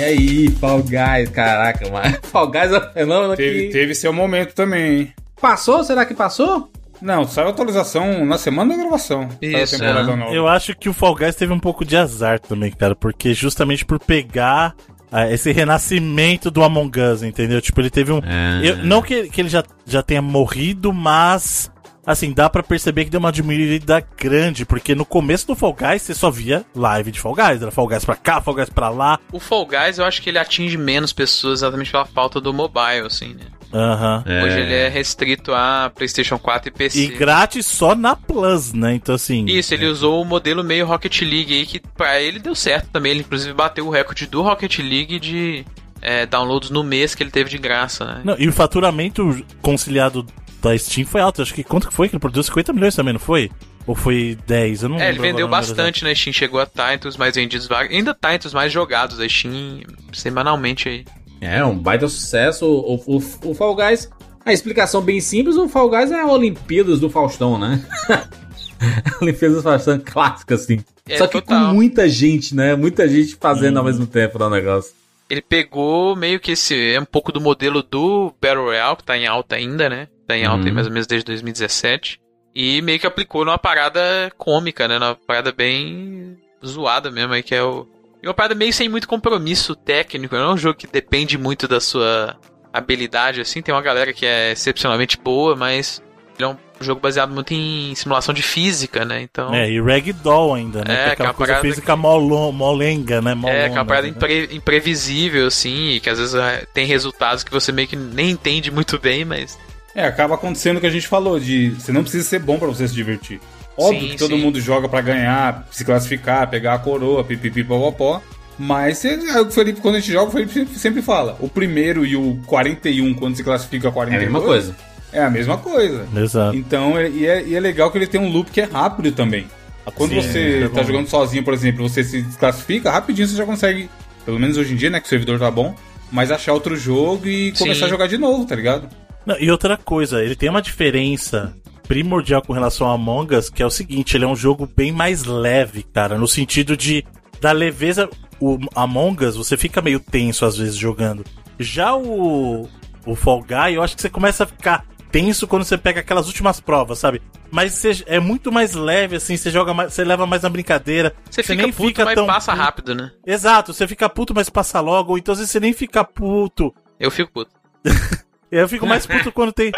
[0.10, 2.18] Aí, Fall Guys, caraca, mano.
[2.24, 3.74] Fall Guys é um fenômeno Teve, que...
[3.74, 5.14] teve seu momento também, hein?
[5.40, 5.84] Passou?
[5.84, 6.70] Será que passou?
[7.02, 9.30] Não, saiu atualização na semana da gravação.
[9.42, 10.16] A Isso, temporada é.
[10.16, 10.34] nova.
[10.34, 13.86] Eu acho que o Fall Guys teve um pouco de azar também, cara, porque justamente
[13.86, 14.76] por pegar
[15.12, 17.62] ah, esse renascimento do Among Us, entendeu?
[17.62, 18.20] Tipo, ele teve um.
[18.20, 18.62] É.
[18.64, 21.72] eu- não que, que ele já, já tenha morrido, mas.
[22.10, 26.02] Assim, dá pra perceber que deu uma diminuída grande, porque no começo do Fall Guys
[26.02, 27.62] você só via live de Fall Guys.
[27.62, 29.20] Era Fall Guys pra cá, Fall Guys pra lá.
[29.32, 33.06] O Fall Guys, eu acho que ele atinge menos pessoas exatamente pela falta do mobile,
[33.06, 33.46] assim, né?
[33.72, 34.24] Aham.
[34.26, 34.44] É.
[34.44, 37.00] Hoje ele é restrito a PlayStation 4 e PC.
[37.00, 38.96] E grátis só na Plus, né?
[38.96, 39.46] Então, assim.
[39.46, 43.12] Isso, ele usou o modelo meio Rocket League aí, que pra ele deu certo também.
[43.12, 45.64] Ele inclusive bateu o recorde do Rocket League de
[46.02, 48.22] é, downloads no mês que ele teve de graça, né?
[48.24, 50.26] Não, e o faturamento conciliado
[50.62, 51.42] da Steam foi alto.
[51.42, 52.44] Acho que quanto que foi que ele produziu?
[52.44, 53.50] 50 milhões também, não foi?
[53.88, 54.84] Ou foi 10?
[54.84, 57.70] Eu não É, ele vendeu bastante na Steam, chegou a estar entre os mais vendidos,
[57.72, 59.82] ainda tá entre os mais jogados da Steam
[60.14, 61.06] semanalmente aí.
[61.42, 62.66] É, um baita sucesso.
[62.66, 64.10] O, o, o Fall Guys,
[64.46, 67.84] a explicação bem simples, o Fall Guys é a Olimpíadas do Faustão, né?
[69.22, 70.80] Olimpíadas do Faustão clássica, assim.
[71.08, 71.68] É, Só que total.
[71.70, 72.76] com muita gente, né?
[72.76, 74.94] Muita gente fazendo ao mesmo tempo o negócio.
[75.30, 76.94] Ele pegou meio que esse.
[76.94, 80.08] É um pouco do modelo do Battle Royale, que tá em alta ainda, né?
[80.30, 80.68] Tá em alta Uhum.
[80.68, 82.22] aí mais ou menos desde 2017.
[82.54, 84.00] E meio que aplicou numa parada
[84.38, 85.00] cômica, né?
[85.00, 87.88] Numa parada bem zoada mesmo, aí que é o.
[88.22, 90.36] E uma parada meio sem muito compromisso técnico.
[90.36, 92.38] Não é um jogo que depende muito da sua
[92.72, 93.62] habilidade, assim.
[93.62, 96.00] Tem uma galera que é excepcionalmente boa, mas
[96.38, 99.22] ele é um jogo baseado muito em simulação de física, né?
[99.22, 99.54] Então.
[99.54, 100.84] É, e Ragdoll ainda, né?
[100.84, 103.32] É, que é aquela aquela coisa parada física molo- molenga, né?
[103.48, 104.14] É, que é uma parada né?
[104.16, 108.30] impre- imprevisível, assim, e que às vezes é, tem resultados que você meio que nem
[108.32, 109.58] entende muito bem, mas.
[109.96, 112.68] É, acaba acontecendo o que a gente falou, de você não precisa ser bom pra
[112.68, 113.40] você se divertir.
[113.78, 114.42] Óbvio Sim, que todo sim.
[114.42, 118.22] mundo joga pra ganhar, se classificar, pegar a coroa, pipipi, popopó.
[118.58, 121.38] Mas é o que o Felipe, quando a gente joga, o Felipe sempre, fala.
[121.40, 124.22] O primeiro e o 41, quando se classifica a É a 42...
[124.34, 124.76] mesma coisa.
[125.14, 126.06] É a mesma coisa.
[126.16, 126.58] Exato.
[126.58, 129.12] Então, é- e é, e é legal que ele tem um loop que é rápido
[129.14, 129.48] também.
[129.96, 133.46] Quando Sim, você é tá jogando sozinho, por exemplo, você se desclassifica, rapidinho você já
[133.46, 133.90] consegue,
[134.26, 135.74] pelo menos hoje em dia, né, que o servidor tá bom,
[136.12, 137.64] mas achar outro jogo e Sim.
[137.64, 138.88] começar a jogar de novo, tá ligado?
[139.26, 141.56] Não, e outra coisa, ele tem uma diferença
[141.88, 144.92] primordial com relação a Among Us, que é o seguinte, ele é um jogo bem
[144.92, 147.04] mais leve, cara, no sentido de
[147.42, 148.10] da leveza.
[148.42, 151.26] O Among Us, você fica meio tenso às vezes jogando.
[151.60, 152.70] Já o,
[153.06, 156.28] o Fall Guy, eu acho que você começa a ficar tenso quando você pega aquelas
[156.28, 157.22] últimas provas, sabe?
[157.52, 161.14] Mas você- é muito mais leve, assim, você joga mais, você leva mais na brincadeira.
[161.30, 163.12] Você fica puto, mas passa rápido, né?
[163.26, 166.74] Exato, você fica puto, mas passa logo, ou então às vezes você nem fica puto.
[167.00, 167.52] Eu fico puto.
[168.52, 169.72] Eu fico mais puto quando tem.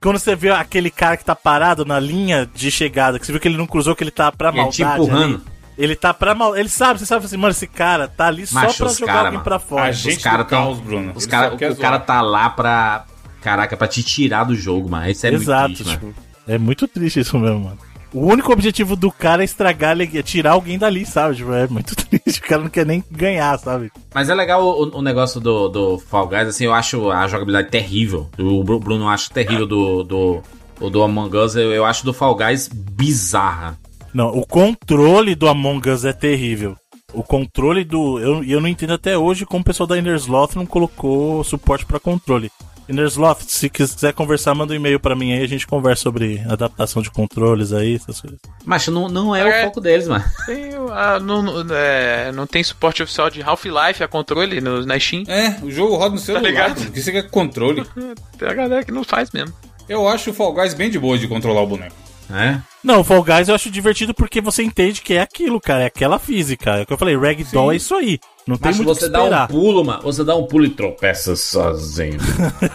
[0.00, 3.40] Quando você vê aquele cara que tá parado na linha de chegada, que você viu
[3.40, 5.02] que ele não cruzou, que ele tá pra E é te maldade.
[5.02, 5.34] empurrando.
[5.36, 5.54] ali.
[5.76, 6.56] Ele tá pra mal.
[6.56, 9.12] Ele sabe, você sabe assim, mano, esse cara tá ali só Macho, pra os jogar
[9.12, 9.44] cara, alguém mano.
[9.44, 9.84] pra fora.
[9.84, 11.12] A gente cara do tão- caos, Bruno.
[11.14, 12.06] Os Ele cara, só quer o cara zoar.
[12.06, 13.06] tá lá pra.
[13.42, 15.10] Caraca, pra te tirar do jogo, mano.
[15.10, 16.14] Isso é Exato, muito triste, mano.
[16.14, 17.78] tipo, é muito triste isso mesmo, mano.
[18.14, 21.34] O único objetivo do cara é estragar, é tirar alguém dali, sabe?
[21.34, 22.38] Tipo, é muito triste.
[22.38, 23.90] O cara não quer nem ganhar, sabe?
[24.14, 27.70] Mas é legal o, o negócio do, do Fall Guys, assim, eu acho a jogabilidade
[27.70, 28.30] terrível.
[28.38, 30.42] O Bru- Bruno acha terrível do, do,
[30.80, 33.76] o do Among Us, eu, eu acho do Fall Guys bizarra.
[34.14, 36.76] Não, o controle do Among Us é terrível.
[37.12, 38.18] O controle do.
[38.20, 42.00] Eu, eu não entendo até hoje como o pessoal da Innersloth não colocou suporte pra
[42.00, 42.50] controle.
[42.88, 47.00] Innersloth, se quiser conversar, manda um e-mail pra mim aí, a gente conversa sobre adaptação
[47.02, 48.38] de controles aí, essas coisas.
[48.64, 49.62] Mas não, não é, É.
[49.62, 50.24] o foco deles, mano.
[50.46, 54.98] Tem, ah, não, não- é, não tem suporte oficial de Half-Life a controle no, na
[54.98, 55.24] Steam.
[55.28, 56.74] É, o jogo roda no celular, ligado?
[56.74, 56.90] Bruno.
[56.90, 57.84] O que você quer controle?
[58.38, 59.54] Tem a galera que não faz mesmo.
[59.88, 61.94] Eu acho o Fall Guys bem de boa de controlar o boneco.
[62.30, 62.60] É?
[62.82, 65.86] Não, o Fall Guys eu acho divertido porque você entende que é aquilo, cara, é
[65.86, 66.78] aquela física.
[66.78, 68.18] É o que eu falei, Ragdoll é isso aí.
[68.46, 70.02] Não tem Mas muito o que você dá um pulo, mano.
[70.02, 72.18] Você dá um pulo e tropeça sozinho.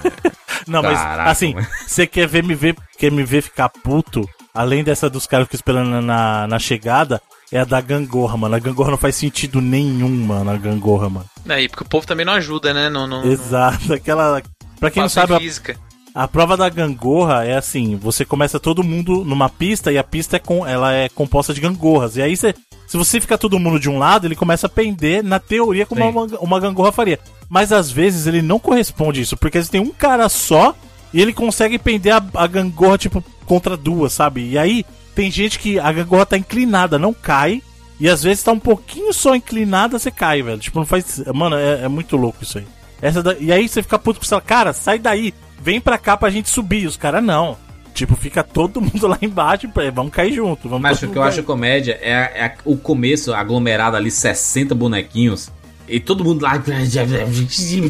[0.68, 1.68] Não, mas Caraca, assim, mano.
[1.88, 5.58] você quer ver me ver, quer me ver ficar puto, além dessa dos caras que
[5.58, 7.22] ficam esperando na, na chegada,
[7.52, 8.56] é a da gangorra, mano.
[8.56, 11.30] A gangorra não faz sentido nenhum, mano, a gangorra, mano.
[11.47, 12.89] Aí, porque o povo também não ajuda, né?
[12.89, 14.41] Não, não, Exato, aquela.
[14.80, 15.74] Pra quem não sabe, física.
[15.74, 15.89] a
[16.28, 20.40] prova da gangorra é assim: você começa todo mundo numa pista e a pista é
[20.40, 22.15] com, ela é composta de gangorras.
[22.18, 22.53] E aí você.
[22.88, 26.02] Se você ficar todo mundo de um lado, ele começa a pender, na teoria, como
[26.10, 27.19] uma, uma gangorra faria.
[27.48, 30.76] Mas às vezes ele não corresponde a isso, porque você tem um cara só
[31.14, 34.49] e ele consegue pender a, a gangorra, tipo, contra duas, sabe?
[34.49, 34.84] E aí
[35.14, 37.61] tem gente que a gangorra tá inclinada, não cai.
[37.99, 40.57] E às vezes tá um pouquinho só inclinada, você cai, velho.
[40.57, 41.22] Tipo, não faz.
[41.34, 42.65] Mano, é, é muito louco isso aí.
[43.02, 45.31] Essa da- E aí você fica puto com você, cara, sai daí,
[45.61, 46.86] vem pra cá pra gente subir.
[46.88, 47.57] Os caras não.
[47.94, 50.69] Tipo, fica todo mundo lá embaixo, vamos cair junto.
[50.69, 52.14] Vamos Mas o que eu acho comédia é,
[52.45, 55.49] é o começo aglomerado ali, 60 bonequinhos.
[55.88, 56.56] E todo mundo lá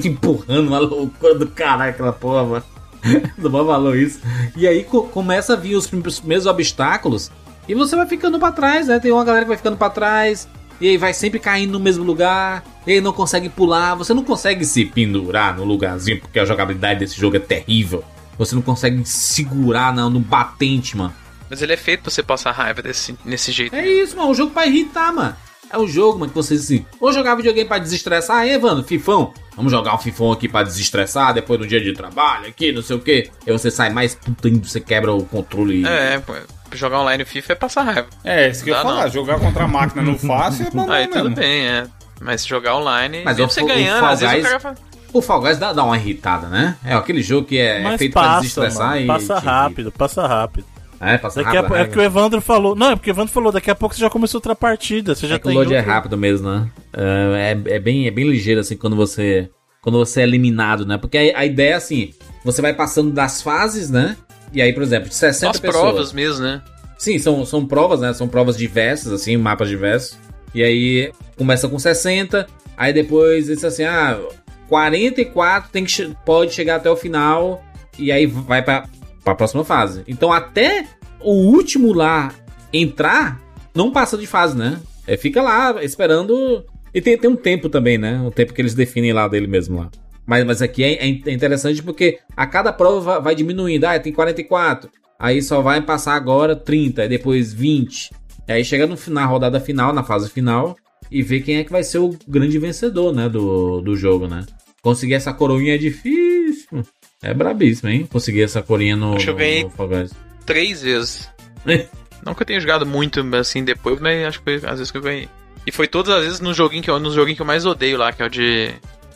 [0.07, 2.63] empurrando, uma loucura do caralho, aquela porra, mano.
[3.37, 4.19] Bom valor isso.
[4.55, 7.29] E aí co- começa a vir os prim- os primeiros obstáculos.
[7.67, 8.99] E você vai ficando pra trás, né?
[8.99, 10.47] Tem uma galera que vai ficando pra trás.
[10.79, 14.23] E aí vai sempre caindo no mesmo lugar, e aí não consegue pular, você não
[14.23, 18.03] consegue se pendurar no lugarzinho, porque a jogabilidade desse jogo é terrível.
[18.37, 21.13] Você não consegue segurar não, no batente, mano.
[21.49, 23.75] Mas ele é feito pra você passar raiva desse, nesse jeito.
[23.75, 24.29] É isso, mano.
[24.29, 25.35] O jogo pra irritar, mano.
[25.71, 26.85] É um jogo, mano, que você assim.
[26.99, 29.33] Ou jogar videogame pra desestressar, aí, Evandro, Fifão.
[29.55, 32.95] Vamos jogar um Fifão aqui pra desestressar depois do dia de trabalho, aqui, não sei
[32.95, 33.29] o quê.
[33.45, 35.85] Aí você sai mais puta ainda, você quebra o controle.
[35.85, 36.33] É, pô,
[36.77, 38.07] jogar online o FIFA é passar raiva.
[38.23, 39.03] É, isso que eu ia falar.
[39.03, 39.09] não.
[39.11, 41.23] Jogar contra a máquina no fácil é bom Aí mesmo.
[41.23, 41.87] tudo bem, é.
[42.21, 44.75] Mas jogar online, Mas mesmo você o ganhando, Fall às vezes o Guys- cara fala.
[45.11, 46.75] O Fall Guys dá, dá uma irritada, né?
[46.85, 49.07] É aquele jogo que é, é feito pra passa, desestressar mano, e.
[49.07, 50.65] passa te- rápido, passa rápido.
[51.01, 51.67] É, passa Daqui a, rápido.
[51.69, 52.75] pou- é que o Evandro falou.
[52.75, 55.15] Não, é porque o Evandro falou, daqui a pouco você já começou outra partida.
[55.15, 56.67] Você já É que o tem load é rápido mesmo, né?
[56.93, 59.49] É, é, é bem, é bem ligeiro, assim, quando você.
[59.81, 60.97] Quando você é eliminado, né?
[60.97, 62.11] Porque a, a ideia é assim:
[62.43, 64.17] você vai passando das fases, né?
[64.51, 65.83] E aí, por exemplo, de 60 Só as pessoas.
[65.83, 66.61] provas mesmo, né?
[66.97, 68.13] Sim, são, são provas, né?
[68.13, 70.17] São provas diversas, assim, mapas diversos.
[70.53, 74.19] E aí começa com 60, aí depois diz assim, ah,
[74.67, 77.63] 44 tem que, pode chegar até o final,
[77.97, 78.85] e aí vai pra,
[79.23, 80.03] pra próxima fase.
[80.07, 80.85] Então até
[81.21, 82.33] o último lá
[82.73, 83.39] entrar,
[83.73, 84.79] não passa de fase, né?
[85.05, 86.65] É, fica lá esperando.
[86.93, 88.21] E tem, tem um tempo também, né?
[88.25, 89.89] O tempo que eles definem lá dele mesmo lá.
[90.29, 93.85] Mas, mas aqui é, é interessante porque a cada prova vai, diminuindo.
[93.85, 94.87] Ah, tem 44.
[95.19, 98.11] Aí só vai passar agora 30, aí depois 20.
[98.47, 100.75] E aí chega no, na rodada final, na fase final,
[101.11, 103.27] e ver quem é que vai ser o grande vencedor, né?
[103.27, 104.45] Do, do jogo, né?
[104.83, 106.83] Conseguir essa coroinha é difícil.
[107.23, 108.07] É brabíssimo, hein?
[108.09, 110.11] Conseguir essa coroinha no, Acho que eu no- ganhei- no Fall Guys.
[110.45, 111.29] Três vezes.
[112.23, 114.97] Não que eu tenha jogado muito assim depois, mas acho que foi às vezes que
[114.97, 115.27] eu ganhei.
[115.65, 117.97] E foi todas as vezes no joguinho que eu, no joguinho que eu mais odeio
[117.97, 118.69] lá, que é o de.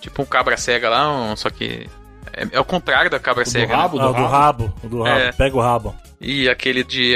[0.03, 1.89] Tipo um cabra cega lá, um- só que.
[2.35, 3.67] É, é o contrário da cabra O do cega.
[3.67, 3.81] né?
[3.81, 5.19] rabo, Ah, o do rabo, o do rabo.
[5.19, 5.31] É.
[5.31, 5.95] Pega o rabo.
[6.19, 7.13] E aquele de.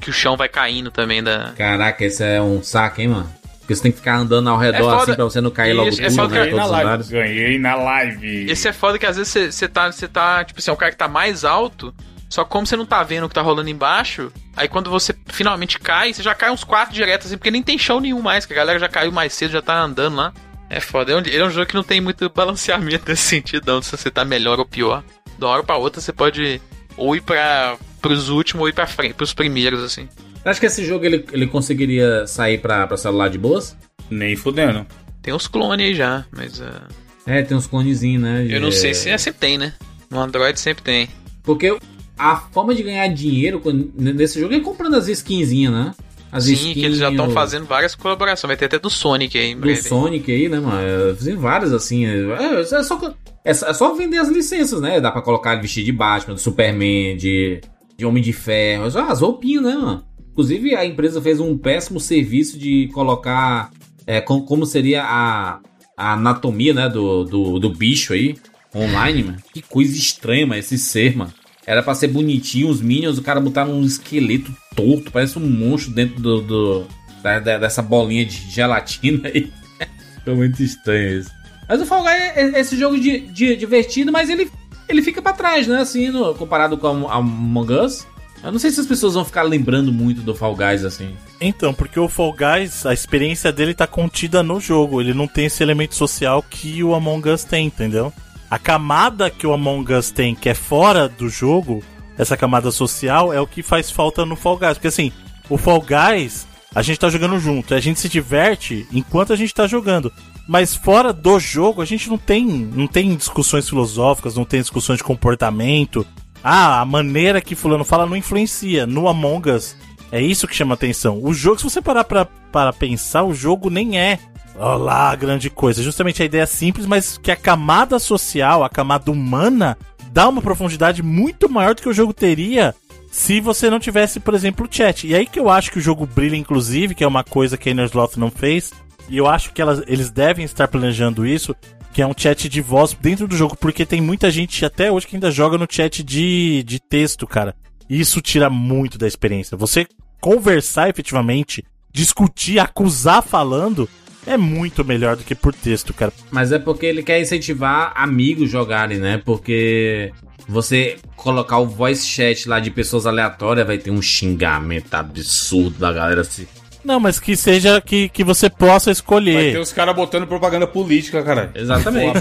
[0.00, 1.52] Que o chão vai caindo também da.
[1.56, 3.30] Caraca, esse é um saco, hein, mano?
[3.60, 4.96] Porque você tem que ficar andando ao redor É foda.
[5.04, 6.44] assim pra você não cair logo Isso, é tudo, foda né?
[6.44, 7.28] que- Ganhei na Todos os live.
[7.34, 8.50] Ganhei na live.
[8.50, 10.92] Esse é foda que às vezes você- tá, você tá, tipo assim, é o cara
[10.92, 11.94] que tá mais alto,
[12.28, 15.14] só que como você não tá vendo o que tá rolando embaixo, aí quando você
[15.28, 18.44] finalmente cai, você já cai uns quatro direto, assim, porque nem tem chão nenhum mais,
[18.44, 20.32] que a galera já caiu mais cedo, já tá andando lá.
[20.76, 23.64] É foda, é um, ele é um jogo que não tem muito balanceamento nesse sentido,
[23.66, 25.04] não, se você tá melhor ou pior.
[25.38, 26.60] De uma hora pra outra você pode
[26.96, 30.08] ou ir pra, pros últimos ou ir pra frente, pros primeiros, assim.
[30.44, 33.76] Acho que esse jogo ele, ele conseguiria sair pra, pra celular de boas.
[34.10, 34.84] Nem fudendo.
[35.22, 36.88] Tem uns clones aí já, mas ah,
[37.26, 38.46] É, tem uns clonezinhos, né?
[38.50, 39.72] eu não de- sei se é, sempre tem, né?
[40.10, 41.08] No Android sempre tem.
[41.44, 41.76] Porque
[42.18, 43.62] a forma de ganhar dinheiro
[43.94, 45.94] nesse jogo é comprando as skinzinhas, né?
[46.36, 49.52] As Sim, que eles já estão fazendo várias colaborações, vai ter até do Sonic aí
[49.52, 49.82] em do breve.
[49.82, 50.80] Sonic aí, né, mano?
[50.80, 52.04] É, Tem várias assim.
[52.06, 55.00] É, é só, é, só- é só vender as licenças, né?
[55.00, 57.60] Dá pra colocar vestir de Batman, de Superman, de,
[57.96, 58.90] de Homem de Ferro.
[58.90, 60.04] Só As roupinhas, né, mano?
[60.32, 63.70] Inclusive, a empresa fez um péssimo serviço de colocar
[64.04, 65.60] é, com- como seria a,
[65.96, 68.34] a anatomia, né, do, do, do bicho aí,
[68.74, 69.38] online, mano.
[69.52, 71.32] Que coisa estranha, mano, esse ser, mano.
[71.66, 75.92] Era pra ser bonitinho, os Minions, o cara botaram um esqueleto torto, parece um monstro
[75.92, 76.86] dentro do, do-
[77.22, 79.52] da- da- dessa bolinha de gelatina aí.
[80.18, 81.30] Ficou muito estranho isso.
[81.68, 84.50] Mas o Fall Guys é, é esse jogo de, de- divertido, mas ele,
[84.88, 85.78] ele fica pra trás, né?
[85.80, 88.06] Assim, no- comparado com a, a Among Us.
[88.42, 91.14] Eu não sei se as pessoas vão ficar lembrando muito do Fall Guys assim.
[91.40, 95.00] Então, porque o Fall Guys, a experiência dele tá contida no jogo.
[95.00, 98.12] Ele não tem esse elemento social que o Among Us tem, entendeu?
[98.50, 101.82] A camada que o Among Us tem, que é fora do jogo,
[102.16, 104.74] essa camada social, é o que faz falta no Fall Guys.
[104.74, 105.12] Porque assim,
[105.48, 109.54] o Fall Guys, a gente tá jogando junto, a gente se diverte enquanto a gente
[109.54, 110.12] tá jogando.
[110.46, 114.98] Mas fora do jogo, a gente não tem, não tem discussões filosóficas, não tem discussões
[114.98, 116.06] de comportamento.
[116.42, 118.86] Ah, a maneira que fulano fala não influencia.
[118.86, 119.74] No Among Us,
[120.12, 121.18] é isso que chama atenção.
[121.22, 124.18] O jogo, se você parar pra, para pensar, o jogo nem é
[124.56, 125.82] olá, grande coisa.
[125.82, 129.76] Justamente a ideia é simples, mas que a camada social, a camada humana,
[130.14, 132.72] dá uma profundidade muito maior do que o jogo teria
[133.10, 135.08] se você não tivesse, por exemplo, o chat.
[135.08, 137.68] E aí que eu acho que o jogo brilha, inclusive, que é uma coisa que
[137.68, 138.72] a Inner Sloth não fez.
[139.08, 141.54] E eu acho que elas, eles devem estar planejando isso,
[141.92, 145.08] que é um chat de voz dentro do jogo, porque tem muita gente até hoje
[145.08, 147.56] que ainda joga no chat de, de texto, cara.
[147.90, 149.56] E isso tira muito da experiência.
[149.56, 149.84] Você
[150.20, 153.88] conversar efetivamente, discutir, acusar falando,
[154.26, 156.12] é muito melhor do que por texto, cara.
[156.30, 159.20] Mas é porque ele quer incentivar amigos jogarem, né?
[159.24, 160.12] Porque
[160.48, 165.92] você colocar o voice chat lá de pessoas aleatórias vai ter um xingamento absurdo da
[165.92, 166.46] galera assim.
[166.84, 169.52] Não, mas que seja que, que você possa Vai escolher.
[169.52, 171.50] ter os caras botando propaganda política, cara.
[171.54, 172.20] Exatamente.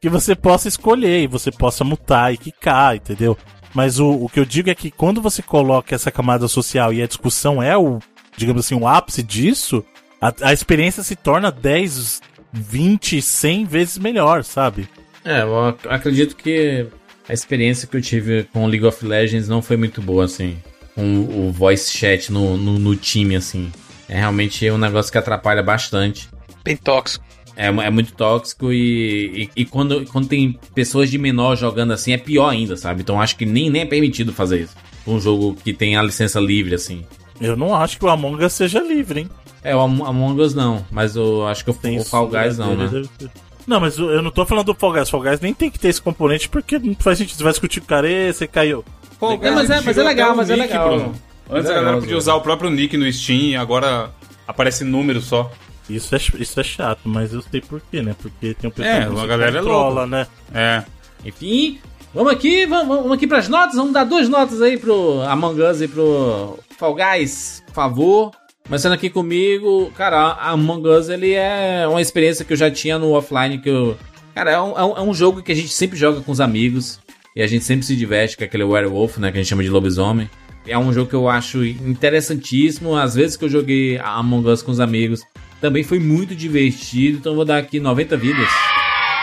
[0.00, 3.38] Que você possa escolher e você possa mutar e quicar, entendeu?
[3.72, 7.00] Mas o, o que eu digo é que quando você coloca essa camada social e
[7.00, 8.00] a discussão é o,
[8.36, 9.84] digamos assim, o ápice disso,
[10.22, 12.22] A, a experiência se torna 10,
[12.52, 14.88] 20, 100 vezes melhor, sabe?
[15.24, 16.86] É, eu ac- acredito que
[17.28, 20.56] a experiência que eu tive com League of Legends não foi muito boa, assim.
[20.94, 23.72] Com o voice chat no, no, no time, assim.
[24.08, 26.28] É realmente um negócio que atrapalha bastante.
[26.64, 27.24] Bem tóxico.
[27.56, 32.12] É, é muito tóxico e, e, e quando, quando tem pessoas de menor jogando assim
[32.12, 33.02] é pior ainda, sabe?
[33.02, 34.74] Então acho que nem, nem é permitido fazer isso.
[35.06, 37.04] Um jogo que tem a licença livre, assim.
[37.40, 39.28] Eu não acho que o Among Us seja livre, hein?
[39.64, 42.74] É, o Am- Among Us não, mas eu acho que o, o Fall Guys não,
[42.74, 42.88] né?
[42.88, 43.30] Deve ter.
[43.66, 45.08] Não, mas eu não tô falando do Fall Guys.
[45.08, 47.36] Fall Guys nem tem que ter esse componente porque não faz sentido.
[47.36, 48.84] Você vai discutir com o cara, "Ê, você caiu.
[49.20, 50.88] Pô, É, mas é- mas é legal, mas é nick, legal.
[50.88, 51.14] Bruno.
[51.48, 54.10] Antes é a galera legal, podia usar o próprio nick no Steam e agora
[54.48, 55.48] aparece número só.
[55.88, 58.16] Isso é, isso é chato, mas eu sei por quê, né?
[58.20, 60.26] Porque tem um pessoal É, que a você galera é controla, né?
[60.52, 60.82] É.
[61.24, 61.78] Enfim,
[62.14, 63.76] vamos aqui, vamos, vamos aqui pras notas.
[63.76, 68.30] Vamos dar duas notas aí pro Among Us e pro Fall Guys, por favor.
[68.64, 72.98] Começando aqui comigo, cara, a Among Us ele é uma experiência que eu já tinha
[72.98, 73.96] no offline que eu.
[74.34, 76.40] Cara, é um, é um, é um jogo que a gente sempre joga com os
[76.40, 77.00] amigos
[77.36, 79.30] e a gente sempre se diverte com aquele werewolf, né?
[79.30, 80.30] Que a gente chama de lobisomem.
[80.66, 82.96] É um jogo que eu acho interessantíssimo.
[82.96, 85.22] Às vezes que eu joguei a Among Us com os amigos
[85.60, 87.18] também foi muito divertido.
[87.18, 88.48] Então vou dar aqui 90 vidas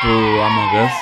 [0.01, 0.93] pro Among Us.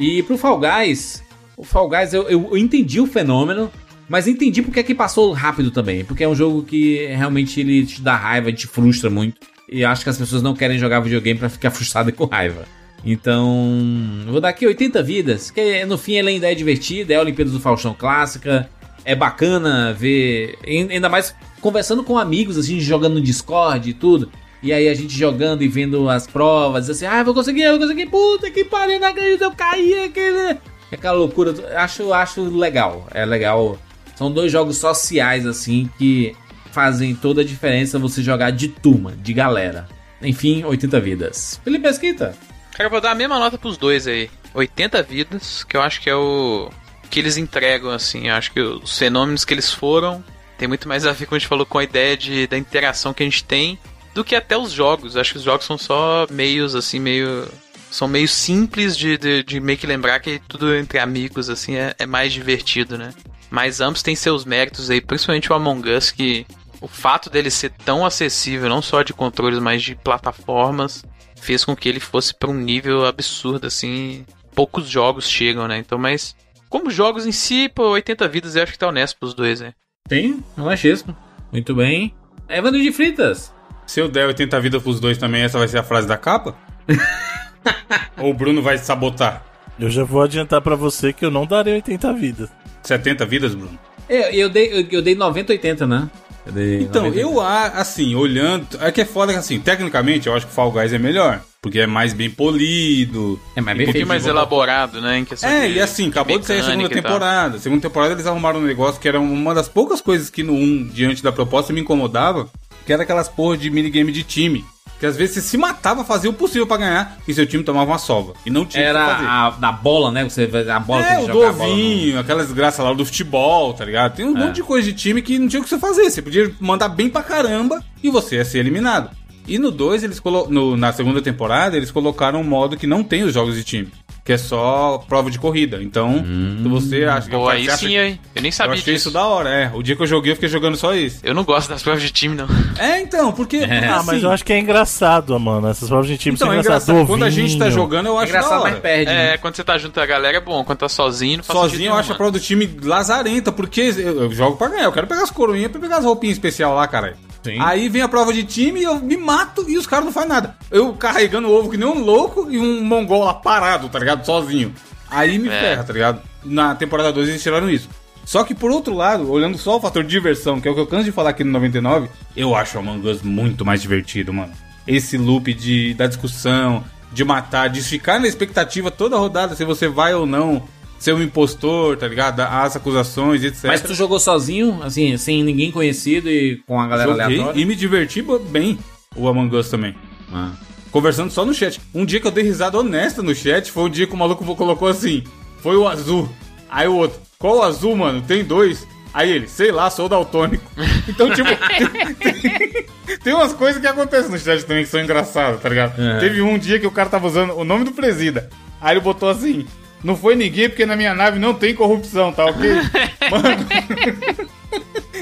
[0.00, 1.22] E pro Fall Guys,
[1.56, 3.70] o Fall Guys eu, eu, eu entendi o fenômeno,
[4.10, 6.04] mas entendi porque é que passou rápido também.
[6.04, 9.40] Porque é um jogo que realmente ele te dá raiva, te frustra muito.
[9.70, 12.64] E acho que as pessoas não querem jogar videogame pra ficar frustrado e com raiva.
[13.04, 13.86] Então,
[14.26, 17.52] vou dar aqui 80 vidas, que no fim ele ainda é divertido, é a Olimpíadas
[17.52, 18.68] do Faustão clássica,
[19.04, 24.30] é bacana ver, ainda mais conversando com amigos, assim, jogando no Discord e tudo.
[24.60, 28.06] E aí a gente jogando e vendo as provas, assim, ah, vou conseguir, vou conseguir,
[28.06, 30.58] puta que pariu, não acredito, eu caí aqui, né?
[30.92, 33.78] Aquela loucura, acho, acho legal, é legal.
[34.20, 36.36] São dois jogos sociais, assim, que
[36.70, 39.88] fazem toda a diferença você jogar de turma, de galera.
[40.20, 41.58] Enfim, 80 vidas.
[41.64, 42.34] Felipe Esquita.
[42.72, 44.30] Cara, eu vou dar a mesma nota pros dois aí.
[44.52, 46.68] 80 vidas, que eu acho que é o
[47.08, 48.28] que eles entregam, assim.
[48.28, 50.22] Eu acho que os fenômenos que eles foram
[50.58, 53.14] tem muito mais a ver, como a gente falou, com a ideia de, da interação
[53.14, 53.78] que a gente tem
[54.12, 55.14] do que até os jogos.
[55.14, 57.48] Eu acho que os jogos são só meios, assim, meio.
[57.90, 61.94] São meio simples de, de, de meio que lembrar que tudo entre amigos, assim, é,
[61.98, 63.14] é mais divertido, né?
[63.50, 66.46] Mas ambos têm seus méritos aí, principalmente o Among Us, que
[66.80, 71.04] o fato dele ser tão acessível, não só de controles, mas de plataformas,
[71.36, 74.24] fez com que ele fosse para um nível absurdo, assim.
[74.54, 75.78] Poucos jogos chegam, né?
[75.78, 76.36] Então, mas.
[76.68, 79.74] Como jogos em si, pô, 80 vidas eu acho que tá honesto pros dois, né?
[80.08, 81.16] Tem, eu acho isso.
[81.50, 82.14] Muito bem.
[82.48, 83.52] Evandro de Fritas.
[83.86, 86.56] Se eu der 80 vidas pros dois também, essa vai ser a frase da capa?
[88.18, 89.44] Ou o Bruno vai sabotar?
[89.80, 92.48] Eu já vou adiantar pra você que eu não darei 80 vidas.
[92.82, 93.78] 70 vidas, Bruno?
[94.08, 96.10] Eu, eu, dei, eu, eu dei 90, 80, né?
[96.46, 98.66] Eu dei Então, 90, eu, assim, olhando.
[98.80, 101.40] É que é foda que, assim, tecnicamente eu acho que o Fall Guys é melhor.
[101.62, 103.38] Porque é mais bem polido.
[103.54, 104.08] É mais Um bem pouquinho feito.
[104.08, 105.18] mais elaborado, né?
[105.18, 107.56] Em questão É, de- e assim, acabou de sair a segunda e temporada.
[107.56, 110.54] A segunda temporada eles arrumaram um negócio que era uma das poucas coisas que no
[110.54, 112.48] 1, diante da proposta, me incomodava,
[112.90, 114.64] que era aquelas porra de minigame de time.
[114.98, 117.88] Que às vezes você se matava, fazia o possível pra ganhar e seu time tomava
[117.92, 118.32] uma sova.
[118.44, 118.86] E não tinha o.
[118.88, 120.24] Era a, da bola, né?
[120.28, 121.68] Você, a bola É, o que do jogar a bola.
[121.68, 124.16] no- ovinho, aquela desgraça lá do futebol, tá ligado?
[124.16, 124.40] Tem um É.
[124.44, 126.10] monte de coisa de time que não tinha o que você fazer.
[126.10, 129.10] Você podia mandar bem pra caramba e você ia ser eliminado.
[129.46, 130.48] E no 2, eles colo...
[130.50, 133.88] no- na segunda temporada, eles colocaram um modo que não tem os jogos de time.
[134.24, 135.82] Que é só prova de corrida.
[135.82, 136.22] Então,
[136.62, 138.20] se você acha que Pô, aí você acha sim, que- hein?
[138.34, 139.08] Eu nem Eu sabia achei disso.
[139.08, 139.70] isso da hora, é.
[139.74, 141.20] O dia que eu joguei, eu fiquei jogando só isso.
[141.24, 142.46] Eu não gosto das provas de time, não.
[142.78, 143.58] É, então, porque.
[143.66, 145.68] porque, Ah, mas assim, eu acho que é engraçado, mano.
[145.68, 146.88] Essas provas de time Então, são é engraçadas.
[146.88, 147.06] engraçado.
[147.06, 148.70] Do Quando a gente tá jogando, eu É acho da engraçado, hora.
[148.72, 149.06] mas perde.
[149.06, 149.34] né?
[149.34, 150.62] É, quando você tá junto com a galera é bom.
[150.64, 153.80] Quando tá sozinho, não faz Sozinho eu acho a nenhum, prova do time lazarenta, porque
[153.80, 154.84] eu eu jogo pra ganhar.
[154.84, 157.16] Eu quero pegar as coroinhas pra pegar as roupinhas especial lá, caralho.
[157.42, 157.56] Sim.
[157.60, 160.28] Aí vem a prova de time e eu me mato e os caras não fazem
[160.28, 160.56] nada.
[160.70, 164.24] Eu carregando o ovo que nem um louco e um mongol lá parado, tá ligado?
[164.26, 164.74] Sozinho.
[165.10, 165.52] Aí me É.
[165.60, 166.22] ferra, tá ligado?
[166.44, 167.88] Na temporada 2 eles tiraram isso.
[168.24, 170.86] Só que por outro lado, olhando só o fator diversão, que é o que eu
[170.86, 174.52] canso de falar aqui no 99, eu acho o Among Us muito mais divertido, mano.
[174.86, 179.88] Esse loop de, da discussão, de matar, de ficar na expectativa toda rodada se você
[179.88, 180.62] vai ou não
[181.00, 182.40] ser um impostor, tá ligado?
[182.40, 183.64] As acusações, etc.
[183.64, 187.60] Mas tu jogou sozinho, assim, sem ninguém conhecido e com a galera Joguei aleatória?
[187.60, 188.78] e me diverti bem
[189.16, 189.94] o Among Us também.
[190.32, 190.52] Ah.
[190.92, 191.80] Conversando só no chat.
[191.94, 194.44] Um dia que eu dei risada honesta no chat foi o dia que o maluco
[194.54, 195.24] colocou assim:
[195.62, 196.28] foi o azul.
[196.68, 198.20] Aí o outro, qual o azul, mano?
[198.22, 198.86] Tem dois.
[199.12, 200.64] Aí ele, sei lá, sou daltônico.
[201.08, 205.68] Então, tipo, tem, tem- umas coisas que acontecem no chat também que são engraçadas, tá
[205.68, 206.00] ligado?
[206.00, 206.20] É.
[206.20, 208.48] Teve um dia que o cara tava usando o nome do presida.
[208.80, 209.66] Aí ele botou assim:
[210.02, 212.70] não foi ninguém porque na minha nave não tem corrupção, tá ok?
[213.30, 213.66] Mano.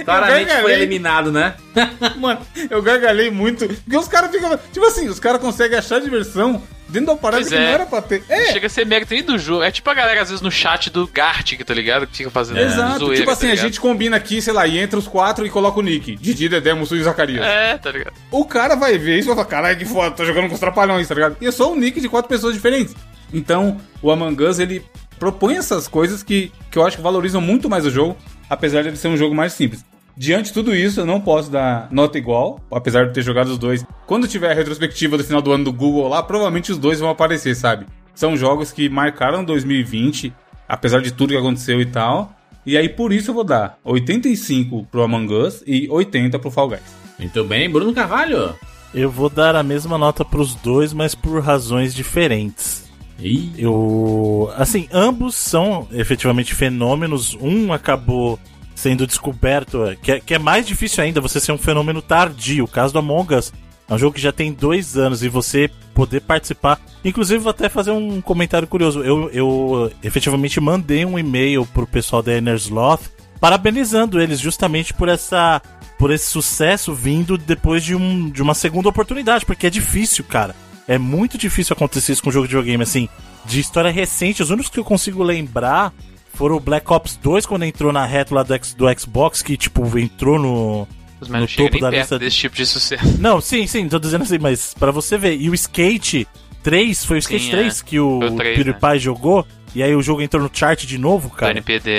[0.05, 1.55] Claramente foi eliminado, né?
[2.17, 2.41] Mano,
[2.71, 3.67] eu gargalhei muito.
[3.67, 4.59] Porque os caras ficam.
[4.73, 7.61] Tipo assim, os caras conseguem achar diversão dentro da parada Pois que é.
[7.61, 8.23] não era pra ter.
[8.29, 9.63] É, Chega a ser mérito do jogo.
[9.63, 12.07] É tipo a galera, às vezes, no chat do Gartic, tá ligado?
[12.07, 13.01] Que fica fazendo exato.
[13.01, 15.51] zoeira, tipo assim, tá a gente combina aqui, sei lá, e entra os quatro e
[15.51, 16.17] coloca o nick.
[16.17, 17.45] Didi, Dedé, Mussu e Zacarias.
[17.45, 18.15] É, tá ligado?
[18.31, 20.61] O cara vai ver isso e vai falar, caralho, que foda, tô jogando com os
[20.61, 21.37] trapalhões, tá ligado?
[21.41, 22.95] E é só um nick de quatro pessoas diferentes.
[23.33, 24.85] Então, o Among Us, ele
[25.19, 28.17] propõe essas coisas que, que eu acho que valorizam muito mais o jogo,
[28.49, 29.85] apesar de ele ser um jogo mais simples.
[30.17, 33.59] Diante de tudo isso, eu não posso dar nota igual, apesar de ter jogado os
[33.59, 33.87] dois.
[34.05, 37.09] Quando tiver a retrospectiva do final do ano do Google lá, provavelmente os dois vão
[37.09, 37.87] aparecer, sabe?
[38.15, 40.33] São jogos que marcaram 2020,
[40.69, 42.33] apesar de tudo que aconteceu e tal.
[42.67, 46.71] E aí, por isso, eu vou dar 85 pro Among Us e 80 pro Fall
[46.71, 46.97] Guys.
[47.17, 48.57] Muito bem, Bruno Carvalho.
[48.93, 52.88] Eu vou dar a mesma nota pros dois, mas por razões diferentes.
[53.21, 54.53] Ih, Eu.
[54.57, 57.37] Assim, ambos são efetivamente fenômenos.
[57.41, 58.39] Um acabou
[58.75, 62.65] sendo descoberto, é, que é, que é mais difícil ainda você ser um fenômeno tardio.
[62.65, 63.53] O caso do Among Us
[63.89, 66.81] é um jogo que já tem dois anos e você poder participar.
[67.05, 69.03] Inclusive, vou até fazer um comentário curioso.
[69.03, 75.61] Eu, eu efetivamente mandei um e-mail pro pessoal da Enersloth parabenizando eles justamente por essa.
[75.99, 80.55] Por esse sucesso vindo depois de, um, de uma segunda oportunidade, porque é difícil, cara.
[80.89, 83.09] É muito difícil acontecer isso com jogo de videogame, assim.
[83.45, 85.93] De história recente, os únicos que eu consigo lembrar
[86.33, 89.99] foram o Black Ops 2, quando entrou na reta lá do, do Xbox, que, tipo,
[89.99, 90.89] entrou no.
[91.29, 92.19] Não chega topo da lista.
[92.19, 93.19] desse tipo de sucesso.
[93.19, 95.37] Não, sim, sim, tô dizendo assim, mas pra você ver.
[95.37, 96.27] E o Skate
[96.63, 97.85] 3, foi o Skate Sim, 3 é.
[97.85, 101.29] que o, o 3, PewDiePie jogou, e aí o jogo entrou no chart de novo,
[101.29, 101.53] Do cara.
[101.53, 101.91] NPD.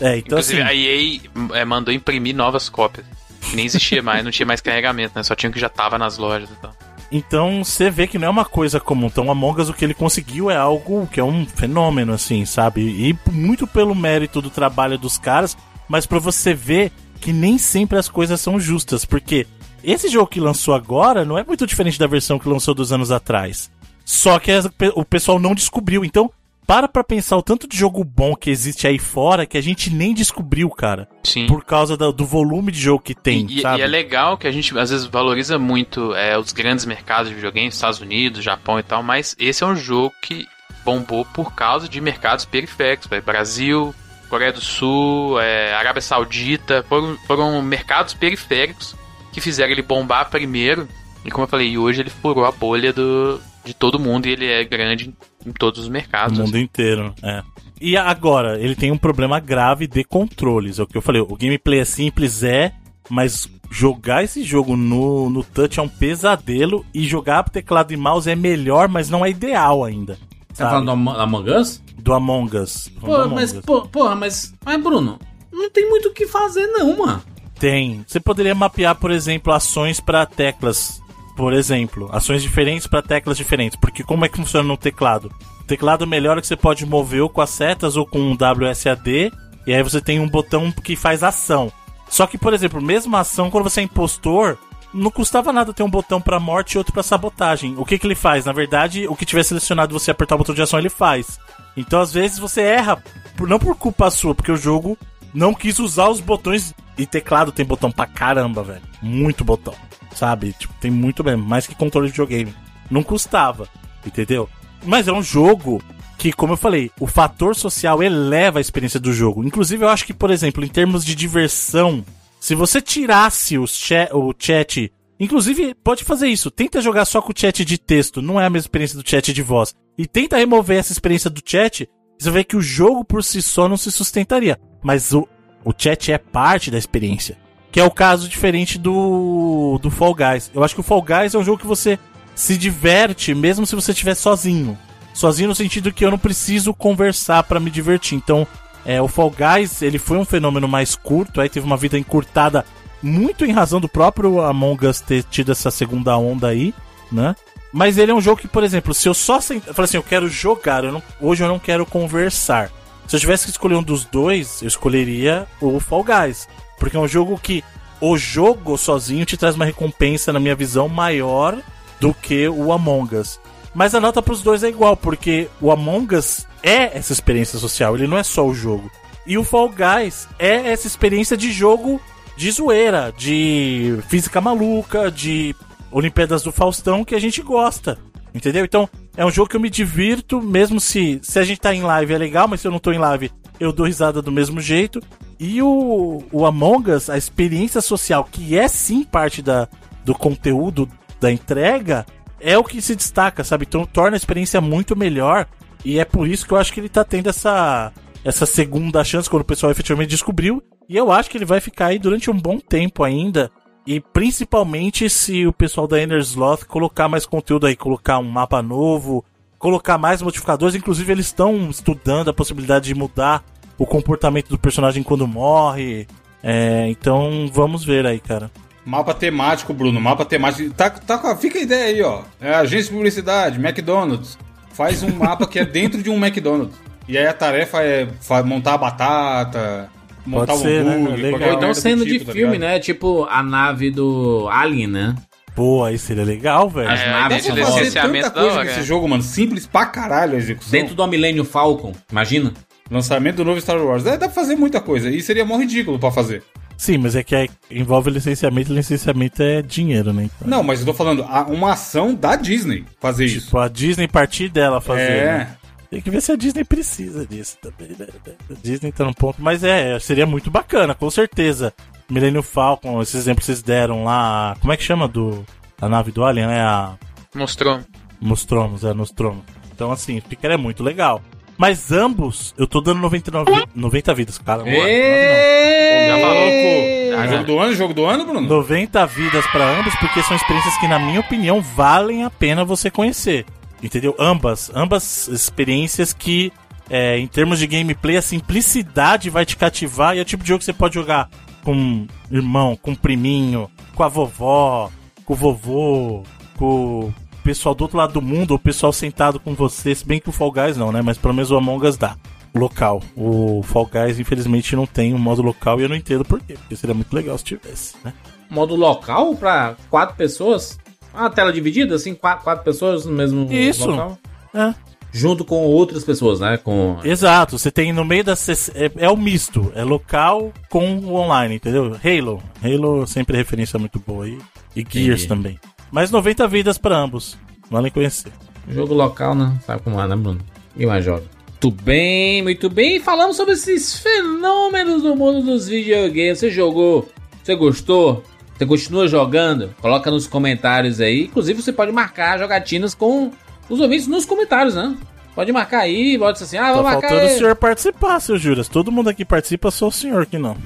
[0.00, 0.70] É, então Inclusive, assim.
[0.70, 1.20] a EA
[1.60, 3.06] é, mandou imprimir novas cópias.
[3.54, 5.22] Nem existia mais, não tinha mais carregamento, né?
[5.22, 6.74] Só tinha o que já tava nas lojas e tal.
[7.10, 9.06] Então você vê que não é uma coisa comum.
[9.06, 12.80] Então Among Us o que ele conseguiu é algo que é um fenômeno, assim, sabe?
[12.82, 15.56] E muito pelo mérito do trabalho dos caras,
[15.88, 19.46] mas pra você ver que nem sempre as coisas são justas, porque
[19.82, 23.12] esse jogo que lançou agora não é muito diferente da versão que lançou dos anos
[23.12, 23.70] atrás.
[24.04, 24.52] Só que
[24.94, 26.04] o pessoal não descobriu.
[26.04, 26.30] Então,
[26.66, 29.88] para pra pensar o tanto de jogo bom que existe aí fora que a gente
[29.90, 31.08] nem descobriu, cara.
[31.22, 31.46] Sim.
[31.46, 33.78] Por causa do, do volume de jogo que tem, e, sabe?
[33.78, 37.34] e é legal que a gente às vezes valoriza muito é, os grandes mercados de
[37.34, 40.46] videogames, Estados Unidos, Japão e tal, mas esse é um jogo que
[40.84, 43.22] bombou por causa de mercados periféricos, velho.
[43.22, 43.94] Brasil,
[44.28, 48.94] Coreia do Sul, é, Arábia Saudita, foram, foram mercados periféricos
[49.32, 50.88] que fizeram ele bombar primeiro.
[51.24, 54.46] E como eu falei, hoje ele furou a bolha do, de todo mundo e ele
[54.46, 55.08] é grande
[55.44, 56.38] em, em todos os mercados.
[56.38, 57.42] No mundo inteiro, é.
[57.80, 60.78] E agora, ele tem um problema grave de controles.
[60.78, 62.72] É o que eu falei, o gameplay é simples, é,
[63.10, 67.96] mas jogar esse jogo no, no touch é um pesadelo e jogar pro teclado e
[67.96, 70.16] mouse é melhor, mas não é ideal ainda.
[70.52, 71.82] Você tá falando do Am- Among Us?
[71.98, 72.90] do Among Us.
[72.94, 73.60] Do Pô, Among mas, Us.
[73.64, 74.54] pô, porra, mas.
[74.64, 75.18] Mas, Bruno,
[75.52, 77.22] não tem muito o que fazer, não, mano.
[77.58, 78.04] Tem.
[78.06, 81.02] Você poderia mapear, por exemplo, ações para teclas.
[81.36, 83.78] Por exemplo, ações diferentes para teclas diferentes.
[83.78, 85.30] Porque como é que funciona no teclado?
[85.60, 88.32] O teclado melhor é que você pode mover ou com as setas ou com um
[88.32, 89.30] WSAD.
[89.66, 91.70] E aí você tem um botão que faz ação.
[92.08, 94.56] Só que, por exemplo, mesma ação, quando você é impostor,
[94.94, 97.74] não custava nada ter um botão pra morte e outro pra sabotagem.
[97.76, 98.46] O que que ele faz?
[98.46, 101.38] Na verdade, o que tiver selecionado você apertar o botão de ação, ele faz.
[101.76, 103.02] Então, às vezes, você erra,
[103.40, 104.96] não por culpa sua, porque o jogo
[105.34, 106.72] não quis usar os botões.
[106.98, 108.82] E teclado tem botão pra caramba, velho.
[109.02, 109.74] Muito botão.
[110.14, 110.54] Sabe?
[110.58, 111.44] Tipo, tem muito mesmo.
[111.44, 112.54] Mais que controle de videogame.
[112.90, 113.68] Não custava.
[114.04, 114.48] Entendeu?
[114.84, 115.82] Mas é um jogo
[116.16, 119.44] que, como eu falei, o fator social eleva a experiência do jogo.
[119.44, 122.04] Inclusive, eu acho que, por exemplo, em termos de diversão,
[122.40, 124.90] se você tirasse os cha- o chat.
[125.20, 126.50] Inclusive, pode fazer isso.
[126.50, 128.22] Tenta jogar só com o chat de texto.
[128.22, 129.74] Não é a mesma experiência do chat de voz.
[129.98, 131.88] E tenta remover essa experiência do chat.
[132.18, 134.58] Você ver que o jogo por si só não se sustentaria.
[134.82, 135.26] Mas o,
[135.66, 137.36] o chat é parte da experiência.
[137.72, 140.50] Que é o caso diferente do, do Fall Guys.
[140.54, 141.98] Eu acho que o Fall Guys é um jogo que você
[142.36, 144.78] se diverte mesmo se você estiver sozinho.
[145.12, 148.16] Sozinho no sentido que eu não preciso conversar pra me divertir.
[148.16, 148.46] Então,
[148.84, 152.64] é, o Fall Guys, ele foi um fenômeno mais curto, aí teve uma vida encurtada
[153.02, 156.72] muito em razão do próprio Among Us ter tido essa segunda onda aí,
[157.10, 157.34] né?
[157.72, 160.28] Mas ele é um jogo que, por exemplo, se eu só sentar, assim, eu quero
[160.28, 162.70] jogar, eu não- hoje eu não quero conversar.
[163.06, 167.00] Se eu tivesse que escolher um dos dois, eu escolheria o Fall Guys, porque é
[167.00, 167.62] um jogo que
[168.00, 171.56] o jogo sozinho te traz uma recompensa, na minha visão, maior
[172.00, 173.40] do que o Among Us.
[173.74, 177.94] Mas a nota pros dois é igual, porque o Among Us é essa experiência social,
[177.94, 178.90] ele não é só o jogo.
[179.26, 182.00] E o Fall Guys é essa experiência de jogo
[182.36, 185.54] de zoeira, de física maluca, de
[185.90, 187.98] Olimpíadas do Faustão que a gente gosta.
[188.34, 188.64] Entendeu?
[188.64, 191.82] Então, é um jogo que eu me divirto, mesmo se, se a gente tá em
[191.82, 194.60] live é legal, mas se eu não tô em live, eu dou risada do mesmo
[194.60, 195.00] jeito.
[195.40, 199.68] E o, o Among Us, a experiência social, que é sim parte da,
[200.04, 200.88] do conteúdo
[201.20, 202.04] da entrega,
[202.40, 203.64] é o que se destaca, sabe?
[203.66, 205.46] Então torna a experiência muito melhor.
[205.84, 207.92] E é por isso que eu acho que ele tá tendo essa,
[208.24, 210.62] essa segunda chance quando o pessoal efetivamente descobriu.
[210.88, 213.50] E eu acho que ele vai ficar aí durante um bom tempo ainda.
[213.86, 218.60] E principalmente se o pessoal da Inner Sloth colocar mais conteúdo aí, colocar um mapa
[218.60, 219.24] novo,
[219.58, 220.74] colocar mais modificadores.
[220.74, 223.44] Inclusive, eles estão estudando a possibilidade de mudar
[223.78, 226.06] o comportamento do personagem quando morre.
[226.42, 228.50] É, então vamos ver aí, cara.
[228.84, 230.00] Mapa temático, Bruno.
[230.00, 230.72] Mapa temático.
[230.74, 232.22] Tá, tá fica a ideia aí, ó.
[232.40, 234.38] É agência de publicidade, McDonald's.
[234.72, 236.76] Faz um mapa que é dentro de um McDonald's.
[237.08, 238.08] E aí a tarefa é
[238.44, 239.90] montar a batata,
[240.26, 241.16] montar Pode o ser, né?
[241.16, 241.48] Legal.
[241.50, 242.70] Ou então do sendo tipo, de tá filme, ligado?
[242.72, 242.78] né?
[242.80, 245.14] Tipo a nave do Alien, né?
[245.54, 246.90] Pô, aí seria legal, velho.
[246.90, 248.82] As É, naves de Fazer licenciamento tanta da coisa hora, nesse é.
[248.82, 249.22] jogo, mano.
[249.22, 250.70] Simples pra caralho a execução.
[250.70, 252.52] Dentro do Millennium Falcon, imagina?
[252.90, 254.04] Lançamento do novo Star Wars.
[254.04, 255.08] É, dá pra fazer muita coisa.
[255.10, 256.42] E seria mó ridículo pra fazer.
[256.76, 260.24] Sim, mas é que aí envolve licenciamento, e licenciamento é dinheiro, né?
[260.24, 263.46] Então, Não, mas eu tô falando, a- uma ação da Disney fazer isso.
[263.46, 265.00] Tipo, a Disney partir dela fazer.
[265.00, 265.24] É.
[265.38, 265.48] né?
[265.90, 268.06] Tem que ver se a Disney precisa disso também, né?
[268.50, 269.36] A Disney tá num ponto.
[269.40, 271.72] Mas é, seria muito bacana, com certeza.
[272.08, 274.56] Millennium Falcon, esse exemplo que vocês deram lá.
[274.60, 275.44] Como é que chama do.
[275.80, 276.60] A nave do Alien, né?
[276.60, 276.94] A.
[277.34, 277.80] Mostrou.
[278.20, 279.44] Nostromos, é, Nostromos.
[279.74, 281.20] Então, assim, ficaria muito legal.
[281.58, 284.62] Mas ambos, eu tô dando 99, 90 vidas, cara.
[284.64, 288.40] Já falou, Ah, Ah, jogo do ano, jogo do ano, Bruno?
[288.42, 292.90] 90 vidas pra ambos, porque são experiências que, na minha opinião, valem a pena você
[292.90, 293.46] conhecer.
[293.82, 294.14] Entendeu?
[294.18, 296.52] Ambas, ambas experiências que,
[296.88, 300.48] é, em termos de gameplay, a simplicidade vai te cativar e é o tipo de
[300.48, 301.28] jogo que você pode jogar
[301.62, 304.90] com irmão, com priminho, com a vovó,
[305.24, 306.22] com o vovô,
[306.56, 310.20] com o pessoal do outro lado do mundo, o pessoal sentado com você, se bem
[310.20, 311.02] que o Fall Guys não, né?
[311.02, 312.16] Mas pelo menos o Among Us dá.
[312.54, 313.02] Local.
[313.14, 316.54] O Fall Guys, infelizmente, não tem um modo local e eu não entendo por quê.
[316.54, 318.14] Porque seria muito legal se tivesse, né?
[318.48, 320.78] Modo local pra quatro pessoas?
[321.16, 323.88] Uma tela dividida, assim, quatro, quatro pessoas no mesmo Isso.
[323.88, 324.18] local?
[324.54, 324.74] É.
[325.12, 326.58] Junto com outras pessoas, né?
[326.58, 326.98] Com...
[327.02, 328.34] Exato, você tem no meio da.
[328.74, 331.96] É, é o misto, é local com o online, entendeu?
[332.04, 332.42] Halo.
[332.62, 334.38] Halo sempre é referência muito boa aí.
[334.74, 335.28] E Gears Entendi.
[335.28, 335.60] também.
[335.90, 337.38] Mais 90 vidas pra ambos.
[337.70, 338.30] Valem conhecer.
[338.68, 339.58] Jogo local, né?
[339.64, 340.40] Sabe como é, né, Bruno?
[340.76, 341.24] E mais joga.
[341.48, 343.00] Muito bem, muito bem.
[343.00, 346.38] Falamos sobre esses fenômenos do mundo dos videogames.
[346.38, 347.08] Você jogou?
[347.42, 348.22] Você gostou?
[348.56, 349.74] Você continua jogando?
[349.80, 351.24] Coloca nos comentários aí.
[351.24, 353.30] Inclusive, você pode marcar jogatinas com
[353.68, 354.96] os ouvintes nos comentários, né?
[355.34, 357.34] Pode marcar aí, pode ser assim, ah, Tá vou marcar faltando aí.
[357.34, 358.68] o senhor participar, seu Juras.
[358.68, 360.56] Todo mundo aqui participa, só o senhor que não.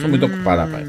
[0.00, 0.86] Sou muito ocupado, rapaz.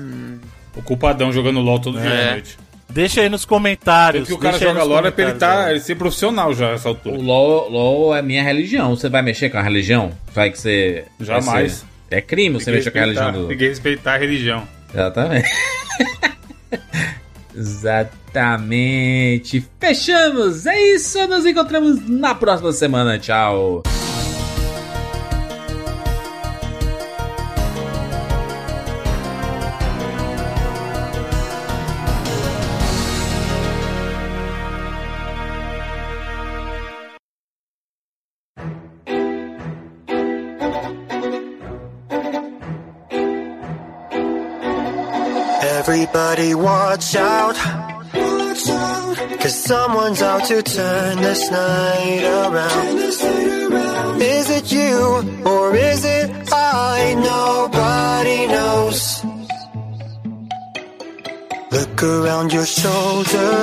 [0.75, 2.27] Ocupadão jogando LOL todo dia É.
[2.29, 2.57] à noite.
[2.89, 4.23] Deixa aí nos comentários.
[4.23, 6.89] O que o cara joga LOL é pra ele, tá, ele ser profissional já nessa
[6.89, 7.17] O altura.
[7.17, 8.95] LOL, LOL é minha religião.
[8.95, 10.11] Você vai mexer com a religião?
[10.33, 11.05] Vai que você.
[11.19, 11.71] Jamais.
[11.73, 11.85] ser-
[12.17, 13.47] É crime você mexer com a religião do.
[13.47, 14.67] Tem que respeitar a religião.
[14.93, 15.47] Exatamente.
[17.55, 19.65] Exatamente.
[19.79, 20.65] Fechamos.
[20.65, 21.27] É isso.
[21.27, 23.19] Nos encontramos na próxima semana.
[23.19, 23.83] Tchau.
[46.01, 47.55] Everybody watch out.
[49.41, 52.97] Cause someone's out to turn this night around.
[54.21, 57.15] Is it you or is it I?
[57.15, 59.25] Nobody knows.
[61.69, 63.57] Look around your shoulder.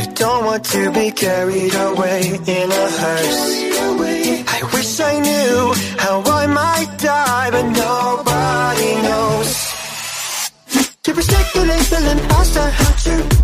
[0.00, 3.60] I don't want to be carried away in a hearse.
[4.56, 8.29] I wish I knew how I might die, but nobody
[11.90, 13.39] feeling faster, hurt you